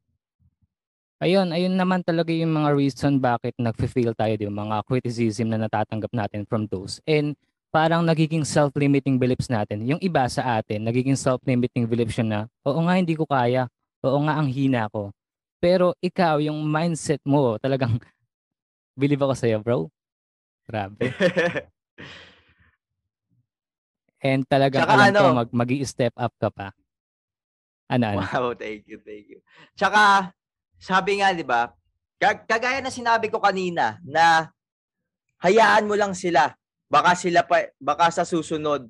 Ayun, 1.19 1.51
ayun 1.51 1.75
naman 1.75 2.07
talaga 2.07 2.31
yung 2.31 2.55
mga 2.55 2.79
reason 2.79 3.19
bakit 3.19 3.51
nagfe-fail 3.59 4.15
tayo, 4.15 4.39
yung 4.39 4.55
mga 4.55 4.87
criticism 4.87 5.51
na 5.51 5.59
natatanggap 5.59 6.15
natin 6.15 6.47
from 6.47 6.71
those. 6.71 7.03
And 7.11 7.35
parang 7.69 8.01
nagiging 8.01 8.45
self-limiting 8.45 9.21
beliefs 9.21 9.49
natin. 9.53 9.85
Yung 9.85 10.01
iba 10.01 10.25
sa 10.29 10.59
atin, 10.61 10.85
nagiging 10.85 11.17
self-limiting 11.17 11.85
beliefs 11.85 12.17
yun 12.17 12.29
na, 12.33 12.41
oo 12.65 12.81
nga, 12.85 12.97
hindi 12.97 13.13
ko 13.13 13.29
kaya. 13.29 13.69
Oo 14.01 14.19
nga, 14.25 14.41
ang 14.41 14.49
hina 14.49 14.89
ko. 14.89 15.13
Pero 15.59 15.93
ikaw, 16.01 16.41
yung 16.41 16.65
mindset 16.65 17.21
mo, 17.27 17.59
talagang 17.61 17.99
believe 19.01 19.21
ako 19.21 19.35
sa'yo, 19.37 19.59
bro. 19.61 19.91
Grabe. 20.69 21.13
And 24.19 24.43
talagang 24.51 24.83
Tsaka 24.83 24.95
alam 24.99 25.15
ko 25.15 25.25
ano- 25.31 25.39
mag, 25.47 25.51
mag 25.55 25.71
step 25.87 26.15
up 26.19 26.35
ka 26.43 26.51
pa. 26.51 26.69
Ano, 27.89 28.05
ano? 28.05 28.21
Wow, 28.21 28.53
thank 28.61 28.85
you, 28.85 28.99
thank 29.01 29.31
you. 29.31 29.41
Tsaka, 29.79 30.33
sabi 30.77 31.23
nga, 31.23 31.33
di 31.33 31.47
ba, 31.47 31.73
kag- 32.19 32.45
kagaya 32.45 32.83
na 32.83 32.93
sinabi 32.93 33.31
ko 33.31 33.39
kanina, 33.41 33.97
na 34.05 34.51
hayaan 35.41 35.87
mo 35.87 35.95
lang 35.95 36.13
sila. 36.13 36.53
Baka 36.89 37.13
sila 37.13 37.45
pa, 37.45 37.69
baka 37.77 38.09
sa 38.09 38.25
susunod, 38.25 38.89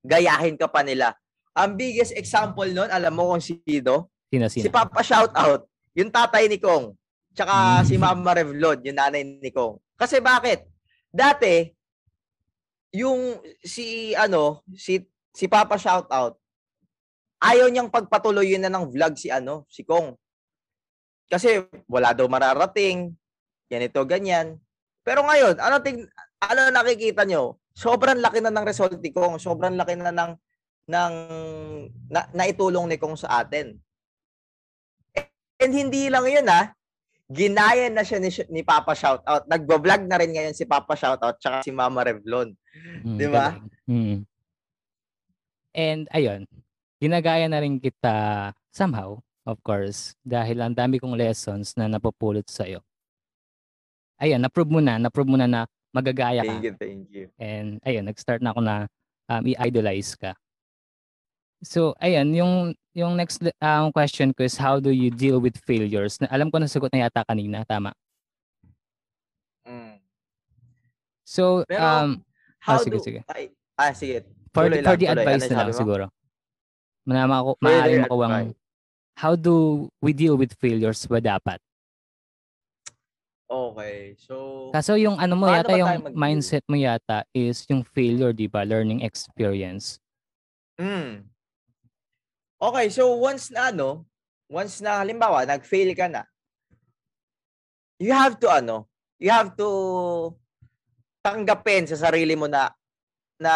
gayahin 0.00 0.54
ka 0.54 0.70
pa 0.70 0.86
nila. 0.86 1.18
Ang 1.58 1.74
biggest 1.74 2.14
example 2.14 2.70
nun, 2.70 2.86
alam 2.86 3.10
mo 3.10 3.34
kung 3.34 3.42
sino? 3.42 4.14
Sino, 4.30 4.46
Si 4.46 4.62
sino? 4.62 4.70
Papa 4.70 5.02
Shoutout, 5.02 5.66
yung 5.98 6.14
tatay 6.14 6.46
ni 6.46 6.62
Kong. 6.62 6.94
Tsaka 7.34 7.82
Mm. 7.82 7.84
si 7.84 7.94
Mama 7.98 8.30
Revlon, 8.30 8.78
yung 8.86 8.94
nanay 8.94 9.26
ni 9.26 9.50
Kong. 9.50 9.74
Kasi 9.98 10.22
bakit? 10.22 10.70
Dati, 11.10 11.66
yung 12.94 13.42
si 13.58 14.14
ano, 14.14 14.62
si 14.70 15.02
si 15.34 15.50
Papa 15.50 15.74
Shoutout, 15.74 16.38
ayaw 17.42 17.66
niyang 17.66 17.90
pagpatuloyin 17.90 18.62
na 18.62 18.70
ng 18.70 18.86
vlog 18.86 19.18
si 19.18 19.26
ano, 19.34 19.66
si 19.66 19.82
Kong. 19.82 20.14
Kasi 21.26 21.58
wala 21.90 22.14
daw 22.14 22.30
mararating, 22.30 23.12
ganito, 23.66 23.98
ganyan. 24.06 24.62
Pero 25.02 25.26
ngayon, 25.26 25.58
ano 25.58 25.82
ting 25.82 26.06
ano 26.42 26.60
nakikita 26.70 27.26
nyo? 27.26 27.58
Sobrang 27.74 28.18
laki 28.18 28.42
na 28.42 28.50
ng 28.50 28.66
result 28.66 28.98
ni 28.98 29.10
Kong, 29.14 29.38
sobrang 29.38 29.74
laki 29.78 29.94
na 29.98 30.10
ng 30.10 30.32
ng 30.88 31.14
na, 32.10 32.20
naitulong 32.34 32.90
ni 32.90 32.96
Kong 32.98 33.14
sa 33.14 33.42
atin. 33.44 33.78
And 35.58 35.72
hindi 35.74 36.06
lang 36.06 36.26
yun 36.26 36.46
ha. 36.46 36.74
Ginaya 37.28 37.92
na 37.92 38.06
siya 38.06 38.22
ni, 38.22 38.32
ni 38.48 38.62
Papa 38.64 38.96
Shoutout. 38.96 39.44
Nagbo-vlog 39.50 40.08
na 40.08 40.16
rin 40.16 40.32
ngayon 40.32 40.56
si 40.56 40.64
Papa 40.64 40.96
Shoutout 40.96 41.36
tsaka 41.36 41.60
si 41.60 41.74
Mama 41.74 42.00
Revlon. 42.06 42.56
Mm, 43.04 43.18
di 43.20 43.26
ba? 43.28 43.58
Mm. 43.84 44.24
And 45.76 46.02
ayun, 46.08 46.48
ginagaya 47.02 47.44
na 47.50 47.60
rin 47.60 47.76
kita 47.76 48.50
somehow, 48.72 49.20
of 49.44 49.60
course, 49.60 50.16
dahil 50.24 50.64
ang 50.64 50.72
dami 50.72 50.96
kong 50.96 51.18
lessons 51.18 51.76
na 51.76 51.84
napupulot 51.84 52.48
sa'yo. 52.48 52.80
Ayun, 54.18 54.40
na-prove 54.40 54.72
mo 54.72 54.80
na, 54.80 54.96
na-prove 54.96 55.28
mo 55.28 55.36
na 55.36 55.46
na 55.46 55.60
magagaya 55.94 56.42
ka. 56.42 56.52
Thank 56.52 56.64
you, 56.64 56.74
thank 56.76 57.02
you. 57.10 57.24
And 57.38 57.80
ayun, 57.82 58.04
nag-start 58.06 58.42
na 58.42 58.52
ako 58.52 58.60
na 58.60 58.74
um, 59.28 59.42
i-idolize 59.44 60.14
ka. 60.14 60.36
So, 61.60 61.94
ayun, 61.98 62.30
yung 62.38 62.54
yung 62.94 63.18
next 63.18 63.42
um, 63.58 63.90
question 63.90 64.30
ko 64.30 64.46
is 64.46 64.54
how 64.58 64.78
do 64.78 64.90
you 64.90 65.10
deal 65.10 65.38
with 65.42 65.58
failures? 65.66 66.18
Na, 66.22 66.30
alam 66.30 66.50
ko 66.50 66.58
na 66.58 66.66
sagot 66.70 66.90
na 66.94 67.06
yata 67.06 67.22
kanina, 67.26 67.62
tama? 67.66 67.94
Mm. 69.66 69.98
So, 71.24 71.62
Pero, 71.68 71.82
um, 71.82 72.10
How 72.58 72.78
sige, 72.82 72.98
do, 72.98 73.02
sige. 73.02 73.20
Ay, 73.30 73.54
ah, 73.78 73.94
sige. 73.94 74.24
for, 74.50 74.66
Tuloy 74.66 74.82
for 74.82 74.96
lang, 74.96 74.98
the 74.98 75.06
tuloy. 75.06 75.22
advice 75.22 75.44
Ano 75.46 75.54
na 75.54 75.62
lang 75.62 75.70
mo? 75.70 75.78
siguro. 75.78 76.04
Manama 77.06 77.34
ko, 77.44 77.50
Further 77.56 77.68
maaari 77.70 77.94
makuwang 78.02 78.32
advice. 78.34 78.56
how 79.14 79.32
do 79.34 79.54
we 80.02 80.12
deal 80.12 80.34
with 80.36 80.52
failures 80.58 81.06
ba 81.06 81.22
dapat? 81.22 81.58
Okay. 83.48 84.12
So, 84.20 84.68
Kaso 84.76 85.00
yung 85.00 85.16
ano 85.16 85.32
mo 85.32 85.48
Paano 85.48 85.64
yata, 85.64 85.72
ba 85.72 85.80
yung 85.80 85.92
mindset 86.12 86.64
mo 86.68 86.76
yata 86.76 87.24
is 87.32 87.64
yung 87.72 87.80
failure, 87.80 88.36
di 88.36 88.44
ba? 88.44 88.62
Learning 88.62 89.00
experience. 89.00 89.96
mm. 90.76 91.24
Okay, 92.58 92.90
so 92.90 93.14
once 93.14 93.54
na 93.54 93.70
ano, 93.70 94.02
once 94.50 94.82
na 94.82 94.98
halimbawa 95.00 95.46
nag-fail 95.46 95.94
ka 95.94 96.10
na, 96.10 96.26
you 98.02 98.10
have 98.10 98.34
to 98.34 98.50
ano, 98.50 98.90
you 99.22 99.30
have 99.30 99.54
to 99.54 99.68
tanggapin 101.22 101.86
sa 101.86 101.94
sarili 101.94 102.34
mo 102.34 102.50
na 102.50 102.74
na 103.38 103.52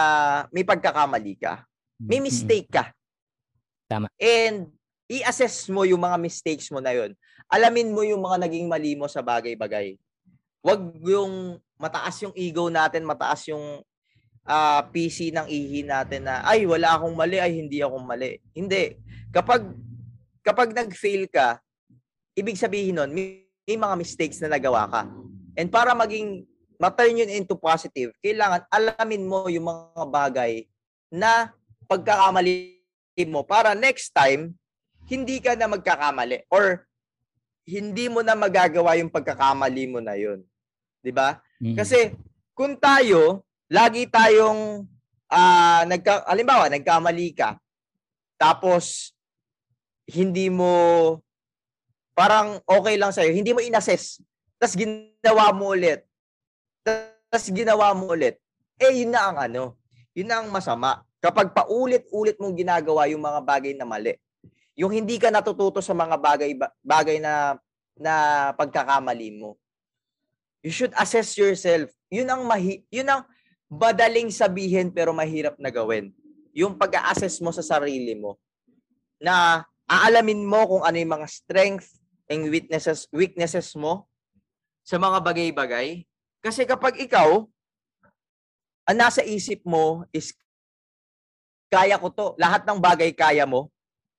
may 0.55 0.62
pagkakamali 0.62 1.35
ka. 1.35 1.66
May 1.98 2.22
mistake 2.22 2.70
ka. 2.70 2.94
Tama. 3.90 4.11
And 4.18 4.70
i-assess 5.11 5.69
mo 5.71 5.83
yung 5.83 6.03
mga 6.03 6.19
mistakes 6.19 6.71
mo 6.71 6.79
na 6.79 6.95
yun. 6.95 7.15
Alamin 7.51 7.91
mo 7.91 8.07
yung 8.07 8.23
mga 8.23 8.49
naging 8.49 8.67
mali 8.71 8.95
mo 8.95 9.11
sa 9.11 9.21
bagay-bagay. 9.21 9.99
Huwag 10.62 10.81
yung 11.03 11.59
mataas 11.77 12.23
yung 12.23 12.35
ego 12.38 12.71
natin, 12.71 13.03
mataas 13.03 13.51
yung 13.51 13.83
ah, 14.47 14.87
PC 14.88 15.35
ng 15.35 15.47
ihi 15.51 15.83
natin 15.83 16.27
na 16.27 16.47
ay 16.47 16.62
wala 16.65 16.95
akong 16.97 17.15
mali, 17.15 17.43
ay 17.43 17.59
hindi 17.59 17.83
ako 17.83 17.99
mali. 17.99 18.38
Hindi. 18.55 18.95
Kapag 19.35 19.67
kapag 20.43 20.75
nag-fail 20.75 21.27
ka, 21.31 21.59
ibig 22.35 22.59
sabihin 22.59 22.99
nun, 22.99 23.11
may, 23.11 23.47
may 23.67 23.79
mga 23.79 23.95
mistakes 23.99 24.43
na 24.43 24.51
nagawa 24.55 24.87
ka. 24.91 25.03
And 25.59 25.71
para 25.71 25.95
maging 25.95 26.47
ma-turn 26.81 27.21
yun 27.21 27.31
into 27.31 27.55
positive, 27.55 28.11
kailangan 28.19 28.67
alamin 28.73 29.23
mo 29.23 29.47
yung 29.47 29.67
mga 29.71 30.05
bagay 30.11 30.53
na 31.12 31.55
pagkakamali 31.87 32.81
mo 33.29 33.45
para 33.45 33.77
next 33.77 34.11
time 34.11 34.57
hindi 35.12 35.44
ka 35.44 35.53
na 35.53 35.68
magkakamali 35.68 36.48
or 36.48 36.88
hindi 37.68 38.09
mo 38.09 38.25
na 38.25 38.33
magagawa 38.33 38.96
yung 38.96 39.12
pagkakamali 39.12 39.85
mo 39.92 40.01
na 40.01 40.16
yun. 40.16 40.40
'Di 41.05 41.12
ba? 41.12 41.37
mm. 41.61 41.77
Kasi 41.77 42.16
kung 42.57 42.81
tayo, 42.81 43.44
lagi 43.68 44.09
tayong 44.09 44.88
ah 45.29 45.85
nagka 45.85 46.25
halimbawa, 46.25 46.72
nagkamali 46.72 47.37
ka. 47.37 47.61
Tapos 48.40 49.12
hindi 50.09 50.48
mo 50.48 50.72
parang 52.16 52.61
okay 52.64 52.96
lang 52.96 53.12
sa'yo, 53.12 53.37
hindi 53.37 53.53
mo 53.53 53.61
inassess. 53.61 54.20
Tapos 54.57 54.77
ginawa 54.77 55.53
mo 55.53 55.77
ulit. 55.77 56.05
Tapos 56.85 57.48
ginawa 57.53 57.92
mo 57.96 58.12
ulit. 58.12 58.40
Eh, 58.81 59.05
yun 59.05 59.12
na 59.14 59.31
ang 59.31 59.38
ano. 59.38 59.62
Yun 60.12 60.29
na 60.29 60.42
ang 60.42 60.48
masama. 60.53 61.03
Kapag 61.22 61.55
paulit-ulit 61.55 62.37
mong 62.37 62.55
ginagawa 62.59 63.07
yung 63.09 63.22
mga 63.22 63.40
bagay 63.46 63.72
na 63.79 63.87
mali. 63.87 64.18
Yung 64.79 64.93
hindi 64.93 65.21
ka 65.21 65.29
natututo 65.29 65.85
sa 65.85 65.93
mga 65.93 66.17
bagay 66.17 66.57
bagay 66.81 67.19
na 67.21 67.61
na 67.97 68.15
pagkakamali 68.57 69.37
mo. 69.37 69.61
You 70.65 70.73
should 70.73 70.95
assess 70.97 71.37
yourself. 71.37 71.91
Yun 72.09 72.31
ang 72.31 72.47
mahi, 72.47 72.87
yun 72.89 73.09
ang 73.11 73.27
madaling 73.69 74.31
sabihin 74.33 74.95
pero 74.95 75.11
mahirap 75.13 75.59
na 75.59 75.69
gawin. 75.69 76.15
Yung 76.53 76.77
pag-assess 76.77 77.41
mo 77.41 77.51
sa 77.51 77.65
sarili 77.65 78.13
mo 78.17 78.37
na 79.21 79.65
aalamin 79.89 80.45
mo 80.45 80.61
kung 80.69 80.83
ano 80.85 80.97
yung 80.97 81.15
mga 81.21 81.29
strength 81.29 81.89
and 82.31 82.49
weaknesses 82.49 83.09
weaknesses 83.13 83.73
mo 83.77 84.09
sa 84.85 84.97
mga 84.97 85.19
bagay-bagay. 85.21 86.05
Kasi 86.43 86.65
kapag 86.65 86.99
ikaw 86.99 87.45
ang 88.83 88.97
nasa 88.99 89.23
isip 89.23 89.63
mo 89.63 90.03
is 90.11 90.35
kaya 91.73 91.97
ko 91.97 92.13
to, 92.13 92.27
lahat 92.37 92.67
ng 92.69 92.77
bagay 92.77 93.11
kaya 93.17 93.49
mo. 93.49 93.73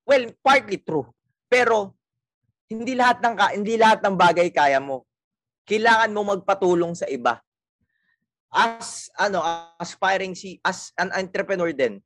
Well, 0.03 0.31
partly 0.43 0.79
true. 0.83 1.07
Pero 1.47 1.95
hindi 2.67 2.97
lahat 2.97 3.23
ng 3.23 3.35
hindi 3.59 3.75
lahat 3.79 4.03
ng 4.03 4.15
bagay 4.17 4.49
kaya 4.51 4.79
mo. 4.83 5.07
Kailangan 5.63 6.11
mo 6.11 6.21
magpatulong 6.27 6.91
sa 6.97 7.07
iba. 7.07 7.39
As 8.51 9.07
ano, 9.15 9.39
aspiring 9.79 10.35
si 10.35 10.59
as 10.61 10.91
an 10.99 11.09
entrepreneur 11.15 11.71
din. 11.71 12.03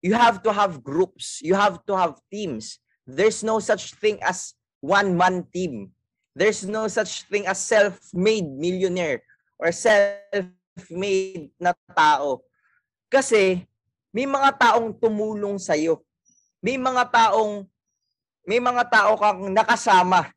You 0.00 0.14
have 0.14 0.40
to 0.46 0.54
have 0.54 0.86
groups, 0.86 1.42
you 1.42 1.58
have 1.58 1.82
to 1.88 1.98
have 1.98 2.20
teams. 2.30 2.78
There's 3.02 3.42
no 3.42 3.58
such 3.58 3.98
thing 3.98 4.22
as 4.22 4.54
one-man 4.78 5.50
team. 5.50 5.90
There's 6.36 6.62
no 6.62 6.86
such 6.86 7.26
thing 7.26 7.48
as 7.48 7.58
self-made 7.64 8.46
millionaire 8.46 9.24
or 9.58 9.72
self-made 9.72 11.50
na 11.58 11.74
tao. 11.90 12.44
Kasi 13.10 13.66
may 14.14 14.30
mga 14.30 14.54
taong 14.60 14.94
tumulong 14.94 15.58
sa 15.58 15.74
iyo. 15.74 16.05
May 16.66 16.82
mga 16.82 17.06
taong 17.14 17.62
may 18.42 18.58
mga 18.58 18.90
tao 18.90 19.14
kang 19.14 19.54
nakasama 19.54 20.34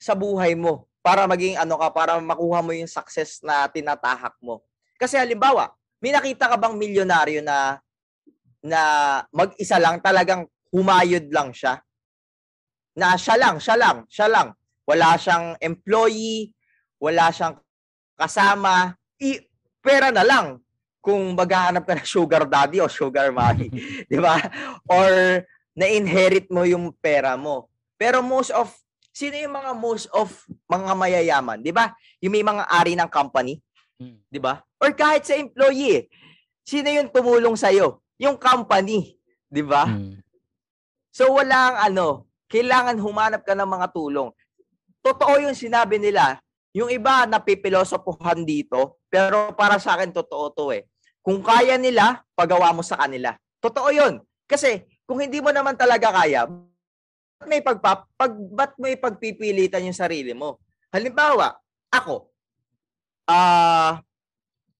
sa 0.00 0.16
buhay 0.16 0.56
mo 0.56 0.88
para 1.04 1.28
maging 1.28 1.60
ano 1.60 1.76
ka 1.76 1.92
para 1.92 2.16
makuha 2.16 2.64
mo 2.64 2.72
yung 2.72 2.88
success 2.88 3.44
na 3.44 3.68
tinatahak 3.68 4.32
mo. 4.40 4.64
Kasi 4.96 5.20
halimbawa, 5.20 5.68
may 6.00 6.16
nakita 6.16 6.48
ka 6.48 6.56
bang 6.56 6.80
milyonaryo 6.80 7.44
na 7.44 7.76
na 8.64 8.80
mag-isa 9.28 9.76
lang 9.76 10.00
talagang 10.00 10.48
humayod 10.72 11.28
lang 11.28 11.52
siya? 11.52 11.84
Na 12.96 13.20
siya 13.20 13.36
lang, 13.36 13.60
siya 13.60 13.76
lang, 13.76 14.08
siya 14.08 14.32
lang. 14.32 14.48
Wala 14.88 15.20
siyang 15.20 15.60
employee, 15.60 16.56
wala 16.96 17.28
siyang 17.28 17.60
kasama, 18.16 18.96
i 19.20 19.44
pera 19.84 20.08
na 20.08 20.24
lang 20.24 20.56
kung 21.04 21.36
maghahanap 21.36 21.84
ka 21.84 22.00
ng 22.00 22.08
sugar 22.08 22.48
daddy 22.48 22.80
o 22.80 22.88
sugar 22.88 23.28
mommy, 23.28 23.68
di 24.10 24.16
ba? 24.16 24.40
Or 24.88 25.44
na-inherit 25.76 26.48
mo 26.48 26.64
yung 26.64 26.88
pera 26.96 27.36
mo. 27.36 27.68
Pero 28.00 28.24
most 28.24 28.48
of, 28.50 28.72
sino 29.12 29.36
yung 29.36 29.52
mga 29.52 29.72
most 29.76 30.08
of 30.16 30.32
mga 30.64 30.92
mayayaman, 30.96 31.60
di 31.60 31.70
ba? 31.70 31.92
Yung 32.24 32.32
may 32.32 32.42
mga 32.42 32.64
ari 32.66 32.96
ng 32.96 33.10
company, 33.12 33.60
Mm. 33.96 34.20
di 34.28 34.40
ba? 34.40 34.60
Or 34.76 34.92
kahit 34.92 35.24
sa 35.24 35.36
employee, 35.36 36.08
sino 36.60 36.88
yung 36.92 37.08
tumulong 37.08 37.56
sa'yo? 37.56 38.04
Yung 38.20 38.36
company, 38.36 39.16
di 39.48 39.64
ba? 39.64 39.88
Mm. 39.88 40.20
So 41.12 41.32
walang 41.32 41.80
ano, 41.80 42.28
kailangan 42.52 43.00
humanap 43.00 43.40
ka 43.40 43.56
ng 43.56 43.68
mga 43.68 43.88
tulong. 43.96 44.28
Totoo 45.00 45.40
yung 45.40 45.56
sinabi 45.56 45.96
nila. 45.96 46.36
Yung 46.76 46.92
iba 46.92 47.24
napipilosopohan 47.24 48.44
dito, 48.44 49.00
pero 49.08 49.56
para 49.56 49.80
sa 49.80 49.96
akin 49.96 50.12
totoo 50.12 50.52
to 50.52 50.64
eh. 50.76 50.84
Kung 51.24 51.40
kaya 51.40 51.80
nila, 51.80 52.20
pagawa 52.36 52.76
mo 52.76 52.84
sa 52.84 53.00
kanila. 53.00 53.32
Totoo 53.64 53.88
yun. 53.96 54.20
Kasi 54.44 54.84
kung 55.06 55.22
hindi 55.22 55.38
mo 55.38 55.54
naman 55.54 55.78
talaga 55.78 56.10
kaya, 56.10 56.44
ba't 56.46 57.46
may 57.46 57.62
pagpap 57.62 58.10
pag 58.18 58.32
ba't 58.34 58.74
may 58.82 58.98
pagpipilitan 58.98 59.86
yung 59.86 59.96
sarili 59.96 60.34
mo? 60.34 60.58
Halimbawa, 60.90 61.54
ako, 61.94 62.30
ah 63.30 64.02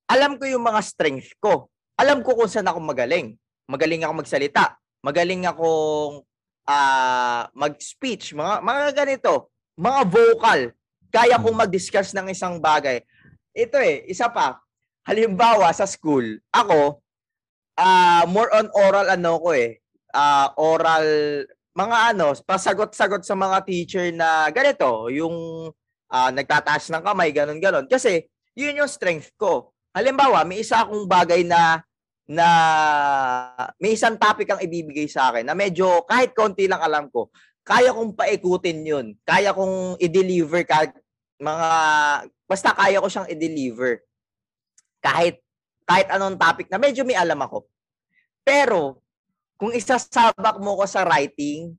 alam 0.06 0.38
ko 0.38 0.46
yung 0.46 0.62
mga 0.62 0.80
strength 0.86 1.34
ko. 1.42 1.66
Alam 1.98 2.22
ko 2.22 2.38
kung 2.38 2.46
saan 2.46 2.68
ako 2.70 2.78
magaling. 2.78 3.34
Magaling 3.66 4.06
ako 4.06 4.22
magsalita. 4.22 4.78
Magaling 5.02 5.46
akong 5.46 6.22
ah 6.66 7.46
mag-speech, 7.54 8.34
mga 8.34 8.62
mga 8.62 8.90
ganito, 8.94 9.50
mga 9.78 10.00
vocal. 10.06 10.60
Kaya 11.10 11.38
kong 11.38 11.58
mag-discuss 11.58 12.14
ng 12.14 12.30
isang 12.30 12.58
bagay. 12.58 13.02
Ito 13.54 13.78
eh, 13.78 14.06
isa 14.10 14.26
pa. 14.30 14.58
Halimbawa 15.06 15.70
sa 15.70 15.86
school, 15.86 16.42
ako 16.50 17.02
ah 17.76 18.24
more 18.26 18.50
on 18.56 18.66
oral 18.74 19.06
ano 19.10 19.38
ko 19.38 19.54
eh. 19.54 19.78
Ah 20.14 20.54
oral 20.58 21.06
mga 21.76 21.96
ano, 22.16 22.32
pasagot-sagot 22.40 23.20
sa 23.20 23.36
mga 23.36 23.58
teacher 23.68 24.08
na 24.16 24.48
ganito, 24.48 25.12
yung 25.12 25.68
ah, 26.08 26.32
nagtataas 26.32 26.88
ng 26.88 27.04
kamay, 27.04 27.30
ganun 27.36 27.60
ganon 27.60 27.84
Kasi 27.84 28.24
yun 28.56 28.80
yung 28.80 28.88
strength 28.88 29.36
ko. 29.36 29.76
Halimbawa, 29.92 30.44
may 30.48 30.64
isa 30.64 30.80
akong 30.80 31.04
bagay 31.04 31.44
na 31.44 31.84
na 32.26 32.48
may 33.78 33.94
isang 33.94 34.18
topic 34.18 34.50
ang 34.50 34.58
ibibigay 34.58 35.06
sa 35.06 35.30
akin 35.30 35.46
na 35.46 35.54
medyo 35.54 36.02
kahit 36.08 36.34
konti 36.34 36.66
lang 36.66 36.82
alam 36.82 37.06
ko, 37.12 37.30
kaya 37.66 37.90
kong 37.94 38.14
paikutin 38.14 38.78
yun. 38.82 39.06
Kaya 39.26 39.50
kong 39.50 39.98
i-deliver 39.98 40.62
kahit 40.62 40.94
mga, 41.42 41.68
basta 42.46 42.70
kaya 42.74 43.02
ko 43.02 43.08
siyang 43.10 43.30
i-deliver. 43.30 44.06
Kahit, 45.02 45.42
kahit 45.86 46.06
anong 46.10 46.38
topic 46.38 46.66
na 46.70 46.78
medyo 46.78 47.02
may 47.02 47.18
alam 47.18 47.38
ako. 47.42 47.66
Pero, 48.46 49.02
kung 49.56 49.72
isasabak 49.72 50.60
mo 50.60 50.76
ko 50.80 50.84
sa 50.84 51.04
writing, 51.04 51.72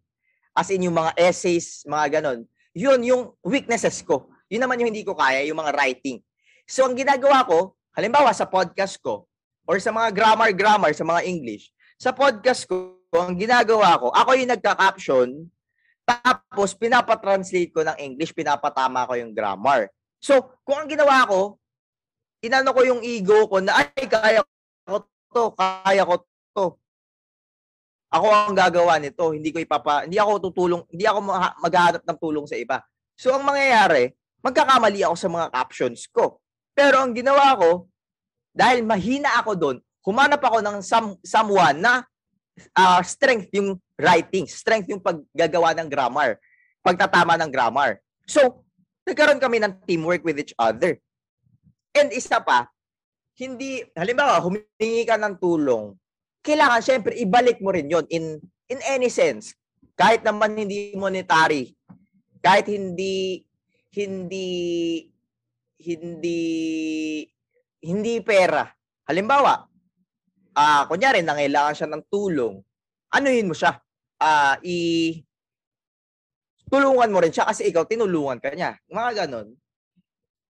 as 0.57 0.73
in 0.73 0.89
yung 0.89 0.97
mga 0.97 1.13
essays, 1.17 1.85
mga 1.85 2.19
ganon, 2.19 2.41
yun 2.73 3.01
yung 3.05 3.23
weaknesses 3.45 4.01
ko. 4.01 4.29
Yun 4.49 4.65
naman 4.65 4.81
yung 4.81 4.89
hindi 4.89 5.05
ko 5.05 5.13
kaya, 5.13 5.45
yung 5.45 5.61
mga 5.61 5.73
writing. 5.77 6.17
So, 6.65 6.89
ang 6.89 6.97
ginagawa 6.97 7.45
ko, 7.45 7.77
halimbawa 7.93 8.33
sa 8.33 8.49
podcast 8.49 8.97
ko, 9.01 9.29
or 9.69 9.77
sa 9.77 9.93
mga 9.93 10.09
grammar-grammar, 10.13 10.93
sa 10.97 11.05
mga 11.05 11.25
English, 11.29 11.69
sa 12.01 12.09
podcast 12.09 12.65
ko, 12.65 12.97
ang 13.13 13.37
ginagawa 13.37 13.97
ko, 14.01 14.09
ako 14.13 14.29
yung 14.37 14.51
nagka-caption, 14.53 15.29
tapos 16.07 16.71
pinapatranslate 16.73 17.71
ko 17.75 17.83
ng 17.83 17.97
English, 17.99 18.31
pinapatama 18.31 19.05
ko 19.05 19.13
yung 19.19 19.35
grammar. 19.35 19.91
So, 20.17 20.57
kung 20.63 20.81
ang 20.85 20.89
ginawa 20.89 21.27
ko, 21.27 21.59
inano 22.41 22.71
ko 22.71 22.81
yung 22.87 23.01
ego 23.03 23.45
ko 23.51 23.59
na, 23.59 23.85
ay, 23.85 24.07
kaya 24.07 24.41
ko 24.87 25.03
to, 25.33 25.43
kaya 25.53 26.03
ko 26.07 26.15
to. 26.55 26.65
Ako 28.07 28.27
ang 28.31 28.55
gagawa 28.55 28.95
nito, 29.03 29.35
hindi 29.35 29.51
ko 29.51 29.59
ipapa, 29.59 30.07
hindi 30.07 30.15
ako 30.15 30.51
tutulong, 30.51 30.81
hindi 30.87 31.03
ako 31.03 31.19
maghahanap 31.59 32.03
ng 32.07 32.17
tulong 32.19 32.45
sa 32.47 32.55
iba. 32.55 32.79
So, 33.19 33.35
ang 33.35 33.43
mangyayari, 33.43 34.15
magkakamali 34.39 35.03
ako 35.03 35.15
sa 35.19 35.27
mga 35.27 35.47
captions 35.51 36.07
ko. 36.07 36.39
Pero 36.71 37.03
ang 37.03 37.11
ginawa 37.11 37.57
ko, 37.59 37.91
dahil 38.55 38.87
mahina 38.87 39.35
ako 39.43 39.51
doon, 39.59 39.77
humanap 40.07 40.39
ako 40.39 40.63
ng 40.63 40.77
some, 40.79 41.19
someone 41.19 41.83
na 41.83 42.07
uh, 42.79 43.01
strength 43.03 43.51
yung 43.51 43.75
writing, 43.99 44.47
strength 44.47 44.87
yung 44.87 45.03
paggagawa 45.03 45.75
ng 45.75 45.89
grammar, 45.91 46.39
pagtatama 46.79 47.35
ng 47.43 47.51
grammar. 47.51 47.99
So, 48.23 48.63
nagkaroon 49.03 49.43
kami 49.43 49.59
ng 49.59 49.83
teamwork 49.83 50.23
with 50.23 50.39
each 50.39 50.55
other. 50.55 50.95
And 51.91 52.13
isa 52.15 52.39
pa, 52.39 52.71
hindi, 53.37 53.83
halimbawa, 53.93 54.39
humingi 54.41 55.03
ka 55.03 55.19
ng 55.19 55.37
tulong, 55.37 55.93
kailangan 56.45 56.81
syempre 56.83 57.13
ibalik 57.17 57.59
mo 57.59 57.73
rin 57.73 57.89
yon 57.89 58.05
in 58.09 58.41
in 58.67 58.79
any 58.87 59.07
sense. 59.11 59.55
Kahit 59.97 60.21
naman 60.21 60.53
hindi 60.53 60.93
monetary, 60.93 61.73
kahit 62.43 62.69
hindi 62.69 63.41
hindi 63.93 64.49
hindi 65.81 66.41
hindi 67.81 68.13
pera. 68.21 68.65
Halimbawa, 69.07 69.65
ah 70.53 70.61
uh, 70.61 70.81
kunyari 70.85 71.23
nangailangan 71.23 71.75
siya 71.77 71.89
ng 71.89 72.03
tulong, 72.11 72.61
anuhin 73.13 73.49
mo 73.49 73.55
siya? 73.57 73.79
Ah 74.21 74.57
uh, 74.57 74.65
i 74.65 74.77
tulungan 76.67 77.09
mo 77.09 77.23
rin 77.23 77.31
siya 77.31 77.47
kasi 77.47 77.71
ikaw 77.71 77.87
tinulungan 77.87 78.37
ka 78.43 78.51
niya. 78.51 78.75
Mga 78.91 79.25
ganon. 79.25 79.55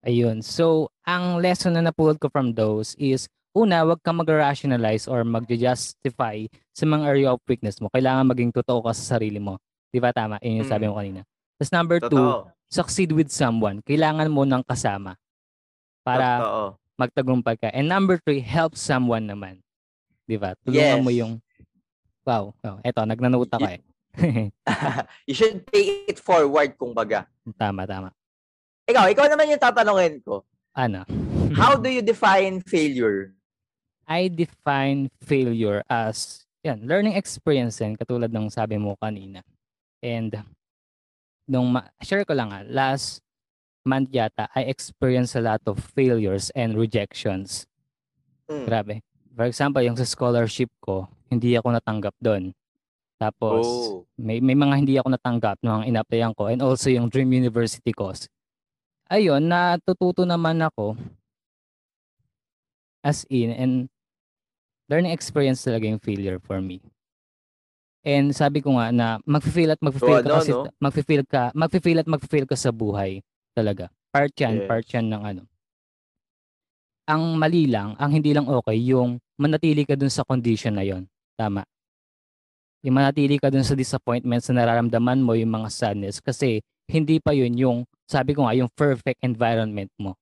Ayun. 0.07 0.41
So, 0.41 0.95
ang 1.03 1.43
lesson 1.43 1.77
na 1.77 1.83
napulot 1.83 2.17
ko 2.23 2.31
from 2.31 2.55
those 2.55 2.95
is 2.97 3.29
una, 3.57 3.89
wag 3.89 4.05
kang 4.05 4.21
mag-rationalize 4.21 5.09
or 5.09 5.25
mag-justify 5.25 6.45
sa 6.77 6.85
mga 6.85 7.05
area 7.09 7.29
of 7.33 7.41
weakness 7.49 7.81
mo. 7.81 7.89
Kailangan 7.89 8.29
maging 8.29 8.53
totoo 8.53 8.85
ka 8.85 8.93
sa 8.93 9.17
sarili 9.17 9.41
mo. 9.41 9.57
Di 9.89 9.97
ba 9.97 10.13
tama? 10.13 10.37
Yun 10.45 10.61
yung 10.61 10.69
sabi 10.69 10.85
mm. 10.85 10.91
mo 10.93 11.01
kanina. 11.01 11.21
Tapos 11.57 11.73
number 11.73 11.99
totoo. 12.05 12.13
two, 12.13 12.29
succeed 12.69 13.11
with 13.17 13.33
someone. 13.33 13.81
Kailangan 13.81 14.29
mo 14.29 14.45
ng 14.45 14.61
kasama 14.61 15.17
para 16.05 16.45
totoo. 16.45 16.67
magtagumpay 17.01 17.57
ka. 17.57 17.69
And 17.73 17.89
number 17.89 18.21
three, 18.21 18.45
help 18.45 18.77
someone 18.77 19.25
naman. 19.25 19.65
Di 20.29 20.37
ba? 20.37 20.53
Tulungan 20.61 21.01
yes. 21.01 21.07
mo 21.07 21.11
yung 21.11 21.33
Wow. 22.27 22.59
Oh, 22.67 22.83
eto, 22.83 23.07
nagnanote 23.07 23.55
ako 23.55 23.71
eh. 23.71 23.81
you 25.31 25.35
should 25.39 25.63
pay 25.71 26.03
it 26.11 26.19
forward, 26.19 26.75
kumbaga. 26.75 27.31
Tama, 27.55 27.87
tama. 27.87 28.11
Ikaw, 28.91 29.15
ikaw 29.15 29.31
naman 29.31 29.55
yung 29.55 29.63
tatanungin 29.63 30.19
ko. 30.27 30.43
Ano? 30.75 31.07
How 31.55 31.79
do 31.83 31.87
you 31.87 32.03
define 32.03 32.59
failure? 32.67 33.36
I 34.07 34.31
define 34.31 35.11
failure 35.19 35.83
as 35.91 36.47
yan, 36.67 36.83
learning 36.83 37.15
experience 37.15 37.79
yan, 37.79 37.95
katulad 37.95 38.31
ng 38.35 38.51
sabi 38.51 38.75
mo 38.75 38.99
kanina. 38.99 39.43
And 40.03 40.35
nung 41.47 41.75
ma- 41.75 41.91
share 42.03 42.27
ko 42.27 42.35
lang 42.35 42.51
ah, 42.51 42.67
last 42.67 43.23
month 43.87 44.11
yata, 44.11 44.51
I 44.51 44.67
experienced 44.67 45.39
a 45.39 45.43
lot 45.43 45.63
of 45.67 45.79
failures 45.95 46.51
and 46.59 46.75
rejections. 46.75 47.71
Mm. 48.51 48.67
Grabe. 48.67 48.95
For 49.35 49.47
example, 49.47 49.83
yung 49.83 49.95
sa 49.95 50.07
scholarship 50.07 50.71
ko, 50.83 51.07
hindi 51.31 51.55
ako 51.55 51.79
natanggap 51.79 52.15
doon. 52.19 52.51
Tapos, 53.17 53.65
oh. 53.65 54.05
may, 54.19 54.43
may 54.43 54.59
mga 54.59 54.75
hindi 54.75 54.95
ako 54.99 55.09
natanggap 55.15 55.57
nung 55.63 55.87
in-applyan 55.87 56.35
ko 56.37 56.51
and 56.51 56.61
also 56.61 56.91
yung 56.91 57.09
Dream 57.09 57.33
University 57.33 57.95
course. 57.95 58.29
Ayun, 59.07 59.47
natututo 59.47 60.27
naman 60.27 60.59
ako 60.67 60.99
as 63.07 63.23
in 63.31 63.55
and 63.55 63.75
learning 64.87 65.13
experience 65.15 65.63
talaga 65.63 65.87
yung 65.91 66.03
failure 66.03 66.39
for 66.39 66.63
me. 66.63 66.83
And 68.07 68.31
sabi 68.31 68.63
ko 68.63 68.79
nga 68.79 68.95
na 68.95 69.19
magfe-feel 69.27 69.75
at 69.75 69.83
magfe-feel 69.83 70.23
so, 70.23 70.23
ka 70.23 70.31
ano, 70.31 70.39
kasi 70.39 70.53
no? 70.55 70.71
magfe-feel 70.79 71.25
ka, 71.27 71.43
magfe-feel 71.59 71.99
at 71.99 72.09
magfe-feel 72.09 72.47
ka 72.47 72.55
sa 72.55 72.71
buhay 72.71 73.19
talaga. 73.51 73.91
Part 74.15 74.31
'yan, 74.39 74.63
yes. 74.63 74.69
part 74.71 74.87
'yan 74.87 75.07
ng 75.11 75.23
ano. 75.27 75.43
Ang 77.11 77.35
mali 77.35 77.67
lang, 77.67 77.99
ang 77.99 78.15
hindi 78.15 78.31
lang 78.31 78.47
okay 78.47 78.79
yung 78.79 79.19
manatili 79.35 79.83
ka 79.83 79.99
dun 79.99 80.11
sa 80.11 80.23
condition 80.23 80.79
na 80.79 80.87
'yon. 80.87 81.11
Tama. 81.35 81.67
Yung 82.87 82.95
manatili 82.95 83.43
ka 83.43 83.51
dun 83.51 83.67
sa 83.67 83.75
disappointments 83.75 84.47
na 84.55 84.63
nararamdaman 84.63 85.19
mo, 85.19 85.35
yung 85.35 85.51
mga 85.51 85.69
sadness 85.75 86.23
kasi 86.23 86.63
hindi 86.87 87.19
pa 87.19 87.35
yun 87.35 87.59
yung 87.59 87.79
sabi 88.07 88.39
ko 88.39 88.47
nga 88.47 88.55
yung 88.55 88.71
perfect 88.71 89.19
environment 89.27 89.91
mo. 89.99 90.15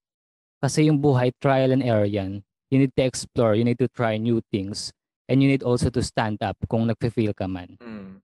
Kasi 0.64 0.88
yung 0.88 0.96
buhay 0.96 1.36
trial 1.36 1.76
and 1.76 1.84
error 1.84 2.08
yan 2.08 2.40
you 2.74 2.82
need 2.82 2.94
to 2.98 3.06
explore, 3.06 3.54
you 3.54 3.62
need 3.62 3.78
to 3.78 3.86
try 3.86 4.18
new 4.18 4.42
things, 4.50 4.90
and 5.30 5.38
you 5.38 5.46
need 5.46 5.62
also 5.62 5.94
to 5.94 6.02
stand 6.02 6.42
up 6.42 6.58
kung 6.66 6.90
nagfe-feel 6.90 7.30
ka 7.30 7.46
man. 7.46 7.78
Mm. 7.78 8.18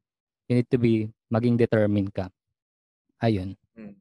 You 0.51 0.55
need 0.59 0.69
to 0.75 0.79
be, 0.83 1.07
maging 1.31 1.55
determined 1.55 2.11
ka. 2.11 2.27
Ayun. 3.23 3.55
Mm. 3.79 3.95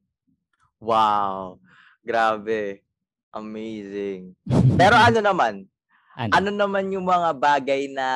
Wow. 0.82 1.62
Grabe. 2.02 2.82
Amazing. 3.30 4.34
Pero 4.80 4.98
ano 4.98 5.22
naman? 5.22 5.70
Ano? 6.18 6.32
ano 6.34 6.50
naman 6.50 6.90
yung 6.90 7.06
mga 7.06 7.30
bagay 7.38 7.86
na 7.94 8.06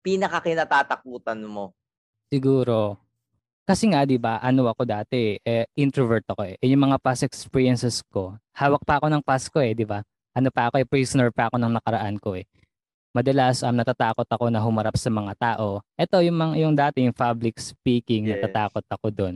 pinakakinatatakutan 0.00 1.44
mo? 1.44 1.76
Siguro, 2.32 2.96
kasi 3.68 3.92
nga 3.92 4.02
'di 4.08 4.16
ba, 4.16 4.40
ano 4.40 4.66
ako 4.66 4.88
dati, 4.88 5.36
eh, 5.44 5.68
introvert 5.76 6.24
ako 6.26 6.48
eh. 6.48 6.56
eh. 6.58 6.72
Yung 6.72 6.88
mga 6.88 6.98
past 6.98 7.22
experiences 7.22 8.00
ko, 8.08 8.34
hawak 8.56 8.82
pa 8.88 8.98
ako 8.98 9.12
ng 9.12 9.22
past 9.22 9.52
ko 9.52 9.60
eh, 9.60 9.76
'di 9.76 9.84
ba? 9.84 10.00
Ano 10.32 10.48
pa 10.48 10.68
ako, 10.68 10.80
eh, 10.80 10.86
prisoner 10.88 11.28
pa 11.32 11.48
ako 11.48 11.60
ng 11.60 11.72
nakaraan 11.76 12.16
ko 12.16 12.36
eh. 12.36 12.48
Madalas 13.12 13.60
um, 13.60 13.76
natatakot 13.76 14.24
ako 14.24 14.48
na 14.48 14.56
humarap 14.56 14.96
sa 14.96 15.12
mga 15.12 15.32
tao. 15.36 15.84
Ito 16.00 16.24
yung 16.24 16.38
mga 16.40 16.54
yung 16.64 16.74
dati 16.74 17.04
yung 17.04 17.12
public 17.12 17.60
speaking, 17.60 18.24
yes. 18.28 18.40
natatakot 18.40 18.84
ako 18.88 19.06
doon. 19.12 19.34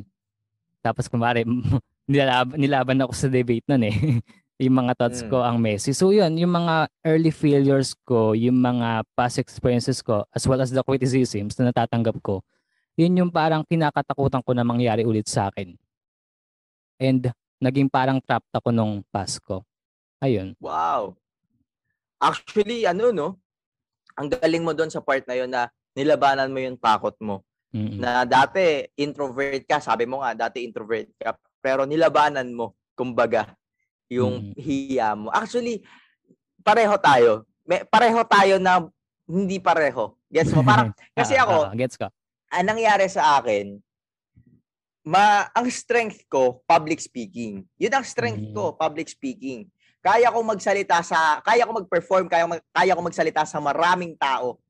Tapos 0.81 1.13
kumare 1.13 1.45
nilaban, 2.09 2.57
nilaban 2.57 2.99
ako 3.05 3.13
sa 3.13 3.29
debate 3.29 3.69
noon 3.69 3.85
eh. 3.93 3.97
yung 4.65 4.77
mga 4.81 4.97
thoughts 4.97 5.21
mm. 5.21 5.29
ko 5.29 5.45
ang 5.45 5.61
messy. 5.61 5.93
So 5.93 6.17
yun, 6.17 6.41
yung 6.41 6.57
mga 6.57 6.89
early 7.05 7.29
failures 7.29 7.93
ko, 8.09 8.33
yung 8.33 8.57
mga 8.57 9.05
past 9.13 9.37
experiences 9.37 10.01
ko, 10.01 10.25
as 10.33 10.49
well 10.49 10.65
as 10.65 10.73
the 10.73 10.81
criticisms 10.81 11.61
na 11.61 11.69
natatanggap 11.69 12.17
ko, 12.25 12.41
yun 12.97 13.13
yung 13.13 13.29
parang 13.29 13.61
kinakatakutan 13.69 14.41
ko 14.41 14.57
na 14.57 14.65
mangyari 14.65 15.05
ulit 15.05 15.29
sa 15.29 15.53
akin. 15.53 15.77
And 16.97 17.29
naging 17.61 17.93
parang 17.93 18.25
trapped 18.25 18.49
ako 18.57 18.73
nung 18.73 19.05
past 19.13 19.45
ko. 19.45 19.61
Ayun. 20.27 20.59
Wow. 20.59 21.15
Actually, 22.19 22.83
ano, 22.83 23.15
no? 23.15 23.29
Ang 24.19 24.35
galing 24.35 24.67
mo 24.67 24.75
doon 24.75 24.91
sa 24.91 24.99
part 24.99 25.23
na 25.31 25.39
yun 25.39 25.47
na 25.47 25.71
nilabanan 25.95 26.51
mo 26.51 26.59
yung 26.59 26.75
takot 26.75 27.15
mo. 27.23 27.47
Mm-hmm. 27.71 27.99
Na 28.03 28.27
dati, 28.27 28.91
introvert 28.99 29.63
ka. 29.63 29.79
Sabi 29.79 30.03
mo 30.09 30.19
nga, 30.25 30.35
dati 30.35 30.67
introvert 30.67 31.07
ka. 31.23 31.39
Pero 31.63 31.87
nilabanan 31.87 32.51
mo, 32.51 32.75
kumbaga, 32.99 33.55
yung 34.11 34.51
mm-hmm. 34.51 34.59
hiya 34.59 35.15
mo. 35.15 35.31
Actually, 35.31 35.87
pareho 36.67 36.99
tayo. 36.99 37.47
May, 37.63 37.87
pareho 37.87 38.19
tayo 38.27 38.59
na 38.59 38.83
hindi 39.31 39.63
pareho. 39.63 40.19
Gets 40.27 40.51
mo? 40.55 40.67
Parang, 40.67 40.91
kasi 41.19 41.39
ako, 41.39 41.71
uh, 41.71 41.75
gets 41.79 41.95
ka. 41.95 42.11
Ang 42.51 42.75
nangyari 42.75 43.07
sa 43.11 43.39
akin, 43.39 43.79
ma 45.07 45.47
ang 45.55 45.71
strength 45.71 46.27
ko 46.27 46.67
public 46.67 46.99
speaking. 46.99 47.63
'Yun 47.79 47.95
ang 47.95 48.03
strength 48.03 48.43
mm. 48.43 48.55
ko, 48.59 48.75
public 48.75 49.07
speaking. 49.07 49.71
Kaya 50.07 50.31
ko 50.31 50.39
magsalita 50.47 51.03
sa, 51.03 51.43
kaya 51.43 51.67
ko 51.67 51.83
mag-perform, 51.83 52.31
kaya, 52.31 52.47
mag, 52.47 52.63
kaya 52.71 52.95
ko 52.95 53.03
magsalita 53.03 53.43
sa 53.43 53.59
maraming 53.59 54.15
tao. 54.15 54.63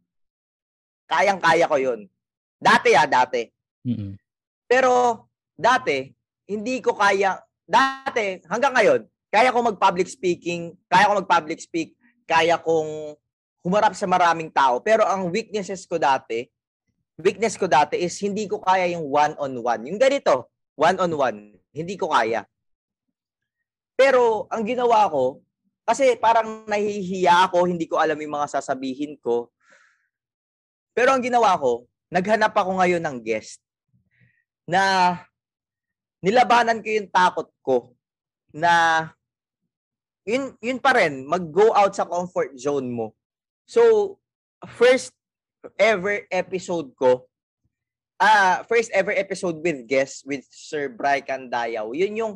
Kayang-kaya 1.05 1.69
ko 1.69 1.77
yun. 1.77 2.09
Dati 2.57 2.97
ah, 2.97 3.05
dati. 3.05 3.45
Mm-hmm. 3.85 4.17
Pero, 4.65 5.29
dati, 5.53 6.09
hindi 6.49 6.81
ko 6.81 6.97
kaya, 6.97 7.37
dati, 7.69 8.41
hanggang 8.49 8.81
ngayon, 8.81 9.01
kaya 9.29 9.53
ko 9.53 9.61
mag-public 9.61 10.09
speaking, 10.09 10.73
kaya 10.89 11.13
ko 11.13 11.21
mag-public 11.21 11.61
speak, 11.61 11.93
kaya 12.25 12.57
kong 12.57 13.13
humarap 13.61 13.93
sa 13.93 14.09
maraming 14.09 14.49
tao. 14.49 14.81
Pero 14.81 15.05
ang 15.05 15.29
weaknesses 15.29 15.85
ko 15.85 16.01
dati, 16.01 16.49
weakness 17.21 17.61
ko 17.61 17.69
dati 17.69 18.01
is 18.01 18.17
hindi 18.25 18.49
ko 18.49 18.65
kaya 18.65 18.89
yung 18.89 19.05
one-on-one. 19.05 19.85
Yung 19.85 20.01
ganito, 20.01 20.49
one-on-one, 20.81 21.61
hindi 21.77 21.95
ko 22.01 22.09
kaya. 22.09 22.49
Pero 23.97 24.45
ang 24.53 24.63
ginawa 24.63 25.09
ko, 25.09 25.41
kasi 25.89 26.15
parang 26.21 26.69
nahihiya 26.69 27.49
ako, 27.49 27.65
hindi 27.65 27.89
ko 27.89 27.97
alam 27.97 28.21
yung 28.21 28.37
mga 28.37 28.61
sasabihin 28.61 29.17
ko. 29.17 29.49
Pero 30.93 31.17
ang 31.17 31.25
ginawa 31.25 31.57
ko, 31.57 31.89
naghanap 32.13 32.53
ako 32.53 32.79
ngayon 32.79 33.03
ng 33.03 33.19
guest 33.25 33.59
na 34.69 35.15
nilabanan 36.21 36.85
ko 36.85 36.89
yung 36.91 37.11
takot 37.11 37.49
ko 37.65 37.97
na 38.53 39.07
yun, 40.27 40.59
yun 40.59 40.83
pa 40.83 40.93
rin, 40.99 41.23
mag-go 41.23 41.71
out 41.71 41.95
sa 41.95 42.05
comfort 42.05 42.53
zone 42.59 42.91
mo. 42.91 43.15
So, 43.63 44.17
first 44.75 45.15
ever 45.79 46.27
episode 46.35 46.91
ko, 46.99 47.31
ah, 48.19 48.27
uh, 48.27 48.57
first 48.67 48.91
ever 48.91 49.15
episode 49.15 49.63
with 49.63 49.87
guest 49.87 50.27
with 50.27 50.43
Sir 50.51 50.91
Brycan 50.91 51.47
Dayaw. 51.47 51.95
Yun 51.95 52.19
yung 52.19 52.35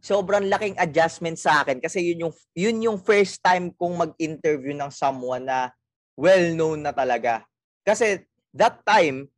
sobrang 0.00 0.48
laking 0.48 0.76
adjustment 0.76 1.36
sa 1.36 1.60
akin 1.60 1.78
kasi 1.78 2.00
yun 2.02 2.26
yung 2.26 2.34
yun 2.52 2.76
yung 2.80 2.98
first 2.98 3.38
time 3.40 3.68
kong 3.72 4.00
mag-interview 4.00 4.72
ng 4.72 4.88
someone 4.88 5.44
na 5.44 5.68
well 6.16 6.52
known 6.52 6.80
na 6.80 6.90
talaga. 6.90 7.44
Kasi 7.80 8.24
that 8.52 8.80
time 8.82 9.28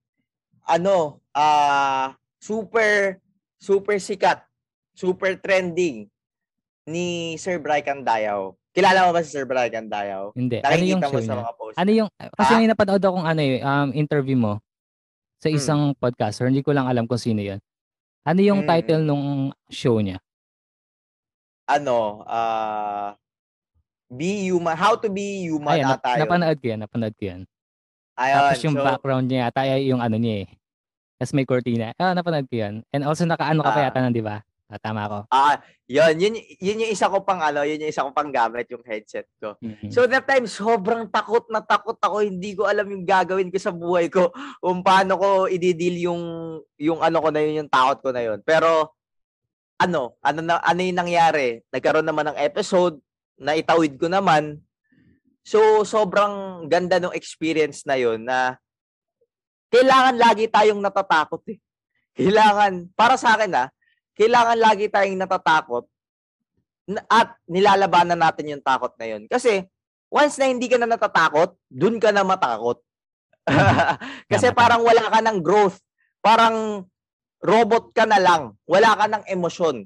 ano, 0.62 1.18
ah 1.30 1.42
uh, 1.42 2.06
super 2.38 3.18
super 3.58 3.98
sikat, 3.98 4.42
super 4.94 5.34
trending 5.36 6.06
ni 6.84 7.34
Sir 7.36 7.58
Brycan 7.58 8.02
Dayaw. 8.02 8.54
Kilala 8.72 9.06
mo 9.06 9.12
ba 9.12 9.22
si 9.22 9.30
Sir 9.30 9.44
Brycan 9.44 9.86
Dayaw? 9.86 10.32
Hindi. 10.34 10.58
Nakikita 10.58 10.72
ano 10.72 10.82
yung 10.88 11.02
mo 11.02 11.10
sa 11.12 11.22
niya? 11.22 11.42
mga 11.42 11.54
post. 11.54 11.74
Ano 11.76 11.90
yung, 11.92 12.08
kasi 12.34 12.52
Ah? 12.54 12.58
may 12.58 12.66
napanood 12.66 13.04
akong 13.04 13.26
ano 13.26 13.40
eh, 13.40 13.60
um, 13.60 13.88
interview 13.92 14.34
mo 14.34 14.52
sa 15.38 15.46
Hmm. 15.46 15.58
isang 15.58 15.82
podcaster. 15.94 16.46
Hindi 16.48 16.62
ko 16.62 16.72
lang 16.72 16.86
alam 16.88 17.04
kung 17.06 17.20
sino 17.20 17.38
yun. 17.38 17.60
Ano 18.22 18.40
yung 18.40 18.62
Mm. 18.62 18.68
title 18.70 19.02
nung 19.02 19.26
show 19.68 19.98
niya? 19.98 20.18
Ano, 21.66 22.26
ah 22.26 23.14
be 24.12 24.44
human, 24.44 24.76
how 24.76 24.92
to 24.92 25.08
be 25.08 25.48
human 25.48 25.72
Ayan, 25.72 25.88
nap- 25.88 26.04
yun. 26.04 26.20
napanood 26.20 26.58
ko 26.60 26.66
yan, 26.68 26.80
napanood 26.84 27.14
ko 27.16 27.24
yan. 27.24 27.40
Ayun, 28.12 28.36
Tapos 28.44 28.60
yung 28.62 28.76
so, 28.76 28.84
background 28.84 29.24
niya 29.24 29.48
yata 29.48 29.60
ay 29.64 29.88
yung 29.88 30.04
ano 30.04 30.20
niya 30.20 30.44
eh. 30.44 30.48
Tapos 31.16 31.32
may 31.32 31.48
cortina. 31.48 31.96
Ah, 31.96 32.12
napanood 32.12 32.44
ko 32.44 32.54
yan. 32.54 32.84
And 32.92 33.08
also 33.08 33.24
nakaano 33.24 33.64
ka 33.64 33.72
pa 33.72 33.80
Ah. 33.80 33.86
yata 33.88 34.04
nun, 34.04 34.12
di 34.12 34.20
ba? 34.20 34.44
Ah, 34.68 34.80
tama 34.80 35.04
ako. 35.04 35.18
ah, 35.28 35.56
yun, 35.84 36.12
yun, 36.16 36.32
yun 36.58 36.80
yung 36.80 36.92
isa 36.92 37.08
ko 37.08 37.20
pang 37.20 37.40
ano, 37.40 37.60
yun 37.60 37.76
yung 37.78 37.88
isa 37.88 38.04
ko 38.04 38.12
pang 38.12 38.28
gamit, 38.28 38.68
yung 38.68 38.80
headset 38.82 39.28
ko. 39.36 39.56
Mhm. 39.60 39.88
So 39.88 40.04
that 40.04 40.24
time, 40.24 40.44
sobrang 40.44 41.08
takot 41.08 41.44
na 41.48 41.60
takot 41.60 41.96
ako. 41.96 42.20
Hindi 42.20 42.52
ko 42.52 42.64
alam 42.64 42.88
yung 42.88 43.04
gagawin 43.04 43.48
ko 43.48 43.56
sa 43.56 43.68
buhay 43.68 44.08
ko. 44.08 44.28
Kung 44.58 44.80
paano 44.80 45.16
ko 45.16 45.28
i-deal 45.46 45.96
yung, 46.02 46.22
yung 46.76 47.00
ano 47.00 47.16
ko 47.16 47.28
na 47.28 47.40
yun, 47.40 47.64
yung 47.64 47.70
takot 47.72 48.00
ko 48.00 48.10
na 48.12 48.24
yun. 48.24 48.40
Pero, 48.40 48.92
ano, 49.82 50.14
ano, 50.22 50.40
na, 50.40 50.62
ano 50.62 50.80
yung 50.80 51.00
nangyari? 51.02 51.60
Nagkaroon 51.74 52.06
naman 52.06 52.30
ng 52.30 52.38
episode, 52.38 53.02
na 53.42 53.58
itawid 53.58 53.98
ko 53.98 54.06
naman. 54.06 54.62
So, 55.42 55.82
sobrang 55.82 56.66
ganda 56.70 57.02
ng 57.02 57.16
experience 57.18 57.82
na 57.82 57.98
yun 57.98 58.22
na 58.22 58.54
kailangan 59.74 60.14
lagi 60.14 60.46
tayong 60.46 60.78
natatakot 60.78 61.42
eh. 61.50 61.58
Kailangan, 62.18 62.92
para 62.94 63.18
sa 63.18 63.34
akin 63.34 63.50
ah, 63.56 63.68
kailangan 64.14 64.58
lagi 64.60 64.86
tayong 64.86 65.18
natatakot 65.18 65.88
na- 66.86 67.02
at 67.08 67.34
nilalabanan 67.48 68.20
natin 68.20 68.54
yung 68.54 68.62
takot 68.62 68.94
na 69.00 69.06
yun. 69.10 69.24
Kasi, 69.26 69.66
once 70.12 70.38
na 70.38 70.46
hindi 70.46 70.70
ka 70.70 70.78
na 70.78 70.94
natatakot, 70.94 71.56
dun 71.66 71.98
ka 71.98 72.14
na 72.14 72.22
matakot. 72.22 72.78
Kasi 74.30 74.54
parang 74.54 74.86
wala 74.86 75.08
ka 75.10 75.18
ng 75.24 75.42
growth. 75.42 75.82
Parang 76.22 76.86
robot 77.42 77.90
ka 77.90 78.06
na 78.06 78.22
lang. 78.22 78.54
Wala 78.64 78.94
ka 78.94 79.06
ng 79.10 79.24
emosyon. 79.26 79.84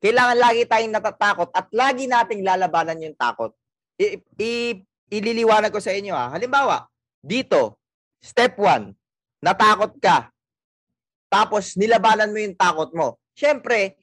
Kailangan 0.00 0.36
lagi 0.40 0.64
tayong 0.68 0.92
natatakot 0.96 1.48
at 1.52 1.68
lagi 1.72 2.08
nating 2.08 2.44
lalabanan 2.44 3.00
yung 3.00 3.16
takot. 3.16 3.52
I, 4.00 4.20
i- 4.40 4.84
ililiwanag 5.12 5.72
ko 5.72 5.80
sa 5.80 5.92
inyo 5.92 6.12
ha. 6.16 6.32
Halimbawa, 6.32 6.88
dito, 7.20 7.80
step 8.20 8.56
one, 8.60 8.96
natakot 9.40 9.96
ka. 10.00 10.28
Tapos 11.28 11.76
nilabanan 11.76 12.32
mo 12.32 12.38
yung 12.40 12.56
takot 12.56 12.90
mo. 12.92 13.16
Siyempre, 13.32 13.96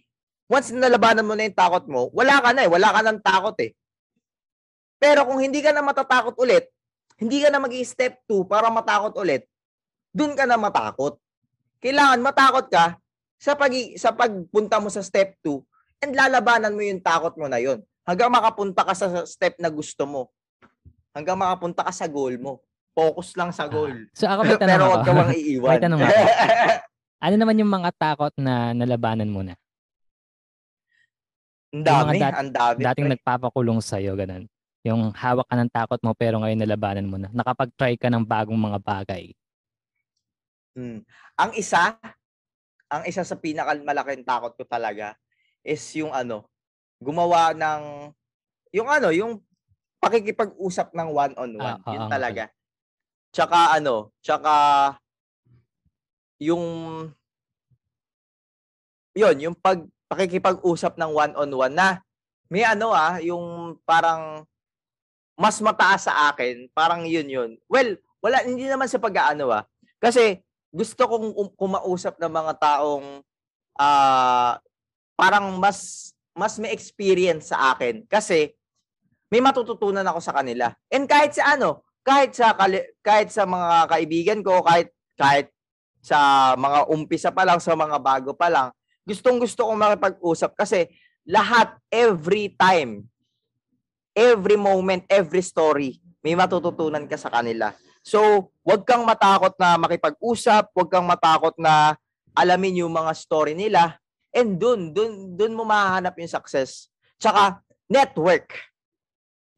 once 0.50 0.74
nalabanan 0.74 1.26
mo 1.26 1.34
na 1.38 1.46
yung 1.46 1.58
takot 1.58 1.86
mo, 1.90 2.10
wala 2.14 2.38
ka 2.42 2.50
na 2.54 2.66
eh. 2.66 2.70
Wala 2.70 2.90
ka 2.94 3.02
ng 3.06 3.20
takot 3.22 3.58
eh. 3.62 3.72
Pero 5.02 5.26
kung 5.26 5.42
hindi 5.42 5.62
ka 5.66 5.74
na 5.74 5.82
matatakot 5.82 6.38
ulit, 6.38 6.70
hindi 7.18 7.42
ka 7.42 7.50
na 7.54 7.62
mag 7.62 7.74
step 7.86 8.26
2 8.26 8.46
para 8.46 8.70
matakot 8.70 9.14
ulit, 9.18 9.46
dun 10.14 10.34
ka 10.34 10.46
na 10.46 10.58
matakot. 10.58 11.18
Kailangan 11.82 12.22
matakot 12.22 12.70
ka 12.70 12.96
sa 13.42 13.58
pag 13.58 13.74
sa 13.98 14.14
pagpunta 14.14 14.78
mo 14.78 14.88
sa 14.94 15.02
step 15.02 15.34
2 15.42 16.06
and 16.06 16.14
lalabanan 16.14 16.78
mo 16.78 16.82
yung 16.86 17.02
takot 17.02 17.34
mo 17.34 17.50
na 17.50 17.58
yun. 17.58 17.82
Hanggang 18.06 18.30
makapunta 18.30 18.86
ka 18.86 18.94
sa 18.94 19.26
step 19.26 19.58
na 19.58 19.70
gusto 19.70 20.06
mo. 20.06 20.22
Hanggang 21.14 21.38
makapunta 21.38 21.82
ka 21.82 21.90
sa 21.90 22.06
goal 22.06 22.38
mo. 22.38 22.62
Focus 22.94 23.34
lang 23.34 23.50
sa 23.50 23.66
goal. 23.66 23.94
So 24.14 24.30
ako 24.30 24.46
may 24.46 24.58
tanong 24.62 24.70
Pero 24.70 24.84
ako. 24.86 24.94
wag 24.94 25.06
ka 25.06 25.12
mang 25.14 25.32
iiwan. 25.34 25.70
May 25.74 25.82
tanong 25.82 26.02
ako. 26.02 26.14
ano 27.26 27.36
naman 27.38 27.60
yung 27.62 27.72
mga 27.72 27.90
takot 27.98 28.34
na 28.38 28.54
nalabanan 28.78 29.30
mo 29.30 29.42
na? 29.42 29.58
ang 31.72 31.84
dami, 31.88 32.20
dat- 32.20 32.36
ang 32.36 32.52
dami. 32.52 32.80
Dating 32.84 33.08
pre. 33.08 33.14
nagpapakulong 33.16 33.80
sa'yo, 33.80 34.12
ganun. 34.20 34.44
Yung 34.84 35.14
hawak 35.16 35.48
ka 35.48 35.56
ng 35.56 35.72
takot 35.72 36.00
mo 36.04 36.12
pero 36.12 36.42
ngayon 36.44 36.60
nalabanan 36.60 37.08
mo 37.08 37.16
na. 37.16 37.32
Nakapag-try 37.32 37.96
ka 37.96 38.12
ng 38.12 38.28
bagong 38.28 38.58
mga 38.60 38.80
bagay. 38.82 39.32
Mm. 40.76 41.04
Ang 41.36 41.52
isa, 41.60 42.00
ang 42.88 43.04
isa 43.04 43.24
sa 43.28 43.36
pinakamalaking 43.36 44.24
takot 44.24 44.56
ko 44.56 44.64
talaga 44.64 45.16
is 45.64 45.82
yung 46.00 46.12
ano, 46.16 46.48
gumawa 47.02 47.52
ng 47.52 48.12
yung 48.72 48.88
ano, 48.88 49.12
yung 49.12 49.44
pakikipag-usap 50.02 50.96
ng 50.96 51.10
one-on-one. 51.12 51.80
Ah, 51.84 51.92
yun 51.92 52.04
oo, 52.08 52.12
talaga. 52.12 52.44
Tsaka 53.32 53.78
ano, 53.78 54.16
tsaka 54.24 54.54
yung 56.42 56.64
yun, 59.12 59.36
yung 59.38 59.56
pag 59.56 59.84
pakikipag-usap 60.12 61.00
ng 61.00 61.12
one-on-one 61.12 61.76
na 61.76 62.04
may 62.52 62.68
ano 62.68 62.92
ah, 62.92 63.20
yung 63.24 63.76
parang 63.88 64.44
mas 65.40 65.58
mataas 65.64 66.08
sa 66.08 66.32
akin, 66.32 66.68
parang 66.76 67.08
yun 67.08 67.28
yun. 67.28 67.52
Well, 67.72 67.96
wala, 68.20 68.44
hindi 68.44 68.68
naman 68.68 68.92
sa 68.92 69.00
pag-aano 69.00 69.52
ah. 69.52 69.64
Kasi 70.02 70.44
gusto 70.72 71.04
kong 71.04 71.28
um- 71.36 71.54
kumausap 71.56 72.16
ng 72.18 72.32
mga 72.32 72.54
taong 72.58 73.06
ah 73.76 74.60
parang 75.16 75.60
mas 75.60 76.12
mas 76.32 76.56
may 76.58 76.72
experience 76.72 77.52
sa 77.52 77.76
akin 77.76 78.08
kasi 78.08 78.56
may 79.32 79.40
matututunan 79.40 80.04
ako 80.04 80.20
sa 80.20 80.36
kanila. 80.36 80.76
And 80.92 81.08
kahit 81.08 81.36
sa 81.40 81.56
ano, 81.56 81.88
kahit 82.04 82.36
sa 82.36 82.52
kahit 83.04 83.30
sa 83.32 83.48
mga 83.48 83.88
kaibigan 83.88 84.40
ko, 84.44 84.60
kahit 84.64 84.92
kahit 85.16 85.48
sa 86.04 86.52
mga 86.60 86.90
umpisa 86.92 87.30
pa 87.32 87.48
lang, 87.48 87.60
sa 87.64 87.76
mga 87.78 88.00
bago 88.02 88.32
pa 88.36 88.52
lang, 88.52 88.68
gustong-gusto 89.08 89.70
kong 89.70 89.80
makipag-usap 89.80 90.52
kasi 90.58 90.90
lahat 91.24 91.78
every 91.94 92.52
time 92.58 93.12
every 94.16 94.60
moment, 94.60 95.08
every 95.08 95.44
story, 95.44 96.00
may 96.22 96.36
matututunan 96.36 97.08
ka 97.08 97.16
sa 97.16 97.32
kanila. 97.32 97.72
So, 98.02 98.50
wag 98.66 98.82
kang 98.86 99.06
matakot 99.06 99.54
na 99.62 99.78
makipag-usap, 99.78 100.74
wag 100.74 100.90
kang 100.90 101.06
matakot 101.06 101.54
na 101.62 101.98
alamin 102.34 102.86
yung 102.86 102.94
mga 102.94 103.14
story 103.14 103.54
nila. 103.54 103.98
And 104.34 104.58
dun, 104.58 104.96
dun, 104.96 105.38
dun 105.38 105.54
mo 105.54 105.62
mahahanap 105.68 106.18
yung 106.18 106.32
success. 106.32 106.90
Tsaka, 107.22 107.62
network. 107.86 108.58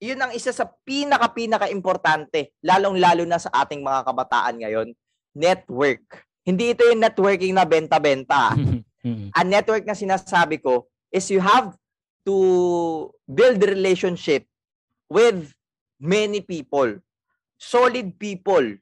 Yun 0.03 0.19
ang 0.19 0.31
isa 0.35 0.51
sa 0.51 0.67
pinaka-pinaka-importante, 0.67 2.51
lalong-lalo 2.59 3.23
na 3.23 3.39
sa 3.39 3.47
ating 3.63 3.79
mga 3.79 4.03
kabataan 4.03 4.55
ngayon. 4.59 4.87
Network. 5.31 6.27
Hindi 6.43 6.75
ito 6.75 6.83
yung 6.83 6.99
networking 6.99 7.55
na 7.55 7.63
benta-benta. 7.63 8.51
Mhm. 9.03 9.35
Ang 9.35 9.47
network 9.51 9.83
na 9.83 9.99
sinasabi 9.99 10.63
ko 10.63 10.87
is 11.11 11.27
you 11.27 11.43
have 11.43 11.75
to 12.23 12.35
build 13.27 13.59
relationship 13.59 14.47
with 15.11 15.51
many 15.99 16.39
people. 16.39 17.03
Solid 17.63 18.19
people. 18.19 18.75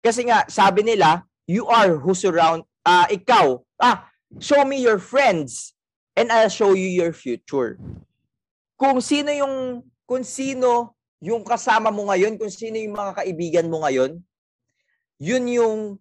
Kasi 0.00 0.24
nga, 0.24 0.48
sabi 0.48 0.80
nila, 0.80 1.28
you 1.44 1.68
are 1.68 2.00
who 2.00 2.16
surround, 2.16 2.64
ah 2.88 3.04
ikaw, 3.12 3.60
ah, 3.76 4.08
show 4.40 4.64
me 4.64 4.80
your 4.80 4.96
friends 4.96 5.76
and 6.16 6.32
I'll 6.32 6.48
show 6.48 6.72
you 6.72 6.88
your 6.88 7.12
future. 7.12 7.76
Kung 8.80 9.04
sino 9.04 9.28
yung, 9.28 9.84
kung 10.08 10.24
sino 10.24 10.96
yung 11.20 11.44
kasama 11.44 11.92
mo 11.92 12.08
ngayon, 12.08 12.40
kung 12.40 12.48
sino 12.48 12.80
yung 12.80 12.96
mga 12.96 13.12
kaibigan 13.20 13.68
mo 13.68 13.84
ngayon, 13.84 14.20
yun 15.20 15.44
yung 15.48 16.00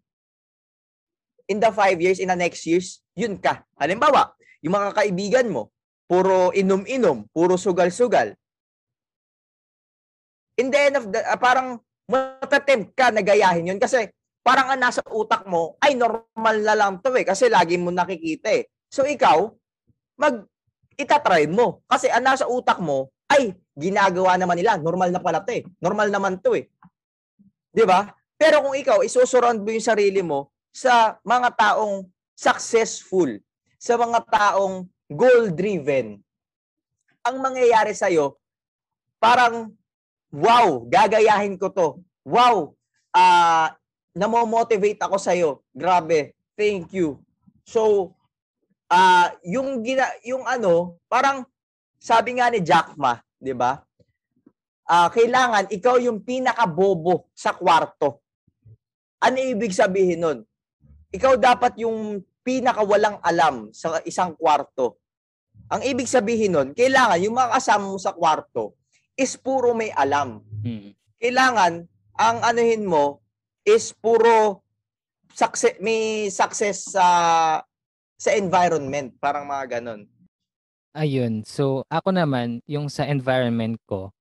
in 1.48 1.60
the 1.62 1.72
five 1.72 2.00
years, 2.02 2.18
in 2.18 2.32
the 2.32 2.38
next 2.40 2.66
years, 2.66 3.06
yun 3.14 3.38
ka. 3.38 3.64
Halimbawa, 3.78 4.34
yung 4.66 4.76
mga 4.76 4.92
kaibigan 4.98 5.48
mo, 5.52 5.70
puro 6.10 6.50
inom-inom, 6.52 7.30
puro 7.30 7.54
sugal-sugal. 7.56 8.34
In 10.56 10.72
the 10.72 10.80
end 10.80 10.96
of 10.98 11.06
the, 11.12 11.22
ah, 11.22 11.38
parang 11.38 11.85
matatempt 12.06 12.94
ka 12.94 13.10
na 13.10 13.26
gayahin 13.26 13.76
yun 13.76 13.82
kasi 13.82 14.10
parang 14.46 14.70
ang 14.70 14.82
nasa 14.82 15.02
utak 15.10 15.46
mo, 15.50 15.74
ay 15.82 15.98
normal 15.98 16.56
na 16.62 16.74
lang 16.78 17.02
to 17.02 17.10
eh 17.18 17.26
kasi 17.26 17.50
lagi 17.50 17.82
mo 17.82 17.90
nakikita 17.90 18.54
eh. 18.54 18.70
So 18.94 19.02
ikaw, 19.06 19.50
mag 20.22 20.46
itatry 20.96 21.50
mo. 21.50 21.82
Kasi 21.90 22.08
ang 22.08 22.24
nasa 22.24 22.46
utak 22.48 22.80
mo, 22.80 23.12
ay 23.28 23.58
ginagawa 23.74 24.38
naman 24.38 24.62
nila, 24.62 24.78
normal 24.78 25.10
na 25.12 25.20
pala 25.20 25.42
to 25.42 25.52
eh. 25.52 25.66
Normal 25.82 26.14
naman 26.14 26.40
to 26.40 26.54
eh. 26.56 26.70
'Di 27.74 27.84
ba? 27.84 28.08
Pero 28.40 28.64
kung 28.64 28.76
ikaw, 28.78 29.02
isusurround 29.04 29.64
mo 29.64 29.70
yung 29.72 29.84
sarili 29.84 30.22
mo 30.22 30.52
sa 30.72 31.18
mga 31.24 31.56
taong 31.56 32.06
successful, 32.36 33.32
sa 33.80 33.96
mga 33.96 34.28
taong 34.28 34.88
goal-driven, 35.08 36.20
ang 37.24 37.36
mangyayari 37.40 37.96
sa'yo, 37.96 38.36
parang, 39.18 39.72
wow, 40.36 40.84
gagayahin 40.84 41.56
ko 41.56 41.72
to. 41.72 41.88
Wow, 42.28 42.76
uh, 43.16 43.68
namomotivate 44.12 45.00
ako 45.00 45.16
sa'yo. 45.16 45.50
Grabe, 45.72 46.36
thank 46.60 46.92
you. 46.92 47.24
So, 47.64 48.12
uh, 48.92 49.28
yung, 49.48 49.80
gina, 49.80 50.12
yung 50.28 50.44
ano, 50.44 51.00
parang, 51.08 51.48
sabi 51.96 52.38
nga 52.38 52.52
ni 52.52 52.60
Jack 52.60 53.00
Ma, 53.00 53.16
di 53.40 53.56
ba? 53.56 53.80
Uh, 54.86 55.10
kailangan 55.10 55.72
ikaw 55.72 55.98
yung 55.98 56.22
pinakabobo 56.22 57.32
sa 57.34 57.56
kwarto. 57.56 58.22
Ano 59.24 59.42
ibig 59.42 59.74
sabihin 59.74 60.22
nun? 60.22 60.40
Ikaw 61.10 61.40
dapat 61.42 61.80
yung 61.82 62.22
pinakawalang 62.46 63.18
alam 63.26 63.74
sa 63.74 63.98
isang 64.06 64.38
kwarto. 64.38 65.02
Ang 65.74 65.82
ibig 65.82 66.06
sabihin 66.06 66.54
nun, 66.54 66.70
kailangan 66.78 67.18
yung 67.24 67.34
mga 67.34 67.58
kasama 67.58 67.90
mo 67.90 67.98
sa 67.98 68.14
kwarto 68.14 68.78
is 69.16 69.36
puro 69.40 69.72
may 69.72 69.92
alam. 69.96 70.44
Hmm. 70.64 70.92
Kailangan, 71.20 71.88
ang 72.16 72.38
anuhin 72.44 72.88
mo 72.88 73.24
is 73.64 73.92
puro 73.96 74.64
success, 75.36 75.76
may 75.84 76.32
success 76.32 76.96
sa 76.96 77.08
sa 78.16 78.32
environment, 78.32 79.12
parang 79.20 79.44
mga 79.44 79.80
ganon. 79.80 80.08
Ayun. 80.96 81.44
So, 81.44 81.84
ako 81.92 82.16
naman, 82.16 82.64
yung 82.64 82.88
sa 82.88 83.04
environment 83.04 83.76
ko, 83.84 84.16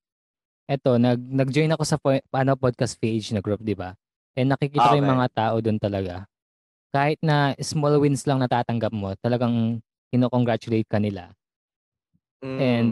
eto, 0.66 0.98
nag, 0.98 1.22
nag-join 1.22 1.70
ako 1.70 1.84
sa 1.86 1.94
po, 2.02 2.10
ano, 2.34 2.52
podcast 2.58 2.98
page 2.98 3.30
na 3.30 3.38
group, 3.38 3.62
di 3.62 3.78
ba? 3.78 3.94
And 4.34 4.50
nakikita 4.50 4.90
ko 4.90 4.98
yung 4.98 5.14
mga 5.14 5.30
tao 5.30 5.62
doon 5.62 5.78
talaga. 5.78 6.26
Kahit 6.90 7.22
na 7.22 7.54
small 7.62 8.02
wins 8.02 8.26
lang 8.26 8.42
natatanggap 8.42 8.90
mo, 8.90 9.14
talagang 9.22 9.78
kino-congratulate 10.10 10.90
ka 10.90 10.98
nila. 10.98 11.30
Mm. 12.42 12.58
And, 12.58 12.90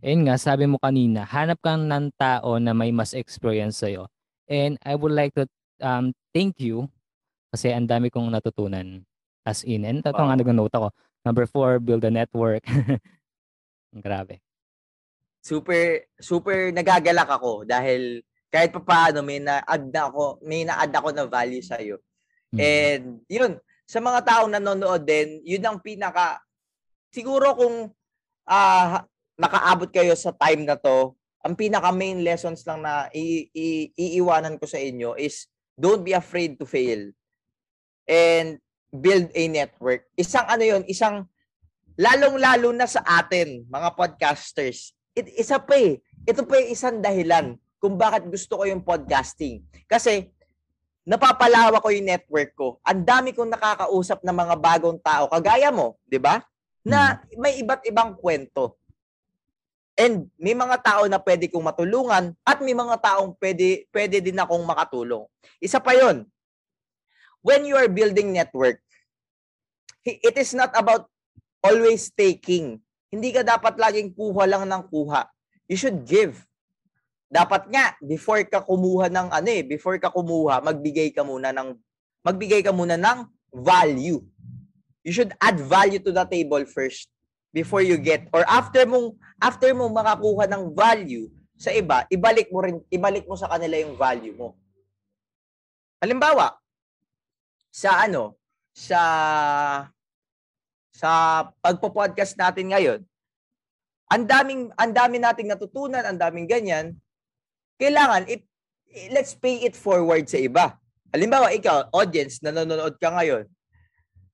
ayun 0.00 0.28
nga, 0.28 0.36
sabi 0.40 0.64
mo 0.66 0.76
kanina, 0.80 1.24
hanap 1.28 1.60
kang 1.60 1.86
ng 1.86 2.12
tao 2.16 2.56
na 2.56 2.72
may 2.72 2.92
mas 2.92 3.12
experience 3.12 3.80
sa'yo. 3.80 4.08
And 4.50 4.76
I 4.82 4.96
would 4.96 5.14
like 5.14 5.32
to 5.38 5.46
um, 5.80 6.12
thank 6.34 6.58
you 6.58 6.88
kasi 7.52 7.70
ang 7.70 7.86
dami 7.86 8.10
kong 8.10 8.32
natutunan 8.32 9.04
as 9.44 9.62
in. 9.64 9.84
And 9.84 10.02
ito 10.02 10.12
wow. 10.12 10.28
nga 10.32 10.40
nag-note 10.40 10.74
ako. 10.74 10.88
Number 11.24 11.44
four, 11.44 11.78
build 11.78 12.04
a 12.04 12.12
network. 12.12 12.64
Grabe. 14.04 14.40
Super, 15.40 16.04
super 16.20 16.72
nagagalak 16.72 17.28
ako 17.28 17.64
dahil 17.64 18.20
kahit 18.50 18.74
pa 18.74 18.82
paano 18.82 19.22
may 19.22 19.40
na-add 19.40 19.84
na 19.88 20.02
ako, 20.10 20.42
may 20.42 20.66
na-add 20.66 20.92
ako 20.92 21.08
na 21.14 21.24
value 21.24 21.64
sa 21.64 21.78
iyo. 21.78 22.02
Mm-hmm. 22.50 22.58
And 22.60 23.02
yun, 23.30 23.52
sa 23.86 23.98
mga 24.02 24.20
taong 24.26 24.50
nanonood 24.52 25.02
din, 25.06 25.42
yun 25.46 25.62
ang 25.62 25.78
pinaka 25.78 26.42
siguro 27.10 27.54
kung 27.54 27.76
uh, 28.46 28.96
nakaabot 29.40 29.88
kayo 29.88 30.12
sa 30.12 30.36
time 30.36 30.68
na 30.68 30.76
to, 30.76 31.16
ang 31.40 31.56
pinaka 31.56 31.88
main 31.96 32.20
lessons 32.20 32.60
lang 32.68 32.84
na 32.84 33.08
i- 33.16 33.48
i- 33.56 33.88
iiwanan 33.96 34.60
ko 34.60 34.68
sa 34.68 34.76
inyo 34.76 35.16
is 35.16 35.48
don't 35.80 36.04
be 36.04 36.12
afraid 36.12 36.60
to 36.60 36.68
fail. 36.68 37.08
And 38.04 38.60
build 38.92 39.32
a 39.32 39.44
network. 39.48 40.04
Isang 40.18 40.44
ano 40.44 40.60
yun, 40.66 40.82
isang 40.84 41.24
lalong-lalo 41.96 42.74
na 42.76 42.84
sa 42.84 43.00
atin, 43.06 43.64
mga 43.70 43.88
podcasters. 43.96 44.92
It, 45.16 45.32
isa 45.40 45.56
pa 45.56 45.78
eh. 45.80 46.02
Ito 46.28 46.44
pa 46.44 46.60
yung 46.60 46.70
isang 46.74 46.98
dahilan 47.00 47.56
kung 47.80 47.96
bakit 47.96 48.28
gusto 48.28 48.60
ko 48.60 48.68
yung 48.68 48.84
podcasting. 48.84 49.64
Kasi 49.88 50.28
napapalawa 51.08 51.80
ko 51.80 51.88
yung 51.88 52.08
network 52.08 52.52
ko. 52.52 52.68
Ang 52.84 53.04
dami 53.04 53.32
kong 53.32 53.52
nakakausap 53.56 54.20
ng 54.20 54.36
mga 54.36 54.54
bagong 54.60 55.00
tao, 55.00 55.28
kagaya 55.32 55.72
mo, 55.72 55.96
di 56.04 56.20
ba? 56.20 56.44
Na 56.84 57.16
hmm. 57.16 57.40
may 57.40 57.56
iba't 57.60 57.82
ibang 57.88 58.12
kwento. 58.16 58.79
And 60.00 60.32
may 60.40 60.56
mga 60.56 60.80
tao 60.80 61.04
na 61.04 61.20
pwede 61.20 61.52
kong 61.52 61.60
matulungan 61.60 62.32
at 62.40 62.64
may 62.64 62.72
mga 62.72 62.96
taong 63.04 63.36
pwede, 63.36 63.84
pwede 63.92 64.24
din 64.24 64.40
akong 64.40 64.64
makatulong. 64.64 65.28
Isa 65.60 65.76
pa 65.76 65.92
yon. 65.92 66.24
When 67.44 67.68
you 67.68 67.76
are 67.76 67.88
building 67.92 68.32
network, 68.32 68.80
it 70.00 70.32
is 70.40 70.56
not 70.56 70.72
about 70.72 71.04
always 71.60 72.08
taking. 72.08 72.80
Hindi 73.12 73.28
ka 73.28 73.44
dapat 73.44 73.76
laging 73.76 74.16
kuha 74.16 74.48
lang 74.48 74.64
ng 74.64 74.88
kuha. 74.88 75.28
You 75.68 75.76
should 75.76 76.08
give 76.08 76.48
dapat 77.28 77.68
nga 77.68 77.92
before 78.00 78.40
ka 78.48 78.64
kumuha 78.64 79.12
ng 79.12 79.28
ano 79.28 79.48
eh, 79.52 79.62
before 79.62 80.00
ka 80.00 80.08
kumuha, 80.08 80.64
magbigay 80.64 81.12
ka 81.12 81.22
muna 81.22 81.52
ng 81.52 81.76
magbigay 82.24 82.64
ka 82.64 82.72
muna 82.72 82.96
ng 82.96 83.28
value. 83.52 84.24
You 85.04 85.12
should 85.12 85.36
add 85.36 85.60
value 85.60 86.00
to 86.00 86.10
the 86.10 86.24
table 86.24 86.64
first 86.64 87.12
before 87.50 87.82
you 87.82 87.98
get 87.98 88.30
or 88.30 88.46
after 88.46 88.86
mong 88.86 89.18
after 89.42 89.70
mo 89.74 89.90
makakuha 89.90 90.46
ng 90.46 90.70
value 90.74 91.26
sa 91.60 91.74
iba, 91.74 92.08
ibalik 92.08 92.48
mo 92.48 92.58
rin 92.64 92.78
ibalik 92.88 93.28
mo 93.28 93.36
sa 93.36 93.50
kanila 93.50 93.76
yung 93.76 93.98
value 93.98 94.32
mo. 94.32 94.56
Halimbawa, 96.00 96.56
sa 97.68 98.08
ano, 98.08 98.40
sa 98.72 99.00
sa 100.90 101.10
pagpo-podcast 101.60 102.34
natin 102.40 102.72
ngayon, 102.72 103.00
ang 104.08 104.24
daming 104.24 104.72
ang 104.74 104.90
dami 104.90 105.20
nating 105.20 105.52
natutunan, 105.52 106.02
ang 106.02 106.16
daming 106.16 106.48
ganyan, 106.48 106.96
kailangan, 107.76 108.26
it, 108.26 108.42
let's 109.12 109.36
pay 109.36 109.62
it 109.64 109.76
forward 109.76 110.26
sa 110.26 110.40
iba. 110.40 110.76
Halimbawa, 111.10 111.50
ikaw, 111.54 111.90
audience, 111.94 112.38
na 112.42 112.54
nanonood 112.54 112.98
ka 112.98 113.10
ngayon, 113.10 113.46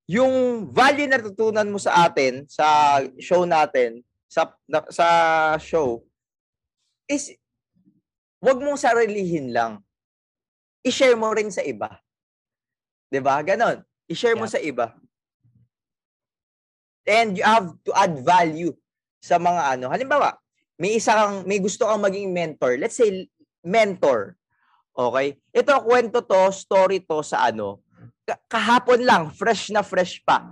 yung 0.07 0.67
value 0.71 1.11
na 1.11 1.19
natutunan 1.19 1.67
mo 1.67 1.83
sa 1.83 2.07
atin, 2.07 2.47
sa 2.47 2.99
show 3.19 3.43
natin, 3.43 4.07
sa, 4.31 4.55
na, 4.71 4.87
sa 4.91 5.07
show, 5.59 6.07
is, 7.11 7.35
wag 8.39 8.59
mong 8.63 8.79
sarilihin 8.79 9.51
lang. 9.51 9.83
I-share 10.87 11.19
mo 11.19 11.35
rin 11.35 11.51
sa 11.51 11.67
iba. 11.67 11.99
'Di 13.11 13.19
ba? 13.19 13.43
Ganon. 13.43 13.83
I-share 14.07 14.39
yeah. 14.39 14.43
mo 14.43 14.47
sa 14.47 14.63
iba. 14.63 14.95
And 17.07 17.39
you 17.39 17.43
have 17.47 17.75
to 17.87 17.91
add 17.95 18.19
value 18.23 18.75
sa 19.23 19.39
mga 19.39 19.79
ano. 19.79 19.91
Halimbawa, 19.91 20.39
may 20.79 20.99
isa 20.99 21.15
kang 21.15 21.37
may 21.47 21.59
gusto 21.59 21.87
kang 21.87 22.03
maging 22.03 22.31
mentor. 22.31 22.79
Let's 22.79 22.99
say 22.99 23.27
mentor. 23.67 24.39
Okay? 24.95 25.39
Ito, 25.55 25.83
kwento 25.87 26.23
to, 26.23 26.51
story 26.55 27.03
to 27.05 27.21
sa 27.21 27.51
ano, 27.51 27.83
kahapon 28.51 29.07
lang, 29.07 29.31
fresh 29.31 29.70
na 29.70 29.87
fresh 29.87 30.20
pa. 30.27 30.43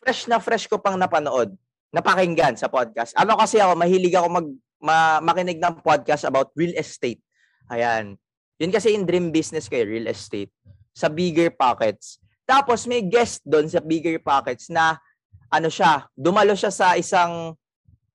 Fresh 0.00 0.26
na 0.32 0.40
fresh 0.40 0.64
ko 0.64 0.80
pang 0.80 0.96
napanood, 0.96 1.52
napakinggan 1.92 2.56
sa 2.56 2.72
podcast. 2.72 3.12
Ano 3.14 3.36
kasi 3.36 3.60
ako, 3.60 3.76
mahilig 3.76 4.16
ako 4.16 4.28
mag, 4.32 4.48
ma, 4.80 5.20
makinig 5.20 5.60
ng 5.60 5.84
podcast 5.84 6.24
about 6.24 6.48
real 6.56 6.72
estate. 6.74 7.20
Ayan. 7.68 8.16
Yun 8.56 8.72
kasi 8.72 8.96
yung 8.96 9.04
dream 9.04 9.28
business 9.28 9.68
ko, 9.68 9.76
eh, 9.76 9.84
real 9.84 10.08
estate. 10.08 10.52
Sa 10.96 11.12
Bigger 11.12 11.52
Pockets. 11.52 12.20
Tapos 12.48 12.88
may 12.88 13.04
guest 13.04 13.44
doon 13.46 13.68
sa 13.68 13.78
Bigger 13.78 14.18
Pockets 14.18 14.72
na 14.72 14.98
ano 15.50 15.68
siya, 15.70 16.08
dumalo 16.18 16.54
siya 16.58 16.72
sa 16.74 16.98
isang 16.98 17.54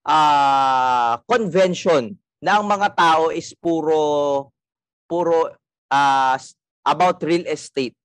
uh, 0.05 1.13
convention 1.23 2.13
na 2.39 2.59
ang 2.59 2.65
mga 2.67 2.93
tao 2.93 3.33
is 3.33 3.51
puro 3.57 4.51
puro 5.09 5.49
uh, 5.89 6.37
about 6.85 7.17
real 7.25 7.45
estate. 7.49 7.97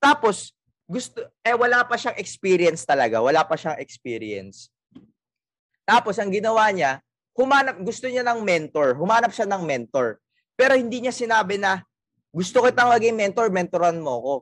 Tapos 0.00 0.56
gusto 0.88 1.22
eh 1.44 1.54
wala 1.54 1.86
pa 1.86 1.94
siyang 1.94 2.18
experience 2.18 2.82
talaga, 2.82 3.22
wala 3.22 3.46
pa 3.46 3.54
siyang 3.54 3.78
experience. 3.78 4.72
Tapos 5.86 6.18
ang 6.18 6.32
ginawa 6.32 6.66
niya, 6.74 6.98
humanap 7.36 7.78
gusto 7.78 8.10
niya 8.10 8.26
ng 8.26 8.42
mentor, 8.42 8.98
humanap 8.98 9.30
siya 9.30 9.46
ng 9.46 9.62
mentor. 9.62 10.18
Pero 10.58 10.74
hindi 10.74 11.04
niya 11.04 11.14
sinabi 11.14 11.60
na 11.60 11.84
gusto 12.32 12.64
kitang 12.64 12.90
maging 12.90 13.14
mentor, 13.14 13.52
mentoran 13.54 14.00
mo 14.00 14.14
ko. 14.18 14.34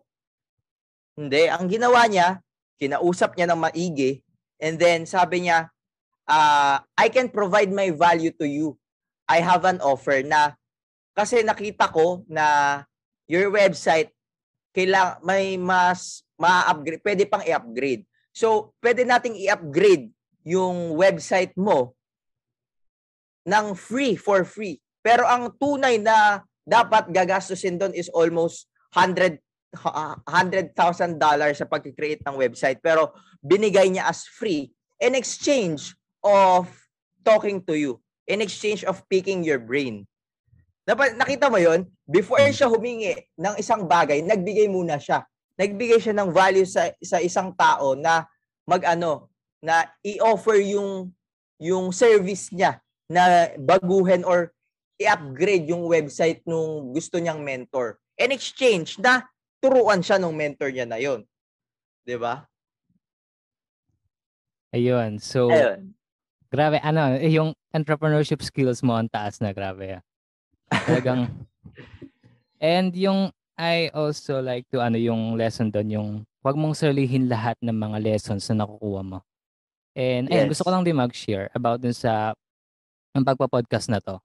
Hindi, 1.19 1.51
ang 1.51 1.67
ginawa 1.67 2.07
niya, 2.07 2.39
kinausap 2.79 3.35
niya 3.35 3.51
ng 3.51 3.61
maigi 3.61 4.23
and 4.63 4.79
then 4.79 5.03
sabi 5.05 5.47
niya, 5.47 5.69
uh, 6.31 6.79
I 6.95 7.07
can 7.11 7.29
provide 7.29 7.75
my 7.75 7.91
value 7.91 8.31
to 8.39 8.47
you. 8.47 8.79
I 9.29 9.43
have 9.45 9.67
an 9.69 9.83
offer 9.83 10.23
na 10.25 10.57
kasi 11.13 11.43
nakita 11.43 11.91
ko 11.91 12.25
na 12.31 12.81
your 13.27 13.51
website 13.51 14.15
kailang 14.79 15.19
may 15.27 15.59
mas 15.59 16.23
ma-upgrade, 16.39 17.03
pwede 17.03 17.27
pang 17.27 17.43
i-upgrade. 17.43 18.07
So, 18.31 18.71
pwede 18.79 19.03
nating 19.03 19.35
i-upgrade 19.35 20.15
yung 20.47 20.95
website 20.95 21.51
mo 21.59 21.99
ng 23.43 23.75
free 23.75 24.15
for 24.15 24.47
free. 24.47 24.79
Pero 25.03 25.27
ang 25.27 25.51
tunay 25.59 25.99
na 25.99 26.47
dapat 26.63 27.11
gagastusin 27.11 27.75
doon 27.81 27.91
is 27.99 28.07
almost 28.15 28.71
100 28.95 29.43
$100,000 29.69 30.73
sa 31.53 31.69
pag-create 31.69 32.25
ng 32.25 32.41
website 32.41 32.81
pero 32.81 33.13
binigay 33.45 33.93
niya 33.93 34.09
as 34.09 34.25
free 34.25 34.73
in 34.97 35.13
exchange 35.13 35.93
of 36.25 36.65
talking 37.21 37.61
to 37.61 37.77
you 37.77 38.01
in 38.29 38.45
exchange 38.45 38.85
of 38.85 39.03
picking 39.09 39.45
your 39.45 39.59
brain. 39.59 40.05
Dapat 40.89 41.21
nakita 41.21 41.53
mo 41.53 41.61
'yon, 41.61 41.85
before 42.09 42.41
siya 42.49 42.73
humingi 42.73 43.13
ng 43.37 43.61
isang 43.61 43.85
bagay, 43.85 44.25
nagbigay 44.25 44.73
muna 44.73 44.97
siya. 44.97 45.21
Nagbigay 45.61 46.01
siya 46.01 46.17
ng 46.17 46.33
value 46.33 46.65
sa 46.65 46.89
sa 47.05 47.21
isang 47.21 47.53
tao 47.53 47.93
na 47.93 48.25
mag-ano, 48.65 49.29
na 49.61 49.85
i-offer 50.01 50.65
yung 50.65 51.13
yung 51.61 51.93
service 51.93 52.49
niya 52.57 52.81
na 53.05 53.53
baguhin 53.61 54.25
or 54.25 54.49
i-upgrade 54.97 55.69
yung 55.69 55.85
website 55.85 56.41
nung 56.49 56.97
gusto 56.97 57.21
niyang 57.21 57.45
mentor. 57.45 58.01
In 58.17 58.33
exchange 58.33 58.97
na 58.97 59.29
turuan 59.61 60.01
siya 60.01 60.17
ng 60.17 60.33
mentor 60.33 60.73
niya 60.73 60.89
na 60.89 60.97
'yon. 60.97 61.21
'Di 62.09 62.17
ba? 62.17 62.49
Ayun. 64.73 65.21
So, 65.21 65.53
Ayun. 65.53 65.93
grabe, 66.49 66.81
ano, 66.81 67.17
yung 67.21 67.53
entrepreneurship 67.77 68.41
skills 68.41 68.81
mo 68.81 68.97
ang 68.97 69.09
taas 69.09 69.41
na, 69.41 69.53
grabe. 69.53 70.01
Talagang, 70.71 71.29
and 72.61 72.93
yung, 72.95 73.33
I 73.59 73.91
also 73.91 74.39
like 74.39 74.69
to, 74.71 74.79
ano, 74.79 74.97
yung 75.01 75.35
lesson 75.35 75.73
doon, 75.73 75.89
yung, 75.91 76.09
wag 76.45 76.55
mong 76.55 76.79
sarilihin 76.79 77.27
lahat 77.27 77.59
ng 77.61 77.75
mga 77.75 77.99
lessons 78.01 78.47
na 78.49 78.63
nakukuha 78.65 79.03
mo. 79.03 79.19
And, 79.99 80.31
ayun, 80.31 80.47
gusto 80.47 80.63
ko 80.63 80.71
Yes. 80.71 80.75
lang 80.79 80.85
din 80.87 80.97
mag-share 80.97 81.47
about 81.53 81.83
dun 81.83 81.93
sa, 81.97 82.33
ang 83.17 83.25
pagpa-podcast 83.27 83.91
na 83.91 83.99
to. 83.99 84.21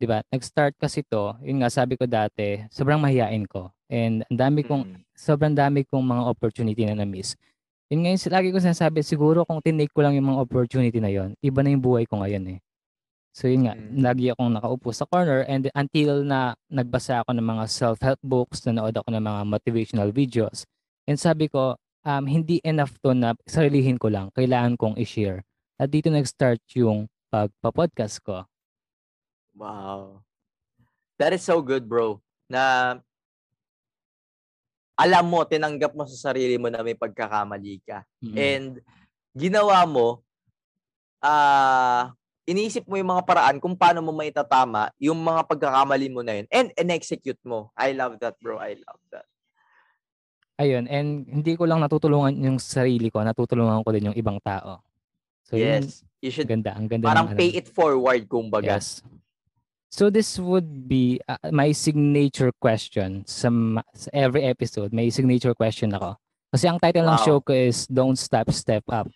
'Di 0.00 0.08
ba? 0.08 0.24
Nag-start 0.32 0.72
kasi 0.80 1.04
to, 1.04 1.36
yun 1.44 1.60
nga, 1.60 1.68
sabi 1.68 2.00
ko 2.00 2.08
dati, 2.08 2.64
sobrang 2.72 2.96
mahihain 2.96 3.44
ko. 3.44 3.68
And, 3.92 4.24
ang 4.32 4.38
dami 4.40 4.64
kong, 4.64 4.84
Mm. 4.88 5.00
sobrang 5.12 5.52
dami 5.52 5.84
kong 5.84 6.00
mga 6.00 6.22
opportunity 6.24 6.82
na 6.88 7.04
na-miss. 7.04 7.36
Yun 7.92 8.06
nga 8.06 8.10
yung 8.16 8.22
lagi 8.32 8.48
ko 8.54 8.58
sinasabi, 8.62 9.04
siguro 9.04 9.44
kung 9.44 9.60
tinake 9.60 9.92
ko 9.92 10.00
lang 10.00 10.16
yung 10.16 10.32
mga 10.32 10.40
opportunity 10.40 10.96
na 11.02 11.12
yon, 11.12 11.36
iba 11.44 11.60
na 11.60 11.74
yung 11.76 11.84
buhay 11.84 12.08
ko 12.08 12.22
ngayon 12.24 12.56
eh. 12.56 12.58
So 13.30 13.46
yun 13.46 13.70
nga, 13.70 13.78
Mm. 13.78 14.02
lagi 14.02 14.24
akong 14.34 14.58
nakaupo 14.58 14.90
sa 14.90 15.06
corner 15.06 15.46
and 15.46 15.70
until 15.72 16.26
na 16.26 16.58
nagbasa 16.66 17.22
ako 17.22 17.30
ng 17.38 17.46
mga 17.46 17.64
self-help 17.70 18.20
books, 18.26 18.66
nanood 18.66 18.98
ako 18.98 19.08
ng 19.14 19.22
mga 19.22 19.42
motivational 19.46 20.10
videos. 20.10 20.66
And 21.06 21.14
sabi 21.14 21.46
ko, 21.46 21.78
um, 22.02 22.24
hindi 22.26 22.58
enough 22.66 22.98
to 23.06 23.14
na 23.14 23.38
sarilihin 23.46 24.02
ko 24.02 24.10
lang, 24.10 24.34
kailangan 24.34 24.74
kong 24.74 24.98
i-share. 24.98 25.46
At 25.78 25.94
dito 25.94 26.10
nag-start 26.10 26.60
yung 26.76 27.06
pagpa-podcast 27.30 28.18
ko. 28.26 28.44
Wow. 29.54 30.26
That 31.16 31.30
is 31.30 31.46
so 31.46 31.62
good, 31.62 31.86
bro. 31.86 32.18
Na 32.50 32.96
alam 34.98 35.24
mo, 35.30 35.46
tinanggap 35.46 35.96
mo 35.96 36.04
sa 36.04 36.34
sarili 36.34 36.60
mo 36.60 36.68
na 36.68 36.84
may 36.84 36.98
pagkakamali 36.98 37.80
ka. 37.86 38.04
Mm. 38.20 38.36
And 38.36 38.70
ginawa 39.32 39.86
mo, 39.88 40.20
ah, 41.24 42.12
iniisip 42.50 42.82
mo 42.90 42.98
yung 42.98 43.14
mga 43.14 43.22
paraan 43.22 43.56
kung 43.62 43.78
paano 43.78 44.02
mo 44.02 44.10
maitatama 44.10 44.90
yung 44.98 45.22
mga 45.22 45.46
pagkakamali 45.46 46.10
mo 46.10 46.26
na 46.26 46.42
yun. 46.42 46.46
And, 46.50 46.74
and 46.74 46.90
execute 46.90 47.38
mo. 47.46 47.70
I 47.78 47.94
love 47.94 48.18
that, 48.18 48.34
bro. 48.42 48.58
I 48.58 48.74
love 48.82 49.02
that. 49.14 49.30
Ayun, 50.60 50.90
and 50.90 51.24
hindi 51.24 51.56
ko 51.56 51.64
lang 51.64 51.80
natutulungan 51.80 52.36
yung 52.36 52.58
sarili 52.60 53.08
ko, 53.08 53.24
natutulungan 53.24 53.80
ko 53.80 53.88
din 53.96 54.12
yung 54.12 54.18
ibang 54.18 54.36
tao. 54.44 54.84
So 55.48 55.56
yun, 55.56 55.88
yes. 55.88 56.04
You 56.20 56.28
should 56.28 56.52
ganda, 56.52 56.76
ang 56.76 56.84
ganda 56.84 57.08
parang 57.08 57.32
ng 57.32 57.32
ano. 57.32 57.40
pay 57.40 57.56
it 57.56 57.72
forward, 57.72 58.28
kumbaga. 58.28 58.76
Yes. 58.76 59.00
So 59.88 60.12
this 60.12 60.36
would 60.36 60.84
be 60.84 61.16
uh, 61.24 61.48
my 61.48 61.72
signature 61.72 62.52
question 62.60 63.24
sa, 63.24 63.48
sa 63.96 64.08
every 64.12 64.44
episode. 64.44 64.92
May 64.92 65.08
signature 65.08 65.56
question 65.56 65.96
ako. 65.96 66.20
Kasi 66.52 66.68
ang 66.68 66.76
title 66.76 67.08
ng 67.08 67.18
Wow. 67.18 67.24
show 67.24 67.38
ko 67.40 67.56
is 67.56 67.88
Don't 67.88 68.20
Stop, 68.20 68.52
Step 68.52 68.84
Up. 68.92 69.08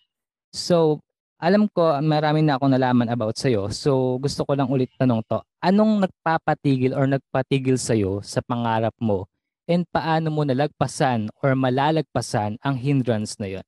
So, 0.54 1.04
alam 1.44 1.68
ko 1.68 2.00
marami 2.00 2.40
na 2.40 2.56
akong 2.56 2.72
nalaman 2.72 3.12
about 3.12 3.36
sa'yo. 3.36 3.68
So, 3.68 4.16
gusto 4.16 4.48
ko 4.48 4.56
lang 4.56 4.72
ulit 4.72 4.88
tanong 4.96 5.20
to. 5.28 5.44
Anong 5.60 6.08
nagpapatigil 6.08 6.96
or 6.96 7.04
nagpatigil 7.04 7.76
sa'yo 7.76 8.24
sa 8.24 8.40
pangarap 8.40 8.96
mo? 8.96 9.28
And 9.68 9.84
paano 9.84 10.32
mo 10.32 10.48
nalagpasan 10.48 11.28
or 11.44 11.52
malalagpasan 11.52 12.56
ang 12.64 12.76
hindrance 12.80 13.36
na 13.36 13.60
yon? 13.60 13.66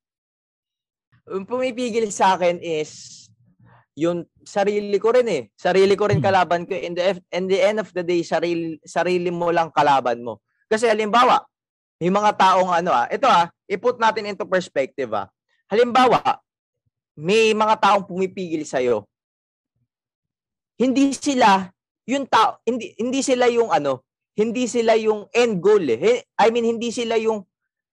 Yung 1.29 1.45
pumipigil 1.45 2.09
sa 2.09 2.41
akin 2.41 2.57
is 2.64 3.24
yung 3.97 4.24
sarili 4.45 4.97
ko 4.97 5.12
rin 5.12 5.29
eh. 5.29 5.43
Sarili 5.57 5.97
ko 5.97 6.09
rin 6.09 6.20
Hmm. 6.20 6.29
kalaban 6.33 6.64
ko. 6.64 6.72
In 6.72 6.97
the, 6.97 7.20
in 7.33 7.45
the 7.49 7.61
end 7.61 7.81
of 7.81 7.93
the 7.93 8.05
day, 8.05 8.24
sarili, 8.24 8.81
sarili 8.85 9.29
mo 9.29 9.53
lang 9.53 9.68
kalaban 9.72 10.24
mo. 10.24 10.41
Kasi 10.68 10.89
halimbawa, 10.89 11.45
may 12.01 12.12
mga 12.12 12.37
taong 12.37 12.72
ano 12.72 12.93
ah, 12.93 13.09
ito 13.09 13.24
ah, 13.24 13.49
i-put 13.68 13.97
natin 14.01 14.33
into 14.33 14.45
perspective 14.49 15.12
ah. 15.12 15.29
Halimbawa, 15.68 16.20
may 17.17 17.57
mga 17.57 17.75
taong 17.81 18.05
pumipigil 18.05 18.62
sa'yo. 18.69 19.09
Hindi 20.77 21.17
sila, 21.17 21.73
yung 22.05 22.29
tao, 22.29 22.61
hindi, 22.69 22.93
hindi 23.01 23.25
sila 23.25 23.49
yung 23.49 23.73
ano, 23.73 24.05
hindi 24.37 24.69
sila 24.69 24.93
yung 25.01 25.25
end 25.33 25.64
goal 25.64 25.81
eh. 25.89 26.29
I 26.37 26.53
mean, 26.53 26.77
hindi 26.77 26.93
sila 26.93 27.17
yung 27.17 27.43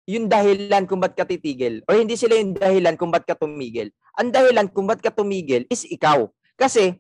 yung 0.04 0.28
dahilan 0.28 0.84
kung 0.84 1.00
ba't 1.00 1.16
ka 1.16 1.24
titigil 1.24 1.80
or 1.88 1.96
hindi 1.96 2.20
sila 2.20 2.36
yung 2.36 2.60
dahilan 2.60 3.00
kung 3.00 3.08
ba't 3.08 3.24
ka 3.24 3.40
tumigil. 3.40 3.88
Ang 4.20 4.36
dahilan 4.36 4.68
kung 4.68 4.84
ba't 4.84 5.00
ka 5.00 5.16
tumigil 5.16 5.64
is 5.72 5.88
ikaw. 5.88 6.28
Kasi 6.60 7.00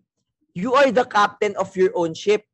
you 0.56 0.72
are 0.72 0.88
the 0.88 1.04
captain 1.04 1.52
of 1.60 1.68
your 1.76 1.92
own 2.00 2.16
ship. 2.16 2.48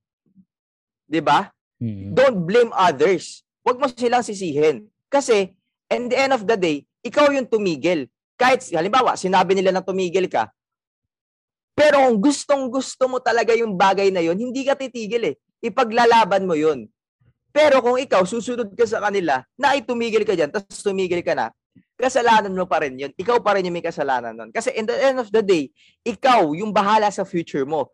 'Di 1.05 1.21
ba? 1.21 1.53
Mm. 1.77 2.17
Don't 2.17 2.39
blame 2.49 2.73
others. 2.73 3.45
Huwag 3.61 3.77
mo 3.77 3.85
silang 3.93 4.25
sisihin. 4.25 4.89
Kasi 5.05 5.53
in 5.93 6.09
the 6.09 6.17
end 6.17 6.33
of 6.33 6.49
the 6.49 6.57
day, 6.57 6.89
ikaw 7.05 7.29
yung 7.29 7.45
tumigil. 7.45 8.09
Kahit 8.39 8.63
halimbawa, 8.71 9.19
sinabi 9.19 9.51
nila 9.51 9.75
na 9.75 9.83
tumigil 9.83 10.31
ka. 10.31 10.47
Pero 11.75 12.07
kung 12.07 12.23
gustong 12.23 12.71
gusto 12.71 13.11
mo 13.11 13.19
talaga 13.19 13.51
yung 13.51 13.75
bagay 13.75 14.15
na 14.15 14.23
yon, 14.23 14.39
hindi 14.39 14.63
ka 14.63 14.79
titigil 14.79 15.31
eh. 15.31 15.35
Ipaglalaban 15.59 16.47
mo 16.47 16.55
yun. 16.55 16.87
Pero 17.51 17.83
kung 17.83 17.99
ikaw, 17.99 18.23
susunod 18.23 18.71
ka 18.75 18.87
sa 18.87 19.03
kanila, 19.03 19.43
na 19.59 19.75
ay 19.75 19.83
tumigil 19.83 20.23
ka 20.23 20.39
dyan, 20.39 20.51
tapos 20.51 20.79
tumigil 20.79 21.19
ka 21.19 21.35
na, 21.35 21.51
kasalanan 21.99 22.55
mo 22.55 22.63
pa 22.63 22.79
rin 22.79 22.95
yun. 22.95 23.11
Ikaw 23.11 23.43
pa 23.43 23.59
rin 23.59 23.67
yung 23.67 23.75
may 23.75 23.83
kasalanan 23.83 24.31
nun. 24.31 24.51
Kasi 24.55 24.71
in 24.71 24.87
the 24.87 24.95
end 24.95 25.19
of 25.19 25.27
the 25.27 25.43
day, 25.43 25.67
ikaw 26.07 26.55
yung 26.55 26.71
bahala 26.71 27.11
sa 27.11 27.27
future 27.27 27.67
mo. 27.67 27.91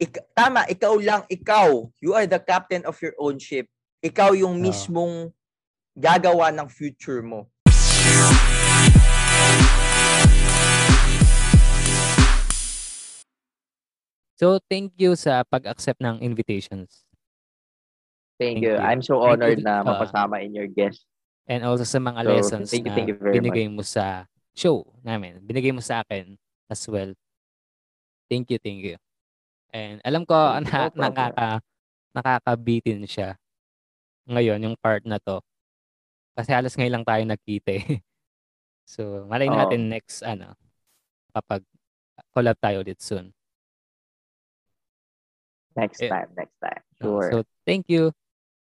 Ik- 0.00 0.24
tama, 0.32 0.64
ikaw 0.72 0.96
lang, 0.96 1.22
ikaw. 1.28 1.84
You 2.00 2.16
are 2.16 2.24
the 2.24 2.40
captain 2.40 2.88
of 2.88 2.96
your 3.04 3.12
own 3.20 3.36
ship. 3.36 3.68
Ikaw 4.00 4.32
yung 4.36 4.56
mismong 4.56 5.28
gagawa 5.92 6.48
ng 6.52 6.68
future 6.68 7.20
mo. 7.20 7.48
So, 14.34 14.58
thank 14.66 14.98
you 14.98 15.14
sa 15.14 15.46
pag-accept 15.46 16.02
ng 16.02 16.18
invitations. 16.18 17.06
Thank, 18.34 18.58
Thank 18.58 18.66
you. 18.66 18.74
you. 18.74 18.82
I'm 18.82 18.98
so 18.98 19.22
Thank 19.22 19.22
you 19.22 19.30
honored 19.30 19.58
din- 19.62 19.66
na 19.66 19.86
mapasama 19.86 20.42
in 20.42 20.50
your 20.58 20.66
guest. 20.66 21.06
And 21.46 21.62
also 21.62 21.84
sa 21.86 22.00
mga 22.02 22.24
So, 22.24 22.30
lessons 22.34 22.68
thank 22.72 22.88
you, 22.88 22.90
na 22.90 22.96
thank 22.98 23.08
you 23.12 23.18
very 23.20 23.36
binigay 23.38 23.68
mo 23.70 23.84
sa 23.86 24.26
show 24.56 24.82
namin. 25.04 25.38
Binigay 25.44 25.70
mo 25.70 25.78
sa 25.84 26.02
akin 26.02 26.34
as 26.66 26.82
well. 26.88 27.12
Thank 28.26 28.50
you, 28.50 28.58
thank 28.58 28.80
you. 28.82 28.96
And 29.70 30.00
alam 30.02 30.24
ko 30.24 30.34
No 30.34 30.64
na, 30.64 30.88
problem. 30.90 30.98
nakaka, 30.98 31.48
nakakabitin 32.16 33.04
siya 33.06 33.36
ngayon 34.24 34.64
yung 34.66 34.76
part 34.80 35.04
na 35.04 35.20
to. 35.20 35.38
Kasi 36.34 36.50
halos 36.50 36.74
ngayon 36.74 36.94
lang 36.98 37.06
tayo 37.06 37.22
nagkita 37.22 37.70
eh. 37.70 37.86
So, 38.84 39.24
malay 39.24 39.48
natin 39.48 39.88
next, 39.88 40.20
ano, 40.20 40.52
kapag 41.32 41.64
collab 42.36 42.52
tayo 42.60 42.84
ulit 42.84 43.00
soon. 43.00 43.32
Next 45.76 46.00
Eh, 46.00 46.08
time, 46.08 46.28
next 46.36 46.58
time. 46.60 46.82
Sure. 47.00 47.30
So, 47.30 47.44
thank 47.66 47.86
you. 47.88 48.12